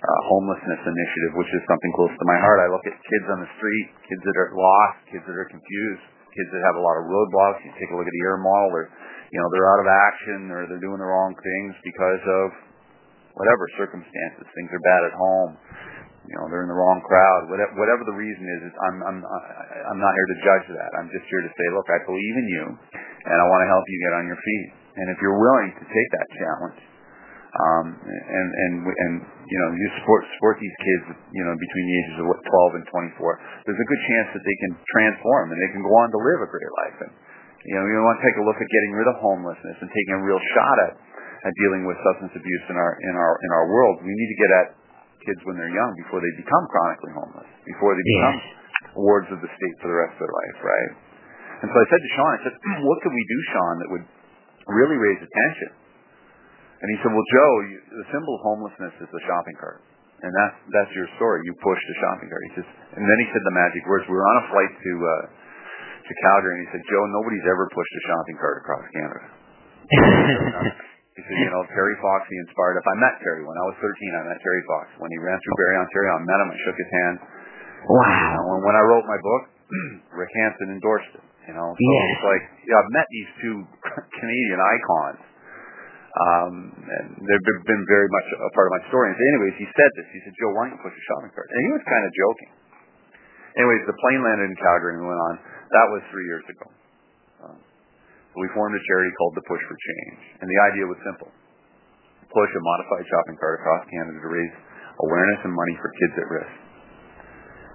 uh, 0.00 0.20
homelessness 0.32 0.80
initiative, 0.80 1.32
which 1.36 1.52
is 1.52 1.62
something 1.68 1.92
close 1.92 2.12
to 2.12 2.26
my 2.28 2.38
heart. 2.40 2.60
I 2.64 2.68
look 2.72 2.84
at 2.88 2.96
kids 2.96 3.26
on 3.28 3.44
the 3.44 3.50
street, 3.60 3.86
kids 4.08 4.22
that 4.24 4.36
are 4.36 4.50
lost, 4.56 4.96
kids 5.12 5.24
that 5.28 5.36
are 5.36 5.48
confused, 5.48 6.04
kids 6.32 6.48
that 6.56 6.62
have 6.72 6.76
a 6.80 6.82
lot 6.84 6.96
of 7.00 7.04
roadblocks. 7.08 7.60
You 7.64 7.72
take 7.76 7.92
a 7.92 7.96
look 7.96 8.08
at 8.08 8.16
the 8.16 8.24
air 8.24 8.40
model, 8.40 8.68
they're, 8.72 8.90
you 9.28 9.38
know, 9.40 9.48
they're 9.52 9.68
out 9.68 9.80
of 9.84 9.88
action 9.88 10.38
or 10.48 10.64
they're 10.68 10.80
doing 10.80 11.00
the 11.00 11.08
wrong 11.08 11.36
things 11.36 11.72
because 11.84 12.22
of 12.24 12.46
whatever 13.36 13.64
circumstances, 13.76 14.44
things 14.56 14.70
are 14.72 14.84
bad 14.84 15.02
at 15.08 15.14
home, 15.16 15.52
you 16.28 16.34
know, 16.36 16.44
they're 16.52 16.66
in 16.66 16.70
the 16.72 16.76
wrong 16.76 17.00
crowd, 17.04 17.48
whatever, 17.48 17.72
whatever 17.80 18.02
the 18.04 18.16
reason 18.16 18.44
is, 18.58 18.60
is 18.68 18.74
I'm, 18.76 18.98
I'm, 19.04 19.18
I'm 19.24 20.00
not 20.00 20.12
here 20.12 20.28
to 20.28 20.38
judge 20.44 20.66
that. 20.76 20.90
I'm 21.00 21.08
just 21.08 21.24
here 21.28 21.42
to 21.44 21.52
say, 21.56 21.66
look, 21.72 21.88
I 21.88 22.00
believe 22.04 22.34
in 22.36 22.46
you, 22.52 22.64
and 23.24 23.36
I 23.40 23.44
want 23.48 23.60
to 23.64 23.68
help 23.70 23.84
you 23.88 23.98
get 24.04 24.12
on 24.16 24.24
your 24.28 24.40
feet. 24.40 24.79
And 25.00 25.06
if 25.08 25.18
you're 25.24 25.40
willing 25.40 25.72
to 25.80 25.84
take 25.88 26.08
that 26.12 26.28
challenge, 26.36 26.80
um, 27.50 27.86
and 28.06 28.48
and 28.54 28.72
and 28.86 29.14
you 29.26 29.58
know, 29.58 29.68
you 29.74 29.86
support 29.98 30.22
support 30.38 30.62
these 30.62 30.76
kids, 30.78 31.18
you 31.34 31.42
know, 31.42 31.54
between 31.58 31.84
the 31.88 31.96
ages 31.98 32.16
of 32.22 32.24
what 32.30 32.38
12 32.46 32.78
and 32.78 32.84
24. 32.86 33.66
There's 33.66 33.82
a 33.82 33.88
good 33.90 34.02
chance 34.06 34.28
that 34.38 34.44
they 34.46 34.56
can 34.62 34.72
transform 34.86 35.50
and 35.50 35.58
they 35.58 35.72
can 35.74 35.82
go 35.82 35.90
on 35.90 36.14
to 36.14 36.18
live 36.20 36.40
a 36.46 36.50
great 36.50 36.72
life. 36.86 36.96
And 37.02 37.12
you 37.66 37.74
know, 37.74 37.84
you 37.90 37.98
want 38.06 38.22
to 38.22 38.24
take 38.24 38.38
a 38.38 38.44
look 38.46 38.54
at 38.54 38.68
getting 38.70 38.92
rid 38.94 39.08
of 39.10 39.18
homelessness 39.18 39.76
and 39.82 39.88
taking 39.90 40.14
a 40.14 40.22
real 40.22 40.38
shot 40.54 40.76
at 40.86 40.92
at 41.50 41.52
dealing 41.58 41.88
with 41.88 41.98
substance 42.06 42.38
abuse 42.38 42.64
in 42.70 42.76
our 42.78 42.92
in 43.02 43.14
our 43.18 43.34
in 43.42 43.50
our 43.50 43.66
world. 43.66 44.04
We 44.06 44.14
need 44.14 44.30
to 44.30 44.38
get 44.38 44.50
at 44.54 44.66
kids 45.26 45.40
when 45.42 45.58
they're 45.58 45.74
young 45.74 45.92
before 46.06 46.22
they 46.22 46.32
become 46.38 46.64
chronically 46.70 47.12
homeless, 47.18 47.48
before 47.66 47.92
they 47.98 48.04
become 48.14 48.36
yeah. 48.38 48.94
wards 48.94 49.28
of 49.34 49.42
the 49.42 49.50
state 49.50 49.76
for 49.82 49.90
the 49.90 49.98
rest 49.98 50.14
of 50.16 50.22
their 50.22 50.32
life, 50.32 50.58
right? 50.62 50.90
And 51.60 51.68
so 51.68 51.76
I 51.76 51.86
said 51.92 52.00
to 52.00 52.10
Sean, 52.16 52.30
I 52.30 52.40
said, 52.48 52.54
what 52.88 52.96
could 53.04 53.12
we 53.12 53.24
do, 53.28 53.38
Sean, 53.52 53.74
that 53.84 53.88
would 53.92 54.06
really 54.68 54.98
raise 54.98 55.20
attention? 55.22 55.70
And 56.80 56.88
he 56.92 56.96
said, 57.04 57.12
well, 57.12 57.28
Joe, 57.32 57.52
you, 57.68 57.76
the 58.04 58.06
symbol 58.08 58.32
of 58.36 58.40
homelessness 58.40 58.94
is 59.04 59.08
the 59.12 59.22
shopping 59.28 59.56
cart. 59.60 59.84
And 60.20 60.32
that's, 60.32 60.56
that's 60.72 60.92
your 60.96 61.08
story. 61.16 61.44
You 61.48 61.52
pushed 61.60 61.84
the 61.84 61.96
shopping 62.00 62.28
cart. 62.28 62.42
He 62.52 62.52
says, 62.60 62.68
and 62.96 63.04
then 63.04 63.18
he 63.20 63.26
said 63.32 63.40
the 63.44 63.56
magic 63.56 63.82
words. 63.88 64.04
We 64.08 64.16
were 64.16 64.28
on 64.28 64.38
a 64.44 64.46
flight 64.52 64.72
to, 64.72 64.92
uh, 64.96 65.12
to 66.04 66.12
Calgary 66.24 66.60
and 66.60 66.62
he 66.64 66.68
said, 66.72 66.82
Joe, 66.88 67.04
nobody's 67.08 67.46
ever 67.48 67.68
pushed 67.72 67.94
a 67.96 68.02
shopping 68.08 68.36
cart 68.40 68.56
across 68.64 68.84
Canada. 68.92 69.24
He 71.20 71.26
said, 71.26 71.36
you 71.36 71.50
know, 71.52 71.60
Terry 71.74 71.96
Fox, 72.00 72.24
he 72.32 72.36
inspired. 72.48 72.80
If 72.80 72.88
I 72.88 72.96
met 72.96 73.20
Terry 73.20 73.44
when 73.44 73.52
I 73.52 73.64
was 73.68 73.76
13, 73.82 73.92
I 73.92 74.22
met 74.30 74.38
Terry 74.40 74.64
Fox. 74.64 74.84
When 75.02 75.10
he 75.12 75.18
ran 75.20 75.36
through 75.36 75.56
Barrie, 75.60 75.78
Ontario, 75.82 76.10
I 76.16 76.22
met 76.24 76.38
him. 76.40 76.48
I 76.48 76.56
shook 76.64 76.78
his 76.80 76.90
hand. 76.96 77.16
Wow. 77.92 78.56
And 78.56 78.62
when 78.64 78.72
I 78.72 78.82
wrote 78.88 79.04
my 79.04 79.20
book, 79.20 79.42
Rick 80.20 80.32
Hansen 80.32 80.72
endorsed 80.72 81.12
it. 81.18 81.24
You 81.50 81.58
know, 81.58 81.74
so 81.74 81.82
yes. 81.82 82.06
it's 82.14 82.26
like, 82.30 82.44
yeah, 82.62 82.78
I've 82.78 82.92
met 82.94 83.08
these 83.10 83.30
two 83.42 83.56
Canadian 84.22 84.60
icons. 84.62 85.20
Um, 86.10 86.54
and 86.78 87.06
they've 87.26 87.46
been 87.66 87.84
very 87.90 88.06
much 88.06 88.28
a 88.38 88.50
part 88.54 88.70
of 88.70 88.72
my 88.78 88.82
story. 88.86 89.10
And 89.10 89.16
so 89.18 89.22
anyways, 89.34 89.54
he 89.58 89.66
said 89.66 89.90
this. 89.98 90.06
He 90.14 90.20
said, 90.22 90.34
Joe, 90.38 90.50
why 90.54 90.70
don't 90.70 90.78
you 90.78 90.82
push 90.86 90.94
a 90.94 91.04
shopping 91.10 91.34
cart? 91.34 91.50
And 91.50 91.58
he 91.66 91.70
was 91.74 91.82
kind 91.90 92.04
of 92.06 92.10
joking. 92.14 92.50
Anyways, 93.58 93.82
the 93.90 93.98
plane 93.98 94.22
landed 94.22 94.46
in 94.46 94.56
Calgary 94.62 94.94
and 94.94 95.02
we 95.02 95.10
went 95.10 95.22
on. 95.26 95.34
That 95.74 95.86
was 95.90 96.02
three 96.14 96.26
years 96.30 96.46
ago. 96.46 96.66
Um, 97.46 97.58
we 98.38 98.46
formed 98.54 98.74
a 98.78 98.82
charity 98.86 99.10
called 99.18 99.34
the 99.34 99.42
Push 99.50 99.62
for 99.66 99.74
Change. 99.74 100.22
And 100.38 100.46
the 100.46 100.60
idea 100.70 100.86
was 100.86 100.98
simple. 101.02 101.30
Push 102.30 102.50
a 102.54 102.62
modified 102.62 103.06
shopping 103.10 103.36
cart 103.42 103.58
across 103.58 103.82
Canada 103.90 104.22
to 104.22 104.30
raise 104.30 104.54
awareness 105.02 105.40
and 105.42 105.50
money 105.50 105.74
for 105.82 105.90
kids 105.98 106.14
at 106.14 106.26
risk. 106.30 106.59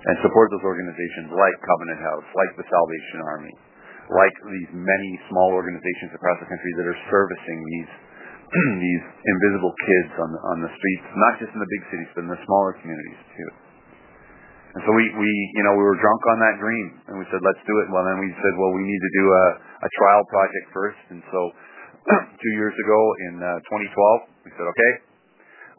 And 0.05 0.13
support 0.21 0.53
those 0.53 0.61
organizations 0.61 1.33
like 1.33 1.55
Covenant 1.65 1.97
House, 1.97 2.27
like 2.37 2.51
the 2.61 2.67
Salvation 2.69 3.19
Army, 3.25 3.55
like 4.13 4.35
these 4.53 4.71
many 4.77 5.11
small 5.33 5.49
organizations 5.57 6.13
across 6.13 6.37
the 6.37 6.49
country 6.49 6.71
that 6.77 6.85
are 6.85 6.99
servicing 7.09 7.59
these 7.65 7.91
these 8.85 9.05
invisible 9.25 9.73
kids 9.73 10.13
on 10.21 10.29
the, 10.29 10.39
on 10.53 10.57
the 10.61 10.69
streets, 10.69 11.05
not 11.17 11.33
just 11.41 11.49
in 11.49 11.57
the 11.57 11.65
big 11.65 11.83
cities, 11.89 12.09
but 12.13 12.29
in 12.29 12.31
the 12.31 12.37
smaller 12.45 12.77
communities 12.77 13.17
too. 13.33 13.49
And 14.75 14.83
so 14.83 14.91
we, 14.91 15.07
we, 15.07 15.31
you 15.55 15.63
know, 15.63 15.73
we 15.79 15.87
were 15.87 15.95
drunk 15.95 16.21
on 16.35 16.37
that 16.43 16.55
dream, 16.59 16.87
and 17.07 17.15
we 17.15 17.23
said, 17.31 17.39
let's 17.39 17.63
do 17.63 17.75
it. 17.79 17.87
Well, 17.95 18.03
then 18.03 18.19
we 18.19 18.27
said, 18.43 18.53
well, 18.59 18.75
we 18.75 18.83
need 18.83 19.01
to 19.01 19.11
do 19.15 19.25
a, 19.31 19.45
a 19.87 19.89
trial 19.95 20.23
project 20.27 20.65
first. 20.75 21.01
And 21.15 21.23
so 21.31 21.39
two 22.43 22.53
years 22.59 22.75
ago 22.75 22.99
in 23.31 23.33
uh, 23.39 23.71
2012, 23.71 24.45
we 24.45 24.51
said, 24.51 24.67
okay, 24.67 24.91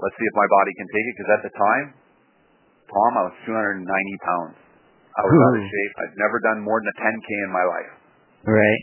let's 0.00 0.16
see 0.16 0.24
if 0.24 0.34
my 0.34 0.48
body 0.48 0.72
can 0.80 0.88
take 0.88 1.06
it. 1.06 1.12
Because 1.12 1.30
at 1.36 1.42
the 1.44 1.52
time, 1.60 1.86
Tom, 2.86 3.10
I 3.18 3.22
was 3.30 3.36
290 3.46 3.82
pounds. 4.22 4.56
I 5.16 5.20
was 5.24 5.32
out 5.32 5.56
of 5.56 5.64
shape. 5.64 5.94
I'd 6.04 6.16
never 6.20 6.38
done 6.44 6.60
more 6.60 6.76
than 6.78 6.92
a 6.92 6.96
10K 7.00 7.28
in 7.48 7.50
my 7.50 7.64
life. 7.64 7.92
Right. 8.46 8.82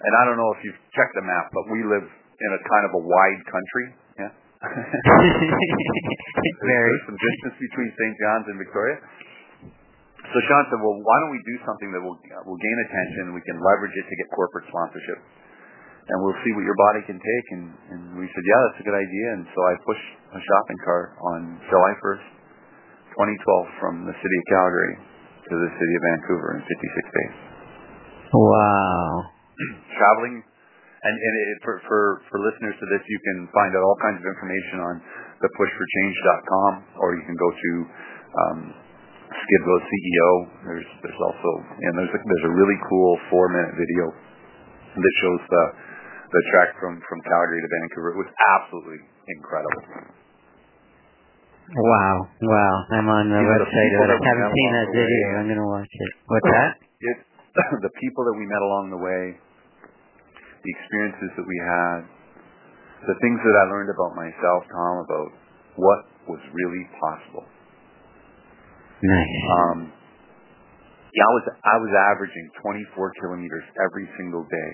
And 0.00 0.12
I 0.16 0.24
don't 0.24 0.40
know 0.40 0.50
if 0.56 0.64
you've 0.64 0.80
checked 0.96 1.12
the 1.12 1.24
map, 1.24 1.52
but 1.52 1.68
we 1.68 1.84
live 1.84 2.06
in 2.08 2.50
a 2.56 2.60
kind 2.64 2.84
of 2.88 2.92
a 2.96 3.02
wide 3.04 3.40
country. 3.44 3.86
Yeah. 4.24 4.32
Very. 6.64 6.88
There's 6.88 7.04
some 7.04 7.20
distance 7.20 7.56
between 7.60 7.88
St. 7.92 8.14
John's 8.16 8.46
and 8.48 8.56
Victoria. 8.56 8.96
So 10.30 10.36
Sean 10.46 10.64
said, 10.70 10.80
well, 10.80 10.96
why 11.00 11.16
don't 11.24 11.32
we 11.34 11.42
do 11.42 11.56
something 11.66 11.90
that 11.90 12.02
will 12.04 12.14
uh, 12.14 12.44
will 12.46 12.60
gain 12.60 12.78
attention, 12.86 13.34
we 13.34 13.42
can 13.42 13.58
leverage 13.58 13.96
it 13.98 14.06
to 14.06 14.14
get 14.14 14.30
corporate 14.30 14.62
sponsorship, 14.70 15.18
and 16.06 16.16
we'll 16.22 16.38
see 16.46 16.52
what 16.54 16.62
your 16.62 16.78
body 16.78 17.02
can 17.08 17.18
take. 17.18 17.46
And, 17.56 17.64
and 17.90 18.02
we 18.14 18.30
said, 18.30 18.44
yeah, 18.46 18.60
that's 18.68 18.78
a 18.78 18.86
good 18.86 18.94
idea. 18.94 19.26
And 19.34 19.42
so 19.50 19.58
I 19.58 19.72
pushed 19.82 20.08
a 20.36 20.40
shopping 20.40 20.78
cart 20.86 21.08
on 21.34 21.40
July 21.66 21.92
1st, 21.98 22.39
2012, 23.20 23.82
from 23.84 23.94
the 24.08 24.16
city 24.16 24.36
of 24.40 24.44
Calgary 24.48 24.94
to 25.44 25.54
the 25.60 25.70
city 25.76 25.92
of 25.92 26.02
Vancouver 26.08 26.48
in 26.56 26.60
56 26.64 27.18
days. 27.20 27.36
Wow. 28.32 29.28
Traveling, 30.00 30.40
and, 30.40 31.14
and 31.20 31.34
it, 31.36 31.60
for, 31.60 31.84
for, 31.84 32.24
for 32.32 32.40
listeners 32.40 32.80
to 32.80 32.86
this, 32.88 33.02
you 33.04 33.20
can 33.20 33.38
find 33.52 33.76
out 33.76 33.84
all 33.84 33.98
kinds 34.00 34.24
of 34.24 34.26
information 34.30 34.80
on 34.80 34.94
the 35.44 35.48
thepushforchange.com, 35.52 36.72
or 36.96 37.12
you 37.20 37.24
can 37.28 37.36
go 37.36 37.48
to 37.52 37.70
um, 38.30 38.58
Skid 39.36 39.62
Row 39.68 39.80
CEO. 39.84 40.30
There's 40.64 40.90
there's 41.04 41.20
also 41.20 41.50
and 41.76 41.92
there's 42.00 42.14
a, 42.16 42.20
there's 42.24 42.46
a 42.50 42.54
really 42.56 42.78
cool 42.88 43.10
four 43.30 43.46
minute 43.52 43.74
video 43.78 44.04
that 44.96 45.14
shows 45.22 45.42
the 45.44 45.64
the 46.34 46.42
trek 46.50 46.74
from 46.82 46.98
from 47.06 47.18
Calgary 47.22 47.60
to 47.62 47.70
Vancouver. 47.70 48.08
It 48.16 48.20
was 48.26 48.32
absolutely 48.58 49.00
incredible. 49.30 50.19
Wow, 51.70 52.16
wow. 52.26 52.74
I'm 52.90 53.06
on 53.06 53.30
the 53.30 53.38
you 53.38 53.46
website, 53.46 53.92
but 54.02 54.10
I 54.10 54.18
haven't 54.18 54.50
seen 54.50 54.70
that 54.74 54.88
video. 54.90 55.26
I'm 55.38 55.46
going 55.46 55.62
to 55.62 55.70
watch 55.70 55.86
it. 55.86 56.12
What's 56.26 56.50
that? 56.50 56.72
It's 57.00 57.24
the 57.82 57.94
people 57.98 58.22
that 58.28 58.36
we 58.36 58.46
met 58.46 58.62
along 58.62 58.94
the 58.94 59.00
way, 59.00 59.34
the 60.62 60.70
experiences 60.76 61.32
that 61.34 61.42
we 61.42 61.58
had, 61.66 62.00
the 63.08 63.16
things 63.24 63.40
that 63.42 63.56
I 63.56 63.64
learned 63.72 63.90
about 63.90 64.12
myself, 64.14 64.68
Tom, 64.70 64.94
about 65.02 65.30
what 65.80 66.00
was 66.28 66.42
really 66.52 66.84
possible. 67.00 67.48
Nice. 69.02 69.40
Um, 69.50 69.78
yeah, 71.10 71.24
I 71.26 71.32
was 71.32 71.44
I 71.64 71.76
was 71.80 71.92
averaging 72.12 72.46
24 72.62 73.18
kilometers 73.18 73.66
every 73.82 74.06
single 74.14 74.44
day, 74.46 74.72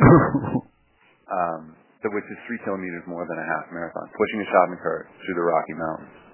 um, 1.38 1.76
which 2.02 2.28
is 2.32 2.38
three 2.48 2.58
kilometers 2.64 3.04
more 3.06 3.28
than 3.28 3.38
a 3.38 3.46
half 3.46 3.70
marathon. 3.70 4.08
Pushing 4.10 4.40
a 4.42 4.48
shopping 4.48 4.80
cart 4.82 5.06
through 5.22 5.36
the 5.38 5.46
Rocky 5.46 5.76
Mountains, 5.76 6.27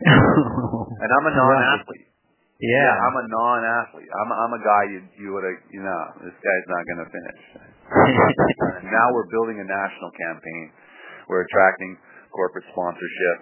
and 1.02 1.10
I'm 1.10 1.26
a 1.28 1.34
non-athlete. 1.34 2.06
Yeah. 2.60 2.76
yeah, 2.76 2.92
I'm 2.92 3.16
a 3.16 3.24
non-athlete. 3.24 4.10
I'm 4.12 4.30
I'm 4.36 4.52
a 4.52 4.60
guy 4.60 4.82
you 4.92 5.00
you 5.16 5.28
would 5.32 5.44
have 5.48 5.60
you 5.72 5.80
know 5.80 6.02
this 6.28 6.36
guy's 6.36 6.66
not 6.68 6.82
going 6.84 7.00
to 7.04 7.08
finish. 7.08 7.40
now 8.96 9.06
we're 9.16 9.28
building 9.32 9.60
a 9.60 9.66
national 9.66 10.12
campaign. 10.12 10.72
We're 11.28 11.48
attracting 11.48 11.96
corporate 12.32 12.68
sponsorship. 12.72 13.38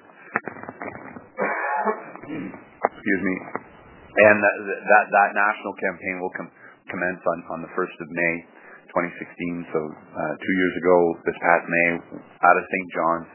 Excuse 2.28 3.22
me. 3.22 3.36
And 4.18 4.36
that, 4.42 4.54
that, 4.66 5.04
that 5.14 5.30
national 5.30 5.74
campaign 5.78 6.16
will 6.18 6.34
com- 6.34 6.52
commence 6.90 7.22
on, 7.22 7.38
on 7.54 7.58
the 7.62 7.70
1st 7.72 7.96
of 8.02 8.08
May 8.10 8.34
2016. 8.90 9.72
So 9.72 9.80
uh, 9.80 10.32
two 10.36 10.54
years 10.58 10.74
ago, 10.82 10.96
this 11.22 11.38
past 11.38 11.64
May, 11.70 11.88
out 12.42 12.56
of 12.58 12.64
St. 12.66 12.88
John's. 12.92 13.30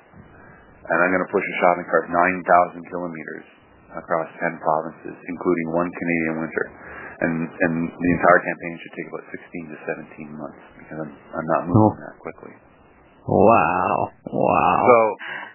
And 0.84 0.97
I'm 0.99 1.11
going 1.15 1.23
to 1.23 1.31
push 1.31 1.43
a 1.43 1.55
shopping 1.63 1.88
cart 1.88 2.05
9,000 2.11 2.91
kilometers 2.91 3.45
across 3.95 4.27
10 4.41 4.59
provinces, 4.59 5.15
including 5.15 5.67
one 5.71 5.88
Canadian 5.88 6.36
winter. 6.43 6.65
And, 7.23 7.34
and 7.47 7.73
the 7.88 8.09
entire 8.19 8.41
campaign 8.43 8.73
should 8.84 8.95
take 8.99 9.07
about 9.07 9.25
16 9.31 9.71
to 9.71 9.77
17 10.19 10.41
months 10.43 10.63
because 10.81 10.97
I'm, 11.07 11.13
I'm 11.13 11.47
not 11.55 11.61
moving 11.71 11.88
oh. 11.88 12.03
that 12.03 12.15
quickly. 12.19 12.53
Wow. 13.23 14.11
Wow. 14.27 14.77
So 14.84 14.97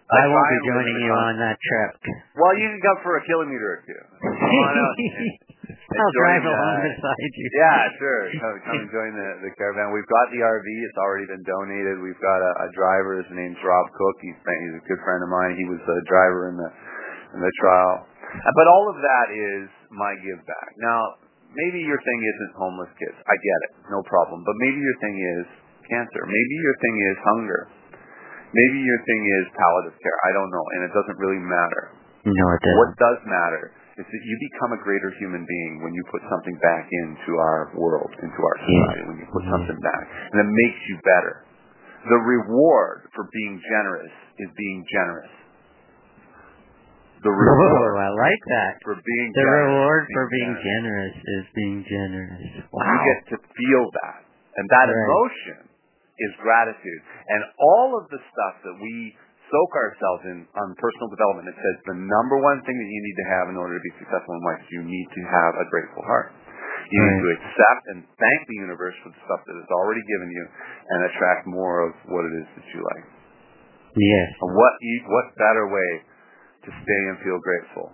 I, 0.09 0.25
I 0.25 0.27
won't 0.33 0.49
be 0.49 0.61
joining 0.65 0.97
you 1.05 1.13
on 1.13 1.37
that 1.37 1.61
trip. 1.61 1.93
Well, 2.41 2.57
you 2.57 2.73
can 2.73 2.81
come 2.81 2.99
for 3.05 3.21
a 3.21 3.23
kilometer 3.29 3.69
or 3.69 3.81
two. 3.85 4.01
I'll 5.89 6.17
drive 6.21 6.45
along 6.45 6.75
uh, 6.77 6.85
beside 6.85 7.33
you. 7.33 7.47
Yeah, 7.57 7.81
sure. 7.97 8.23
Come, 8.45 8.57
come 8.61 8.77
and 8.85 8.91
join 8.93 9.13
the, 9.17 9.29
the 9.49 9.51
caravan. 9.57 9.89
We've 9.89 10.11
got 10.13 10.29
the 10.29 10.45
RV. 10.45 10.69
It's 10.85 11.01
already 11.01 11.25
been 11.25 11.41
donated. 11.49 12.05
We've 12.05 12.21
got 12.21 12.41
a, 12.45 12.53
a 12.65 12.69
driver. 12.77 13.25
His 13.25 13.31
name's 13.33 13.57
Rob 13.65 13.89
Cook. 13.97 14.17
He's, 14.21 14.37
he's 14.37 14.77
a 14.77 14.85
good 14.85 15.01
friend 15.01 15.25
of 15.25 15.33
mine. 15.33 15.57
He 15.57 15.65
was 15.65 15.81
the 15.89 15.99
driver 16.05 16.53
in 16.53 16.61
the 16.61 16.69
in 17.37 17.41
the 17.41 17.55
trial. 17.65 18.05
Uh, 18.05 18.53
but 18.53 18.67
all 18.69 18.93
of 18.93 19.01
that 19.01 19.27
is 19.33 19.65
my 19.89 20.13
give 20.21 20.41
back. 20.45 20.69
Now, 20.85 21.17
maybe 21.57 21.81
your 21.81 22.01
thing 22.05 22.21
isn't 22.21 22.53
homeless 22.61 22.93
kids. 23.01 23.17
I 23.25 23.37
get 23.41 23.59
it. 23.69 23.73
No 23.89 24.05
problem. 24.05 24.45
But 24.45 24.57
maybe 24.61 24.77
your 24.77 24.99
thing 25.01 25.17
is 25.17 25.45
cancer. 25.89 26.21
Maybe 26.29 26.55
your 26.61 26.77
thing 26.85 26.97
is 27.01 27.17
hunger. 27.25 27.61
Maybe 28.53 28.81
your 28.81 29.01
thing 29.09 29.23
is 29.41 29.45
palliative 29.57 29.97
care. 30.01 30.19
I 30.25 30.31
don't 30.37 30.53
know, 30.53 30.65
and 30.77 30.81
it 30.89 30.93
doesn't 30.93 31.17
really 31.21 31.41
matter. 31.41 31.97
No, 32.29 32.45
it 32.53 32.61
doesn't. 32.61 32.77
What 32.81 32.93
does 32.97 33.21
matter 33.25 33.73
is 33.99 34.07
that 34.07 34.23
you 34.23 34.35
become 34.55 34.79
a 34.79 34.81
greater 34.87 35.11
human 35.19 35.43
being 35.43 35.83
when 35.83 35.91
you 35.91 36.07
put 36.07 36.23
something 36.31 36.55
back 36.63 36.87
into 36.87 37.35
our 37.35 37.75
world, 37.75 38.11
into 38.23 38.41
our 38.41 38.57
society, 38.63 39.03
when 39.11 39.19
you 39.19 39.27
put 39.35 39.43
something 39.51 39.79
back. 39.83 40.05
And 40.31 40.39
it 40.47 40.51
makes 40.55 40.81
you 40.87 40.97
better. 41.03 41.43
The 42.07 42.21
reward 42.23 43.11
for 43.11 43.27
being 43.35 43.59
generous 43.59 44.15
is 44.39 44.51
being 44.55 44.87
generous. 44.87 45.35
The 47.27 47.35
reward. 47.35 47.91
Oh, 47.99 47.99
I 47.99 48.15
like 48.15 48.43
that. 48.55 48.73
For 48.87 48.95
being 48.95 49.31
the 49.35 49.43
generous, 49.43 49.67
reward 49.67 50.03
being 50.07 50.15
for 50.15 50.27
being 50.31 50.55
generous. 50.63 51.15
generous. 51.19 51.35
is 51.35 51.47
being 51.59 51.79
generous. 51.91 52.51
Wow. 52.71 52.87
You 52.87 52.97
get 53.03 53.21
to 53.35 53.37
feel 53.43 53.85
that. 53.99 54.23
And 54.55 54.65
that 54.71 54.87
right. 54.87 54.95
emotion 54.95 55.67
is 56.23 56.33
gratitude. 56.39 57.03
And 57.27 57.43
all 57.59 57.99
of 57.99 58.07
the 58.15 58.23
stuff 58.23 58.55
that 58.63 58.77
we 58.79 59.19
soak 59.49 59.73
ourselves 59.75 60.23
in 60.29 60.39
on 60.57 60.77
personal 60.77 61.09
development, 61.13 61.49
it 61.49 61.59
says 61.59 61.77
the 61.89 61.99
number 61.99 62.37
one 62.41 62.61
thing 62.65 62.77
that 62.77 62.91
you 62.91 63.01
need 63.03 63.19
to 63.19 63.27
have 63.33 63.45
in 63.53 63.57
order 63.57 63.77
to 63.77 63.83
be 63.83 63.93
successful 64.01 64.33
in 64.37 64.43
life 64.45 64.61
is 64.65 64.69
you 64.73 64.85
need 64.85 65.09
to 65.13 65.23
have 65.29 65.53
a 65.57 65.67
grateful 65.73 66.05
heart. 66.05 66.33
You 66.89 67.01
right. 67.01 67.09
need 67.13 67.21
to 67.21 67.31
accept 67.37 67.83
and 67.93 67.99
thank 68.17 68.39
the 68.49 68.59
universe 68.65 68.97
for 69.05 69.13
the 69.13 69.21
stuff 69.29 69.45
that 69.45 69.57
it's 69.61 69.73
already 69.73 70.01
given 70.09 70.29
you 70.33 70.45
and 70.49 70.99
attract 71.13 71.45
more 71.45 71.85
of 71.85 71.93
what 72.09 72.25
it 72.25 72.35
is 72.41 72.47
that 72.57 72.67
you 72.73 72.81
like. 72.81 73.05
Yes. 73.93 74.29
And 74.41 74.53
what 74.57 74.73
what 75.11 75.27
better 75.37 75.69
way 75.69 75.91
to 76.65 76.71
stay 76.73 77.03
and 77.13 77.17
feel 77.21 77.41
grateful 77.41 77.93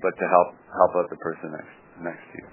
but 0.00 0.14
to 0.16 0.24
help 0.28 0.56
help 0.72 0.92
out 0.96 1.08
the 1.12 1.20
person 1.20 1.52
next 1.52 1.74
next 2.00 2.24
to 2.32 2.36
you. 2.40 2.48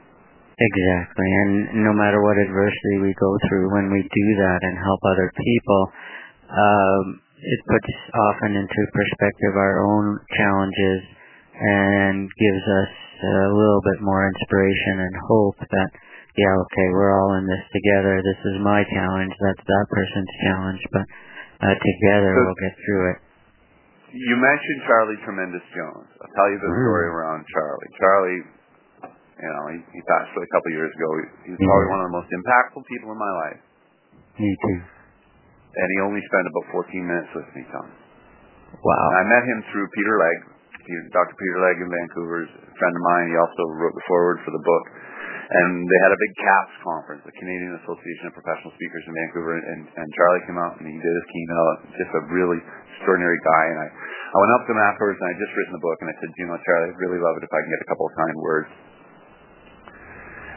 Exactly. 0.61 1.25
And 1.25 1.81
no 1.81 1.93
matter 1.95 2.21
what 2.21 2.37
adversity 2.37 3.01
we 3.01 3.15
go 3.17 3.31
through, 3.49 3.73
when 3.73 3.89
we 3.89 4.03
do 4.03 4.27
that 4.45 4.59
and 4.61 4.77
help 4.77 5.01
other 5.09 5.33
people, 5.33 5.81
um, 6.53 7.05
it 7.41 7.59
puts 7.65 7.89
often 8.13 8.53
into 8.53 8.81
perspective 8.93 9.53
our 9.57 9.81
own 9.81 10.21
challenges 10.37 11.01
and 11.57 12.29
gives 12.29 12.65
us 12.65 12.93
a 13.21 13.49
little 13.53 13.81
bit 13.85 13.99
more 14.01 14.29
inspiration 14.29 15.05
and 15.05 15.13
hope 15.25 15.57
that, 15.61 15.89
yeah, 16.37 16.53
okay, 16.53 16.87
we're 16.93 17.13
all 17.13 17.37
in 17.37 17.45
this 17.45 17.65
together. 17.73 18.21
This 18.21 18.41
is 18.53 18.55
my 18.61 18.81
challenge. 18.93 19.33
That's 19.41 19.65
that 19.65 19.85
person's 19.89 20.33
challenge. 20.45 20.81
But 20.93 21.05
uh, 21.65 21.75
together 21.77 22.31
so, 22.33 22.41
we'll 22.45 22.61
get 22.61 22.75
through 22.85 23.03
it. 23.13 23.17
You 24.13 24.35
mentioned 24.37 24.79
Charlie 24.85 25.21
Tremendous 25.25 25.65
Jones. 25.73 26.09
I'll 26.21 26.33
tell 26.33 26.49
you 26.49 26.59
the 26.61 26.69
mm-hmm. 26.69 26.85
story 26.85 27.07
around 27.09 27.41
Charlie. 27.49 27.91
Charlie 27.97 28.41
you 29.41 29.49
know, 29.49 29.65
he, 29.73 29.77
he 29.97 29.99
passed 30.05 30.29
away 30.37 30.45
a 30.45 30.51
couple 30.53 30.69
of 30.69 30.75
years 30.77 30.93
ago. 30.93 31.09
He, 31.45 31.49
was 31.57 31.57
probably 31.57 31.89
one 31.89 32.01
of 32.05 32.07
the 32.13 32.15
most 32.21 32.29
impactful 32.29 32.83
people 32.85 33.09
in 33.09 33.17
my 33.17 33.33
life. 33.49 33.59
Me 34.37 34.49
too. 34.53 35.00
And 35.71 35.87
he 35.95 35.97
only 36.03 36.21
spent 36.27 36.45
about 36.51 36.65
14 36.83 37.11
minutes 37.11 37.31
with 37.31 37.49
me, 37.55 37.63
Tom. 37.71 37.87
Wow. 38.75 39.05
And 39.11 39.15
I 39.19 39.23
met 39.31 39.43
him 39.47 39.59
through 39.71 39.87
Peter 39.95 40.15
Legge. 40.19 40.45
Dr. 41.13 41.35
Peter 41.37 41.57
Legge 41.61 41.79
in 41.79 41.89
Vancouver 41.91 42.37
is 42.43 42.51
a 42.51 42.75
friend 42.75 42.93
of 42.95 43.03
mine. 43.05 43.25
He 43.31 43.37
also 43.37 43.63
wrote 43.79 43.95
the 43.95 44.05
foreword 44.09 44.39
for 44.43 44.51
the 44.51 44.63
book. 44.63 44.85
And 45.51 45.83
they 45.83 45.99
had 46.07 46.11
a 46.15 46.19
big 46.19 46.33
CAPS 46.39 46.75
conference, 46.79 47.21
the 47.27 47.35
Canadian 47.35 47.75
Association 47.83 48.31
of 48.31 48.33
Professional 48.39 48.71
Speakers 48.71 49.03
in 49.03 49.11
Vancouver, 49.11 49.59
and, 49.59 49.83
and 49.83 50.07
Charlie 50.15 50.43
came 50.47 50.55
out 50.55 50.79
and 50.79 50.87
he 50.87 50.95
did 50.95 51.11
his 51.11 51.27
keynote. 51.27 51.77
Just 51.99 52.11
a 52.15 52.23
really 52.31 52.59
extraordinary 52.95 53.35
guy. 53.43 53.63
And 53.75 53.79
I, 53.83 53.87
I 53.91 54.37
went 54.39 54.51
up 54.55 54.63
to 54.63 54.71
him 54.71 54.79
afterwards 54.79 55.19
and 55.19 55.27
I 55.27 55.33
just 55.35 55.51
written 55.51 55.75
the 55.75 55.83
book 55.83 55.99
and 55.99 56.07
I 56.07 56.15
said, 56.23 56.31
you 56.39 56.47
know, 56.47 56.55
Charlie, 56.55 56.95
I'd 56.95 56.99
really 57.03 57.19
love 57.19 57.35
it 57.35 57.43
if 57.43 57.51
I 57.51 57.59
can 57.67 57.67
get 57.67 57.83
a 57.83 57.89
couple 57.91 58.07
of 58.07 58.13
kind 58.15 58.35
words 58.39 58.71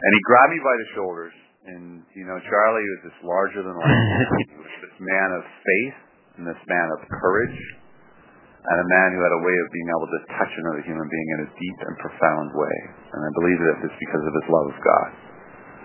and 0.05 0.13
he 0.13 0.21
grabbed 0.29 0.53
me 0.53 0.61
by 0.61 0.77
the 0.77 0.89
shoulders, 0.93 1.35
and 1.65 2.05
you 2.13 2.25
know, 2.29 2.37
Charlie 2.37 2.89
was 2.99 3.01
this 3.09 3.19
larger 3.25 3.63
than 3.65 3.75
life, 3.77 3.89
He 4.53 4.57
was 4.61 4.75
this 4.85 4.97
man 5.01 5.29
of 5.37 5.43
faith 5.45 5.99
and 6.37 6.43
this 6.45 6.63
man 6.69 6.89
of 6.93 7.01
courage, 7.09 7.61
and 8.65 8.77
a 8.81 8.89
man 8.89 9.09
who 9.17 9.21
had 9.21 9.33
a 9.33 9.43
way 9.45 9.57
of 9.61 9.67
being 9.73 9.91
able 9.93 10.09
to 10.09 10.21
touch 10.35 10.53
another 10.57 10.83
human 10.85 11.07
being 11.09 11.29
in 11.37 11.39
a 11.45 11.49
deep 11.53 11.79
and 11.85 11.95
profound 12.01 12.49
way. 12.53 12.77
And 13.13 13.21
I 13.23 13.31
believe 13.41 13.59
that 13.61 13.75
it's 13.87 14.01
because 14.01 14.25
of 14.25 14.35
his 14.35 14.47
love 14.49 14.69
of 14.73 14.79
God. 14.81 15.11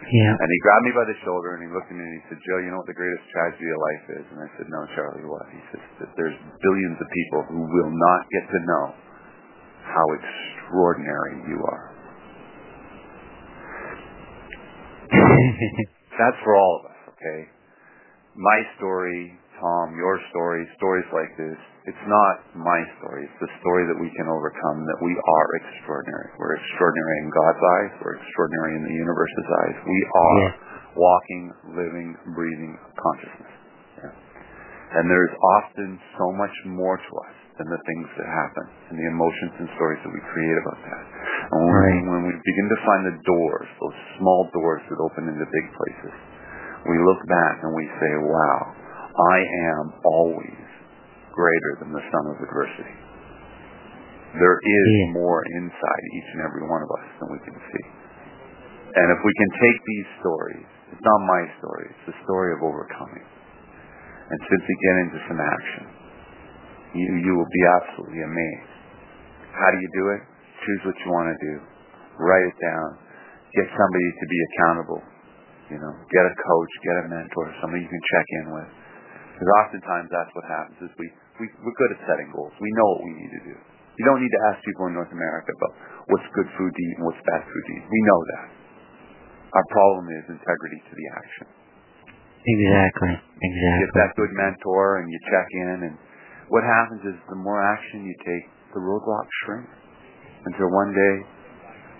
Yeah. 0.09 0.33
And 0.33 0.49
he 0.49 0.59
grabbed 0.65 0.85
me 0.89 0.93
by 0.95 1.05
the 1.05 1.17
shoulder 1.21 1.53
and 1.53 1.61
he 1.61 1.69
looked 1.69 1.91
at 1.91 1.93
me 1.93 2.01
and 2.01 2.15
he 2.17 2.23
said, 2.31 2.39
Joe, 2.41 2.57
you 2.65 2.73
know 2.73 2.81
what 2.81 2.89
the 2.89 2.97
greatest 2.97 3.29
tragedy 3.29 3.69
of 3.69 3.77
life 3.77 4.05
is? 4.17 4.25
And 4.33 4.39
I 4.41 4.49
said, 4.57 4.65
No, 4.71 4.81
Charlie, 4.97 5.27
what? 5.27 5.45
He 5.53 5.61
says 5.69 5.83
that 6.01 6.11
there's 6.17 6.33
billions 6.65 6.97
of 6.97 7.07
people 7.13 7.41
who 7.51 7.61
will 7.61 7.93
not 7.93 8.21
get 8.33 8.45
to 8.49 8.59
know 8.65 8.85
how 9.85 10.05
extraordinary 10.17 11.45
you 11.45 11.61
are. 11.61 11.98
That's 16.19 16.39
for 16.43 16.55
all 16.55 16.73
of 16.83 16.91
us, 16.91 16.99
okay? 17.15 17.39
My 18.35 18.59
story, 18.77 19.35
Tom, 19.59 19.95
your 19.95 20.19
story, 20.31 20.63
stories 20.77 21.07
like 21.11 21.31
this, 21.35 21.59
it's 21.87 22.05
not 22.05 22.35
my 22.53 22.79
story. 23.01 23.25
It's 23.25 23.39
the 23.41 23.53
story 23.59 23.83
that 23.89 23.97
we 23.97 24.11
can 24.13 24.27
overcome, 24.29 24.85
that 24.85 24.99
we 25.01 25.13
are 25.15 25.49
extraordinary. 25.63 26.29
We're 26.37 26.55
extraordinary 26.59 27.17
in 27.23 27.29
God's 27.33 27.63
eyes. 27.63 27.91
We're 28.03 28.17
extraordinary 28.21 28.71
in 28.77 28.83
the 28.85 28.95
universe's 28.95 29.49
eyes. 29.63 29.75
We 29.83 29.99
are 30.05 30.37
yeah. 30.37 30.53
walking, 30.93 31.43
living, 31.73 32.09
breathing 32.37 32.77
consciousness. 32.93 33.53
Yeah. 34.05 34.99
And 34.99 35.09
there's 35.09 35.35
often 35.59 35.99
so 36.19 36.31
much 36.35 36.55
more 36.69 36.97
to 36.97 37.11
us 37.25 37.35
than 37.59 37.67
the 37.67 37.83
things 37.83 38.07
that 38.15 38.23
happen 38.23 38.65
and 38.87 38.95
the 38.95 39.07
emotions 39.11 39.53
and 39.59 39.67
stories 39.75 39.99
that 40.07 40.13
we 40.15 40.23
create 40.31 40.57
about 40.63 40.79
that. 40.79 41.03
And 41.51 41.59
when, 41.59 41.75
right. 41.75 41.91
we, 41.91 41.99
when 42.07 42.23
we 42.31 42.33
begin 42.39 42.67
to 42.71 42.79
find 42.87 43.01
the 43.11 43.17
doors, 43.19 43.67
those 43.83 43.99
small 44.15 44.47
doors 44.55 44.81
that 44.87 44.97
open 45.03 45.27
into 45.27 45.43
big 45.43 45.67
places, 45.75 46.15
we 46.87 46.95
look 47.03 47.21
back 47.27 47.55
and 47.59 47.75
we 47.75 47.85
say, 47.99 48.11
wow, 48.23 48.59
I 49.11 49.37
am 49.75 49.85
always 50.07 50.67
greater 51.35 51.71
than 51.83 51.91
the 51.91 52.03
sum 52.07 52.25
of 52.31 52.39
adversity. 52.39 52.95
There 54.39 54.59
is 54.63 54.89
yeah. 55.03 55.19
more 55.19 55.43
inside 55.59 56.03
each 56.15 56.29
and 56.39 56.41
every 56.47 56.63
one 56.63 56.79
of 56.79 56.89
us 56.95 57.07
than 57.19 57.27
we 57.27 57.41
can 57.43 57.57
see. 57.59 57.85
And 58.95 59.07
if 59.11 59.19
we 59.19 59.33
can 59.35 59.51
take 59.59 59.77
these 59.83 60.07
stories, 60.23 60.69
it's 60.95 61.03
not 61.03 61.19
my 61.27 61.43
story, 61.59 61.91
it's 61.91 62.15
the 62.15 62.17
story 62.23 62.55
of 62.55 62.63
overcoming, 62.63 63.25
and 64.31 64.37
simply 64.47 64.75
get 64.79 64.95
into 65.03 65.19
some 65.27 65.39
action 65.43 65.98
you, 66.95 67.05
you 67.21 67.31
will 67.37 67.51
be 67.51 67.63
absolutely 67.81 68.21
amazed 68.25 68.71
How 69.53 69.69
do 69.73 69.77
you 69.77 69.89
do 69.93 70.03
it? 70.17 70.21
Choose 70.65 70.81
what 70.89 70.97
you 71.05 71.09
want 71.13 71.27
to 71.29 71.37
do. 71.37 71.55
Write 72.19 72.45
it 72.49 72.57
down. 72.59 72.87
Get 73.55 73.67
somebody 73.73 74.07
to 74.09 74.25
be 74.29 74.39
accountable. 74.53 75.01
You 75.69 75.77
know, 75.77 75.93
get 76.09 76.25
a 76.25 76.33
coach, 76.33 76.71
get 76.81 76.95
a 77.01 77.05
mentor, 77.13 77.45
somebody 77.61 77.85
you 77.85 77.91
can 77.91 78.05
check 78.17 78.27
in 78.41 78.45
with. 78.57 78.69
Because 79.37 79.49
oftentimes 79.63 80.09
that's 80.09 80.33
what 80.33 80.45
happens 80.49 80.77
is 80.83 80.91
we, 80.97 81.07
we, 81.39 81.45
we're 81.61 81.77
good 81.77 81.91
at 81.95 81.99
setting 82.09 82.27
goals. 82.33 82.51
We 82.59 82.67
know 82.73 82.87
what 82.97 83.01
we 83.05 83.13
need 83.15 83.31
to 83.37 83.43
do. 83.53 83.55
You 83.55 84.03
don't 84.07 84.19
need 84.19 84.33
to 84.33 84.41
ask 84.51 84.63
people 84.65 84.89
in 84.89 84.97
North 84.97 85.11
America 85.13 85.51
about 85.53 85.73
what's 86.09 86.27
good 86.33 86.49
food 86.57 86.71
to 86.73 86.81
eat 86.81 86.95
and 86.99 87.05
what's 87.05 87.21
bad 87.23 87.43
food 87.45 87.63
to 87.67 87.71
eat. 87.77 87.85
We 87.85 88.01
know 88.03 88.19
that. 88.35 88.47
Our 89.53 89.65
problem 89.69 90.05
is 90.11 90.23
integrity 90.29 90.79
to 90.89 90.93
the 90.93 91.07
action. 91.19 91.47
Exactly. 92.39 93.13
Exactly. 93.13 93.79
Get 93.85 93.93
that 93.99 94.11
good 94.15 94.33
mentor 94.33 95.03
and 95.03 95.11
you 95.11 95.19
check 95.29 95.47
in 95.53 95.77
and 95.91 95.95
what 96.49 96.65
happens 96.65 97.01
is 97.05 97.15
the 97.29 97.39
more 97.39 97.61
action 97.61 98.05
you 98.05 98.15
take, 98.25 98.45
the 98.73 98.81
roadblocks 98.81 99.33
shrink. 99.45 99.69
Until 100.49 100.71
one 100.71 100.91
day, 100.95 101.15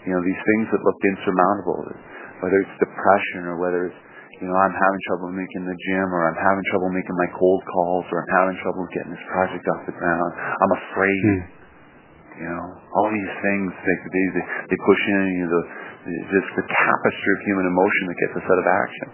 you 0.08 0.12
know, 0.16 0.22
these 0.24 0.42
things 0.42 0.66
that 0.72 0.82
looked 0.82 1.04
insurmountable, 1.06 1.92
whether 2.42 2.58
it's 2.64 2.76
depression 2.80 3.52
or 3.52 3.60
whether 3.60 3.92
it's, 3.92 4.00
you 4.40 4.48
know, 4.48 4.56
I'm 4.56 4.72
having 4.72 5.02
trouble 5.12 5.30
making 5.36 5.68
the 5.68 5.76
gym 5.76 6.08
or 6.08 6.22
I'm 6.32 6.40
having 6.40 6.64
trouble 6.72 6.90
making 6.96 7.12
my 7.20 7.30
cold 7.36 7.62
calls 7.68 8.08
or 8.08 8.24
I'm 8.24 8.32
having 8.32 8.56
trouble 8.64 8.88
getting 8.96 9.12
this 9.12 9.26
project 9.28 9.66
off 9.76 9.82
the 9.92 9.96
ground. 10.00 10.32
I'm 10.40 10.74
afraid. 10.80 11.24
Mm. 11.28 11.44
You 12.40 12.48
know, 12.48 12.66
all 12.96 13.12
these 13.12 13.34
things 13.44 13.68
they 13.84 13.98
they 14.00 14.26
they 14.72 14.78
push 14.88 15.02
in 15.12 15.24
you 15.36 15.44
know, 15.44 15.52
the 15.52 15.62
just 16.32 16.50
the 16.56 16.64
tapestry 16.64 17.32
of 17.36 17.40
human 17.44 17.68
emotion 17.68 18.04
that 18.08 18.18
gets 18.24 18.34
us 18.40 18.46
out 18.48 18.60
of 18.64 18.68
action. 18.72 19.08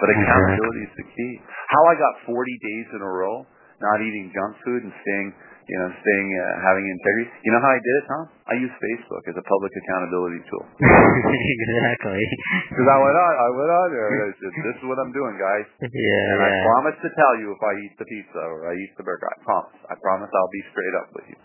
But 0.00 0.08
accountability 0.16 0.82
is 0.88 0.94
the 0.96 1.06
key. 1.12 1.32
How 1.68 1.82
I 1.92 1.94
got 2.00 2.12
40 2.24 2.32
days 2.32 2.86
in 2.96 3.00
a 3.04 3.10
row 3.12 3.44
not 3.80 3.98
eating 4.00 4.32
junk 4.32 4.52
food 4.64 4.80
and 4.84 4.92
staying 5.04 5.28
you 5.66 5.78
know, 5.82 5.90
staying, 5.90 6.28
uh, 6.30 6.44
having 6.62 6.86
integrity. 6.86 7.26
You 7.42 7.50
know 7.50 7.58
how 7.58 7.74
I 7.74 7.80
did 7.82 7.94
it, 7.98 8.04
Tom? 8.06 8.24
I 8.46 8.54
used 8.54 8.76
Facebook 8.78 9.22
as 9.26 9.34
a 9.34 9.42
public 9.42 9.72
accountability 9.74 10.40
tool. 10.46 10.62
exactly. 11.58 12.22
Because 12.70 12.86
I 12.86 12.98
went 13.02 13.18
on, 13.18 13.32
I 13.34 13.48
went 13.50 13.72
on 13.74 13.86
there. 13.90 14.06
And 14.06 14.22
I 14.30 14.32
said, 14.38 14.52
"This 14.62 14.76
is 14.78 14.84
what 14.86 14.98
I'm 15.02 15.10
doing, 15.10 15.34
guys." 15.34 15.66
Yeah. 15.96 16.32
And 16.36 16.40
I 16.44 16.50
promise 16.62 16.96
to 17.02 17.10
tell 17.18 17.34
you 17.42 17.50
if 17.50 17.62
I 17.62 17.72
eat 17.82 17.94
the 17.98 18.06
pizza 18.06 18.42
or 18.46 18.70
I 18.70 18.78
eat 18.78 18.92
the 18.94 19.02
burger. 19.02 19.26
I 19.26 19.38
promise. 19.42 19.74
I 19.90 19.94
promise 19.98 20.30
I'll 20.30 20.54
be 20.54 20.64
straight 20.70 20.96
up 21.02 21.08
with 21.18 21.26
you. 21.34 21.38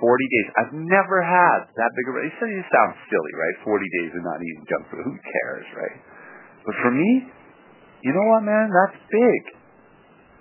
Forty 0.00 0.26
days. 0.32 0.48
I've 0.56 0.74
never 0.76 1.20
had 1.20 1.68
that 1.76 1.90
big 1.92 2.06
of 2.08 2.14
a. 2.16 2.20
You 2.24 2.32
say 2.40 2.48
you 2.48 2.64
sound 2.72 2.96
silly, 3.12 3.32
right? 3.36 3.56
Forty 3.68 3.88
days 4.00 4.16
of 4.16 4.22
not 4.24 4.38
eating 4.40 4.64
junk 4.64 4.84
food. 4.88 5.04
Who 5.04 5.12
cares, 5.12 5.66
right? 5.76 5.98
But 6.64 6.74
for 6.80 6.92
me, 6.94 7.28
you 8.00 8.12
know 8.16 8.26
what, 8.32 8.48
man? 8.48 8.72
That's 8.72 8.96
big. 9.12 9.55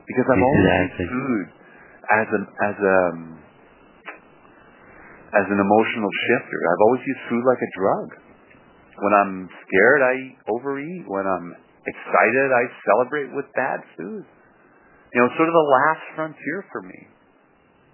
Because 0.05 0.25
I've 0.29 0.37
exactly. 0.37 0.45
always 0.45 0.89
eaten 0.93 1.07
food 1.09 1.45
as 2.05 2.27
an 2.29 2.43
as 2.61 2.77
a 2.77 2.99
as 5.35 5.45
an 5.51 5.59
emotional 5.59 6.11
shifter. 6.29 6.59
I've 6.69 6.83
always 6.87 7.03
used 7.03 7.23
food 7.27 7.43
like 7.43 7.61
a 7.61 7.71
drug. 7.75 8.07
When 8.95 9.13
I'm 9.13 9.33
scared, 9.67 10.01
I 10.05 10.15
overeat. 10.47 11.03
When 11.09 11.27
I'm 11.27 11.51
excited, 11.83 12.47
I 12.55 12.63
celebrate 12.87 13.29
with 13.35 13.43
bad 13.51 13.83
food. 13.99 14.23
You 14.23 15.17
know, 15.19 15.27
it's 15.27 15.37
sort 15.37 15.51
of 15.51 15.55
the 15.55 15.69
last 15.83 16.03
frontier 16.15 16.63
for 16.71 16.81
me. 16.81 16.99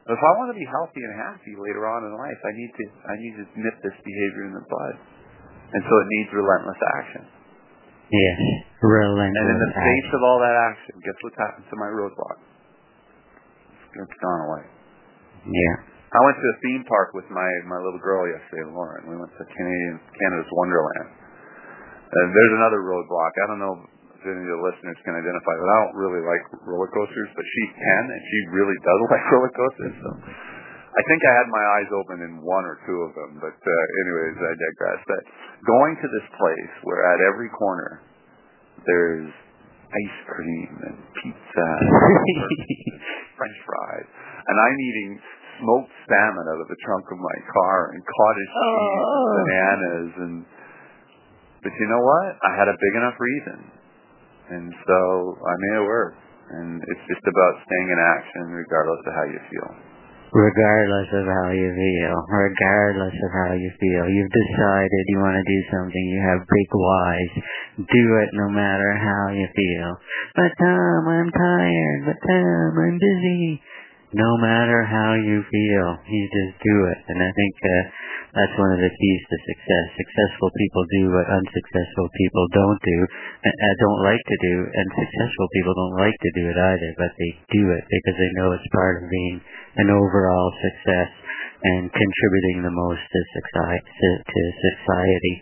If 0.09 0.17
I 0.17 0.31
want 0.41 0.49
to 0.51 0.57
be 0.57 0.65
healthy 0.65 1.01
and 1.05 1.13
happy 1.13 1.53
later 1.55 1.85
on 1.85 2.03
in 2.05 2.11
life, 2.17 2.41
I 2.41 2.51
need 2.57 2.71
to 2.73 2.85
I 3.07 3.15
need 3.17 3.35
to 3.41 3.45
nip 3.61 3.77
this 3.81 3.97
behavior 4.01 4.49
in 4.49 4.53
the 4.57 4.65
bud. 4.65 4.95
And 5.71 5.81
so 5.87 5.93
it 6.03 6.07
needs 6.09 6.29
relentless 6.35 6.81
action. 6.99 7.23
Yes, 8.11 8.39
relentless. 8.81 9.37
And 9.37 9.47
in 9.53 9.59
the 9.61 9.71
face 9.77 10.09
action. 10.09 10.17
of 10.17 10.21
all 10.25 10.39
that 10.41 10.55
action, 10.57 10.93
guess 11.05 11.17
what's 11.21 11.37
happened 11.37 11.65
to 11.69 11.77
my 11.77 11.89
roadblock? 11.93 12.37
It's 13.91 14.17
gone 14.23 14.41
away. 14.49 14.63
Yeah. 15.45 15.75
I 16.11 16.19
went 16.27 16.35
to 16.35 16.47
a 16.47 16.57
theme 16.59 16.83
park 16.87 17.15
with 17.15 17.27
my 17.31 17.47
my 17.71 17.79
little 17.79 17.99
girl 18.03 18.27
yesterday, 18.27 18.67
Lauren. 18.67 19.07
We 19.07 19.15
went 19.15 19.31
to 19.31 19.43
Canadian 19.47 19.95
Canada's 20.11 20.51
Wonderland. 20.51 21.07
And 22.11 22.25
there's 22.35 22.55
another 22.59 22.83
roadblock. 22.83 23.31
I 23.39 23.45
don't 23.47 23.63
know 23.63 23.75
if 24.19 24.21
any 24.27 24.43
of 24.43 24.51
the 24.51 24.59
listeners 24.59 24.99
can 25.07 25.15
identify, 25.15 25.55
but 25.55 25.69
I 25.71 25.77
don't 25.87 25.95
really 25.95 26.19
like 26.27 26.43
roller 26.67 26.91
coasters, 26.91 27.31
but 27.31 27.47
she 27.47 27.63
can, 27.79 28.03
and 28.11 28.21
she 28.27 28.39
really 28.51 28.75
does 28.83 28.99
like 29.15 29.23
roller 29.31 29.53
coasters. 29.55 29.95
So 30.03 30.09
I 30.91 31.01
think 31.07 31.19
I 31.23 31.33
had 31.39 31.47
my 31.47 31.63
eyes 31.79 31.89
open 31.95 32.17
in 32.27 32.43
one 32.43 32.67
or 32.67 32.75
two 32.83 32.99
of 33.07 33.11
them. 33.15 33.39
But 33.39 33.55
uh, 33.55 33.83
anyways, 34.03 34.35
I 34.35 34.51
digress. 34.59 34.99
But 35.07 35.21
going 35.63 35.95
to 36.03 36.07
this 36.11 36.27
place 36.35 36.73
where 36.83 37.07
at 37.07 37.19
every 37.31 37.47
corner 37.55 38.03
there's 38.85 39.31
ice 39.91 40.19
cream 40.27 40.71
and 40.87 40.97
pizza, 41.19 41.67
and 41.67 41.89
French 43.37 43.57
fries, 43.67 44.07
and 44.47 44.55
I'm 44.55 44.79
eating 44.79 45.09
smoked 45.59 45.93
salmon 46.07 46.45
out 46.47 46.59
of 46.63 46.67
the 46.71 46.79
trunk 46.87 47.05
of 47.11 47.19
my 47.19 47.37
car 47.53 47.79
and 47.93 48.01
cottage 48.01 48.51
cheese, 48.51 49.03
oh. 49.03 49.21
and 49.21 49.35
bananas, 49.45 50.11
and 50.25 50.35
but 51.61 51.73
you 51.77 51.87
know 51.91 52.01
what? 52.01 52.29
I 52.41 52.51
had 52.57 52.67
a 52.71 52.77
big 52.77 52.93
enough 52.97 53.17
reason, 53.21 53.59
and 54.49 54.67
so 54.87 54.99
I 55.37 55.53
made 55.59 55.77
it 55.77 55.85
work. 55.85 56.15
And 56.51 56.83
it's 56.83 57.05
just 57.07 57.23
about 57.23 57.53
staying 57.63 57.89
in 57.95 57.99
action 58.19 58.43
regardless 58.51 58.99
of 59.07 59.13
how 59.15 59.23
you 59.23 59.39
feel 59.39 59.71
regardless 60.31 61.09
of 61.11 61.25
how 61.27 61.51
you 61.51 61.69
feel, 61.75 62.15
regardless 62.31 63.15
of 63.15 63.31
how 63.35 63.51
you 63.53 63.71
feel. 63.79 64.03
You've 64.07 64.31
decided 64.31 65.11
you 65.11 65.19
want 65.19 65.35
to 65.35 65.45
do 65.45 65.59
something. 65.71 66.05
You 66.07 66.19
have 66.23 66.47
big 66.47 66.69
whys. 66.71 67.31
Do 67.83 68.03
it 68.23 68.31
no 68.33 68.47
matter 68.49 68.95
how 68.95 69.35
you 69.35 69.47
feel. 69.51 69.89
But 70.35 70.51
Tom, 70.55 71.01
I'm 71.07 71.31
tired. 71.31 71.99
But 72.07 72.19
Tom, 72.23 72.69
I'm 72.79 72.97
busy. 72.97 73.61
No 74.11 74.35
matter 74.43 74.83
how 74.83 75.15
you 75.15 75.39
feel, 75.39 75.87
you 76.03 76.23
just 76.35 76.59
do 76.59 76.75
it. 76.91 76.99
And 77.07 77.23
I 77.23 77.31
think 77.31 77.55
uh, 77.63 77.83
that's 78.35 78.59
one 78.59 78.75
of 78.75 78.83
the 78.83 78.91
keys 78.91 79.23
to 79.23 79.37
success. 79.39 79.85
Successful 79.95 80.51
people 80.51 80.83
do 80.83 81.03
what 81.15 81.31
unsuccessful 81.31 82.11
people 82.11 82.43
don't 82.51 82.81
do, 82.83 82.99
uh, 83.07 83.73
don't 83.79 84.03
like 84.03 84.19
to 84.19 84.37
do, 84.43 84.55
and 84.67 84.87
successful 84.99 85.47
people 85.55 85.73
don't 85.79 85.97
like 86.03 86.17
to 86.19 86.31
do 86.35 86.43
it 86.43 86.59
either, 86.59 86.91
but 86.99 87.11
they 87.15 87.31
do 87.55 87.63
it 87.71 87.83
because 87.87 88.17
they 88.19 88.31
know 88.35 88.51
it's 88.51 88.75
part 88.75 88.99
of 88.99 89.07
being 89.07 89.39
an 89.79 89.87
overall 89.87 90.51
success 90.59 91.11
and 91.63 91.87
contributing 91.87 92.67
the 92.67 92.75
most 92.75 92.99
to 92.99 93.19
society, 93.31 93.87
to 94.27 94.41
society 94.59 95.35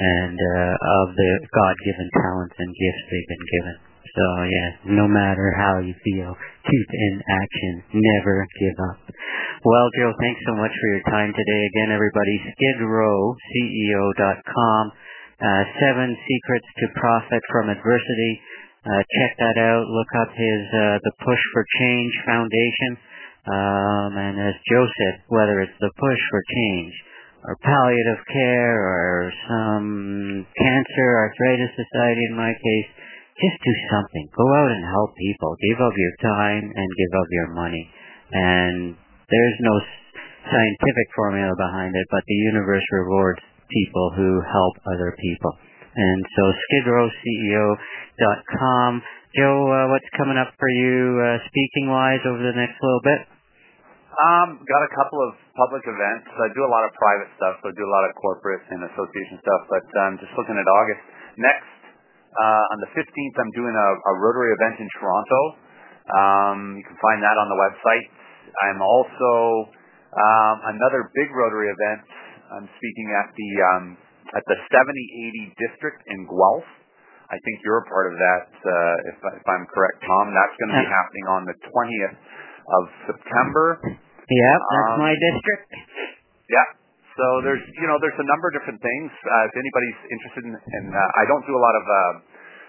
and 0.00 0.36
uh, 0.40 1.02
of 1.04 1.06
the 1.12 1.32
God-given 1.52 2.08
talents 2.08 2.56
and 2.56 2.72
gifts 2.72 3.04
they've 3.04 3.32
been 3.36 3.48
given. 3.52 3.83
So 4.04 4.44
yeah, 4.44 4.84
no 5.00 5.08
matter 5.08 5.48
how 5.56 5.80
you 5.80 5.96
feel, 6.04 6.36
keep 6.68 6.88
in 6.92 7.24
action. 7.24 7.82
Never 7.92 8.46
give 8.60 8.76
up. 8.92 9.00
Well, 9.64 9.88
Joe, 9.96 10.12
thanks 10.20 10.44
so 10.44 10.52
much 10.60 10.76
for 10.76 10.88
your 10.92 11.00
time 11.08 11.32
today. 11.32 11.62
Again, 11.72 11.88
everybody, 11.96 12.36
SkidrowCEO.com. 12.52 14.92
Uh, 15.40 15.64
seven 15.80 16.12
secrets 16.28 16.68
to 16.78 16.86
profit 17.00 17.42
from 17.50 17.70
adversity. 17.72 18.40
Uh, 18.84 19.00
check 19.18 19.32
that 19.40 19.56
out. 19.56 19.88
Look 19.88 20.12
up 20.20 20.28
his 20.36 20.68
uh, 20.68 21.00
the 21.02 21.12
Push 21.24 21.40
for 21.52 21.64
Change 21.80 22.12
Foundation. 22.28 23.00
Um, 23.44 24.16
and 24.16 24.40
as 24.40 24.56
Joe 24.72 24.88
said, 24.88 25.20
whether 25.28 25.60
it's 25.60 25.76
the 25.80 25.92
push 26.00 26.20
for 26.32 26.40
change 26.48 26.94
or 27.44 27.56
palliative 27.60 28.22
care 28.32 28.80
or 28.80 29.32
some 29.48 30.46
cancer 30.56 31.08
arthritis 31.20 31.76
society 31.76 32.24
in 32.32 32.36
my 32.36 32.52
case, 32.56 32.88
just 33.34 33.58
do 33.62 33.74
something. 33.90 34.30
Go 34.30 34.46
out 34.54 34.70
and 34.70 34.86
help 34.86 35.10
people. 35.18 35.58
Give 35.58 35.82
of 35.82 35.98
your 35.98 36.14
time 36.22 36.70
and 36.70 36.88
give 36.94 37.10
of 37.18 37.26
your 37.30 37.48
money. 37.50 37.90
And 38.30 38.94
there's 39.26 39.58
no 39.60 39.80
scientific 40.46 41.08
formula 41.16 41.56
behind 41.56 41.96
it, 41.96 42.06
but 42.10 42.22
the 42.26 42.34
universe 42.54 42.84
rewards 42.92 43.40
people 43.70 44.10
who 44.14 44.42
help 44.46 44.76
other 44.86 45.16
people. 45.18 45.58
And 45.94 46.26
so 46.36 46.52
skidrowceo.com. 46.52 49.02
Joe, 49.34 49.66
uh, 49.66 49.90
what's 49.90 50.06
coming 50.14 50.38
up 50.38 50.54
for 50.58 50.70
you 50.70 51.18
uh, 51.18 51.38
speaking 51.50 51.90
wise 51.90 52.22
over 52.22 52.38
the 52.38 52.54
next 52.54 52.78
little 52.78 53.02
bit? 53.02 53.26
Um, 54.14 54.62
got 54.62 54.86
a 54.86 54.94
couple 54.94 55.18
of 55.26 55.34
public 55.58 55.82
events. 55.90 56.30
I 56.30 56.46
do 56.54 56.62
a 56.62 56.70
lot 56.70 56.86
of 56.86 56.94
private 56.94 57.34
stuff, 57.34 57.58
so 57.58 57.66
I 57.66 57.74
do 57.74 57.82
a 57.82 57.90
lot 57.90 58.06
of 58.06 58.14
corporate 58.14 58.62
and 58.70 58.86
association 58.86 59.42
stuff. 59.42 59.66
But 59.66 59.82
um, 60.06 60.22
just 60.22 60.30
looking 60.38 60.54
at 60.54 60.62
August 60.70 61.02
next 61.34 61.73
on 62.42 62.78
the 62.82 62.90
15th, 62.92 63.34
I'm 63.38 63.52
doing 63.54 63.74
a, 63.74 63.88
a 64.10 64.12
Rotary 64.18 64.50
event 64.58 64.76
in 64.82 64.88
Toronto. 64.98 65.40
Um, 66.04 66.58
you 66.76 66.84
can 66.84 66.98
find 67.00 67.22
that 67.22 67.36
on 67.38 67.48
the 67.48 67.58
website. 67.58 68.06
I'm 68.68 68.80
also 68.82 69.32
um, 70.14 70.56
another 70.76 71.10
big 71.14 71.32
Rotary 71.32 71.70
event. 71.72 72.04
I'm 72.52 72.68
speaking 72.76 73.08
at 73.16 73.28
the 73.32 73.50
um, 73.72 73.84
at 74.36 74.44
the 74.46 74.58
7080 74.68 75.54
district 75.58 76.00
in 76.10 76.26
Guelph. 76.28 76.68
I 77.30 77.40
think 77.40 77.64
you're 77.64 77.80
a 77.82 77.88
part 77.88 78.12
of 78.12 78.14
that, 78.20 78.46
uh, 78.52 79.10
if, 79.10 79.16
if 79.40 79.46
I'm 79.48 79.64
correct, 79.72 79.98
Tom. 80.04 80.28
That's 80.30 80.54
going 80.60 80.70
to 80.76 80.78
be 80.84 80.90
happening 80.92 81.26
on 81.32 81.42
the 81.48 81.56
20th 81.56 82.16
of 82.68 82.82
September. 83.10 83.80
Yeah, 84.28 84.54
that's 84.60 84.92
um, 84.92 85.00
my 85.00 85.14
district. 85.16 85.66
Yeah. 86.52 86.83
So 87.14 87.26
there's, 87.46 87.62
you 87.78 87.86
know, 87.86 87.94
there's 88.02 88.18
a 88.18 88.26
number 88.26 88.50
of 88.50 88.54
different 88.58 88.82
things. 88.82 89.08
Uh, 89.22 89.46
if 89.46 89.54
anybody's 89.54 90.00
interested 90.10 90.42
in, 90.50 90.54
in 90.58 90.84
uh, 90.90 90.98
I 90.98 91.24
don't 91.30 91.46
do 91.46 91.54
a 91.54 91.62
lot 91.62 91.74
of 91.78 91.84
uh, 91.86 91.96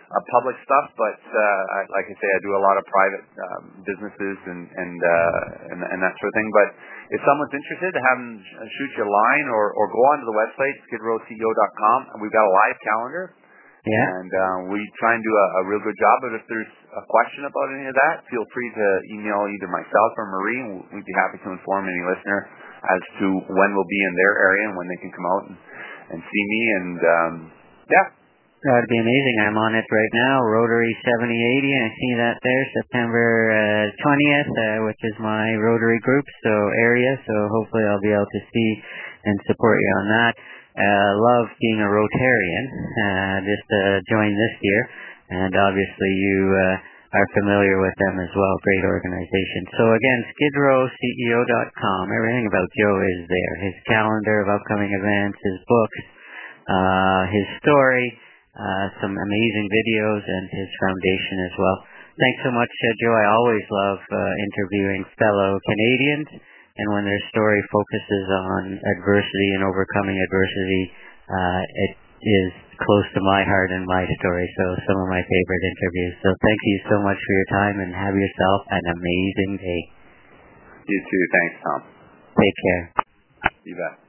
uh, 0.05 0.21
public 0.37 0.53
stuff, 0.61 0.93
but 0.93 1.17
uh, 1.17 1.61
I, 1.73 1.79
like 1.89 2.05
I 2.05 2.15
say, 2.21 2.29
I 2.29 2.39
do 2.45 2.53
a 2.53 2.61
lot 2.61 2.77
of 2.77 2.85
private 2.85 3.25
um, 3.41 3.63
businesses 3.89 4.37
and 4.45 4.69
and, 4.69 4.97
uh, 5.01 5.73
and 5.73 5.79
and 5.81 5.97
that 5.97 6.13
sort 6.21 6.29
of 6.29 6.35
thing. 6.37 6.49
But 6.53 6.69
if 7.09 7.21
someone's 7.25 7.57
interested, 7.57 7.89
have 7.97 8.17
them 8.21 8.37
shoot 8.69 8.91
you 9.01 9.03
a 9.05 9.09
line 9.09 9.47
or, 9.49 9.73
or 9.73 9.85
go 9.89 10.01
onto 10.13 10.29
the 10.29 10.37
website, 10.37 10.77
skidrowceo.com, 10.93 11.99
and 12.13 12.17
we've 12.21 12.33
got 12.33 12.45
a 12.45 12.53
live 12.53 12.77
calendar. 12.85 13.25
Yeah. 13.85 14.17
And 14.17 14.31
uh, 14.33 14.57
we 14.73 14.81
try 14.97 15.13
and 15.13 15.21
do 15.21 15.29
a, 15.29 15.45
a 15.61 15.63
real 15.69 15.81
good 15.81 15.97
job. 16.01 16.15
But 16.25 16.33
if 16.37 16.43
there's 16.49 16.73
a 16.97 17.03
question 17.05 17.45
about 17.45 17.69
any 17.69 17.85
of 17.85 17.93
that, 17.93 18.25
feel 18.33 18.41
free 18.49 18.69
to 18.73 18.87
email 19.13 19.45
either 19.45 19.69
myself 19.69 20.09
or 20.17 20.25
Marie, 20.25 20.61
we'd 20.89 21.05
be 21.05 21.17
happy 21.21 21.37
to 21.45 21.49
inform 21.53 21.85
any 21.85 22.01
listener 22.01 22.49
as 22.93 23.03
to 23.21 23.25
when 23.49 23.69
we'll 23.73 23.89
be 23.89 24.03
in 24.05 24.13
their 24.15 24.33
area 24.45 24.63
and 24.69 24.75
when 24.77 24.87
they 24.87 24.99
can 25.01 25.11
come 25.11 25.27
out 25.27 25.43
and, 25.49 25.57
and 26.13 26.19
see 26.21 26.43
me. 26.49 26.61
And 26.77 26.99
um, 27.01 27.33
yeah, 27.89 28.07
That'd 28.65 28.89
be 28.89 28.97
amazing. 28.97 29.37
I'm 29.45 29.61
on 29.61 29.77
it 29.77 29.85
right 29.85 30.13
now, 30.25 30.41
Rotary 30.41 30.89
7080. 31.05 31.69
I 31.69 31.89
see 32.01 32.13
that 32.17 32.41
there, 32.41 32.63
September 32.81 33.27
uh, 33.53 33.93
20th, 34.01 34.49
uh, 34.49 34.77
which 34.89 34.97
is 35.05 35.13
my 35.21 35.53
Rotary 35.61 36.01
group, 36.01 36.25
so 36.41 36.53
area. 36.81 37.13
So 37.29 37.33
hopefully 37.53 37.85
I'll 37.85 38.01
be 38.01 38.09
able 38.09 38.25
to 38.25 38.41
see 38.49 38.69
and 39.21 39.37
support 39.45 39.77
you 39.77 39.91
on 40.01 40.07
that. 40.17 40.33
Uh, 40.81 41.11
love 41.13 41.45
being 41.61 41.77
a 41.77 41.85
Rotarian. 41.93 42.65
Uh, 42.73 43.37
just 43.45 43.67
uh, 43.69 44.01
joined 44.09 44.33
this 44.33 44.55
year, 44.57 44.81
and 45.29 45.53
obviously 45.53 46.11
you 46.17 46.39
uh, 46.57 46.75
are 47.15 47.29
familiar 47.31 47.79
with 47.79 47.95
them 48.03 48.19
as 48.19 48.31
well. 48.35 48.55
Great 48.59 48.85
organization. 48.85 49.61
So 49.79 49.83
again, 49.95 50.19
SkidrowCEO.com. 50.35 52.03
Everything 52.11 52.45
about 52.51 52.67
Joe 52.75 52.97
is 52.99 53.21
there. 53.31 53.53
His 53.71 53.77
calendar 53.87 54.43
of 54.43 54.51
upcoming 54.51 54.91
events, 54.91 55.39
his 55.39 55.59
books, 55.63 55.99
uh, 56.67 57.23
his 57.31 57.47
story 57.63 58.19
uh, 58.55 58.87
some 59.03 59.11
amazing 59.11 59.67
videos 59.67 60.23
and 60.23 60.45
his 60.47 60.69
foundation 60.79 61.37
as 61.43 61.53
well. 61.59 61.77
Thanks 62.15 62.39
so 62.47 62.51
much, 62.55 62.71
uh, 62.71 62.87
Joe. 63.03 63.11
I 63.11 63.27
always 63.35 63.65
love 63.67 63.99
uh, 63.99 64.15
interviewing 64.47 65.03
fellow 65.19 65.59
Canadians, 65.59 66.39
and 66.79 66.87
when 66.95 67.03
their 67.03 67.23
story 67.35 67.59
focuses 67.67 68.25
on 68.31 68.79
adversity 68.79 69.49
and 69.59 69.63
overcoming 69.67 70.15
adversity, 70.15 70.83
uh, 71.27 71.61
it 71.67 71.93
is 72.23 72.51
close 72.77 73.07
to 73.15 73.21
my 73.23 73.41
heart 73.43 73.71
and 73.71 73.85
my 73.85 74.03
story. 74.19 74.47
So 74.57 74.63
some 74.87 74.97
of 75.01 75.07
my 75.07 75.21
favorite 75.21 75.63
interviews. 75.65 76.13
So 76.23 76.29
thank 76.31 76.59
you 76.63 76.77
so 76.89 76.95
much 77.01 77.19
for 77.19 77.33
your 77.33 77.49
time, 77.51 77.75
and 77.79 77.91
have 77.95 78.15
yourself 78.15 78.59
an 78.71 78.85
amazing 78.95 79.53
day. 79.59 79.81
You 80.87 80.99
too. 81.01 81.23
Thanks, 81.31 81.55
Tom. 81.63 81.79
Take 82.37 82.57
care. 82.61 82.83
You 83.65 83.75
bet. 83.75 84.04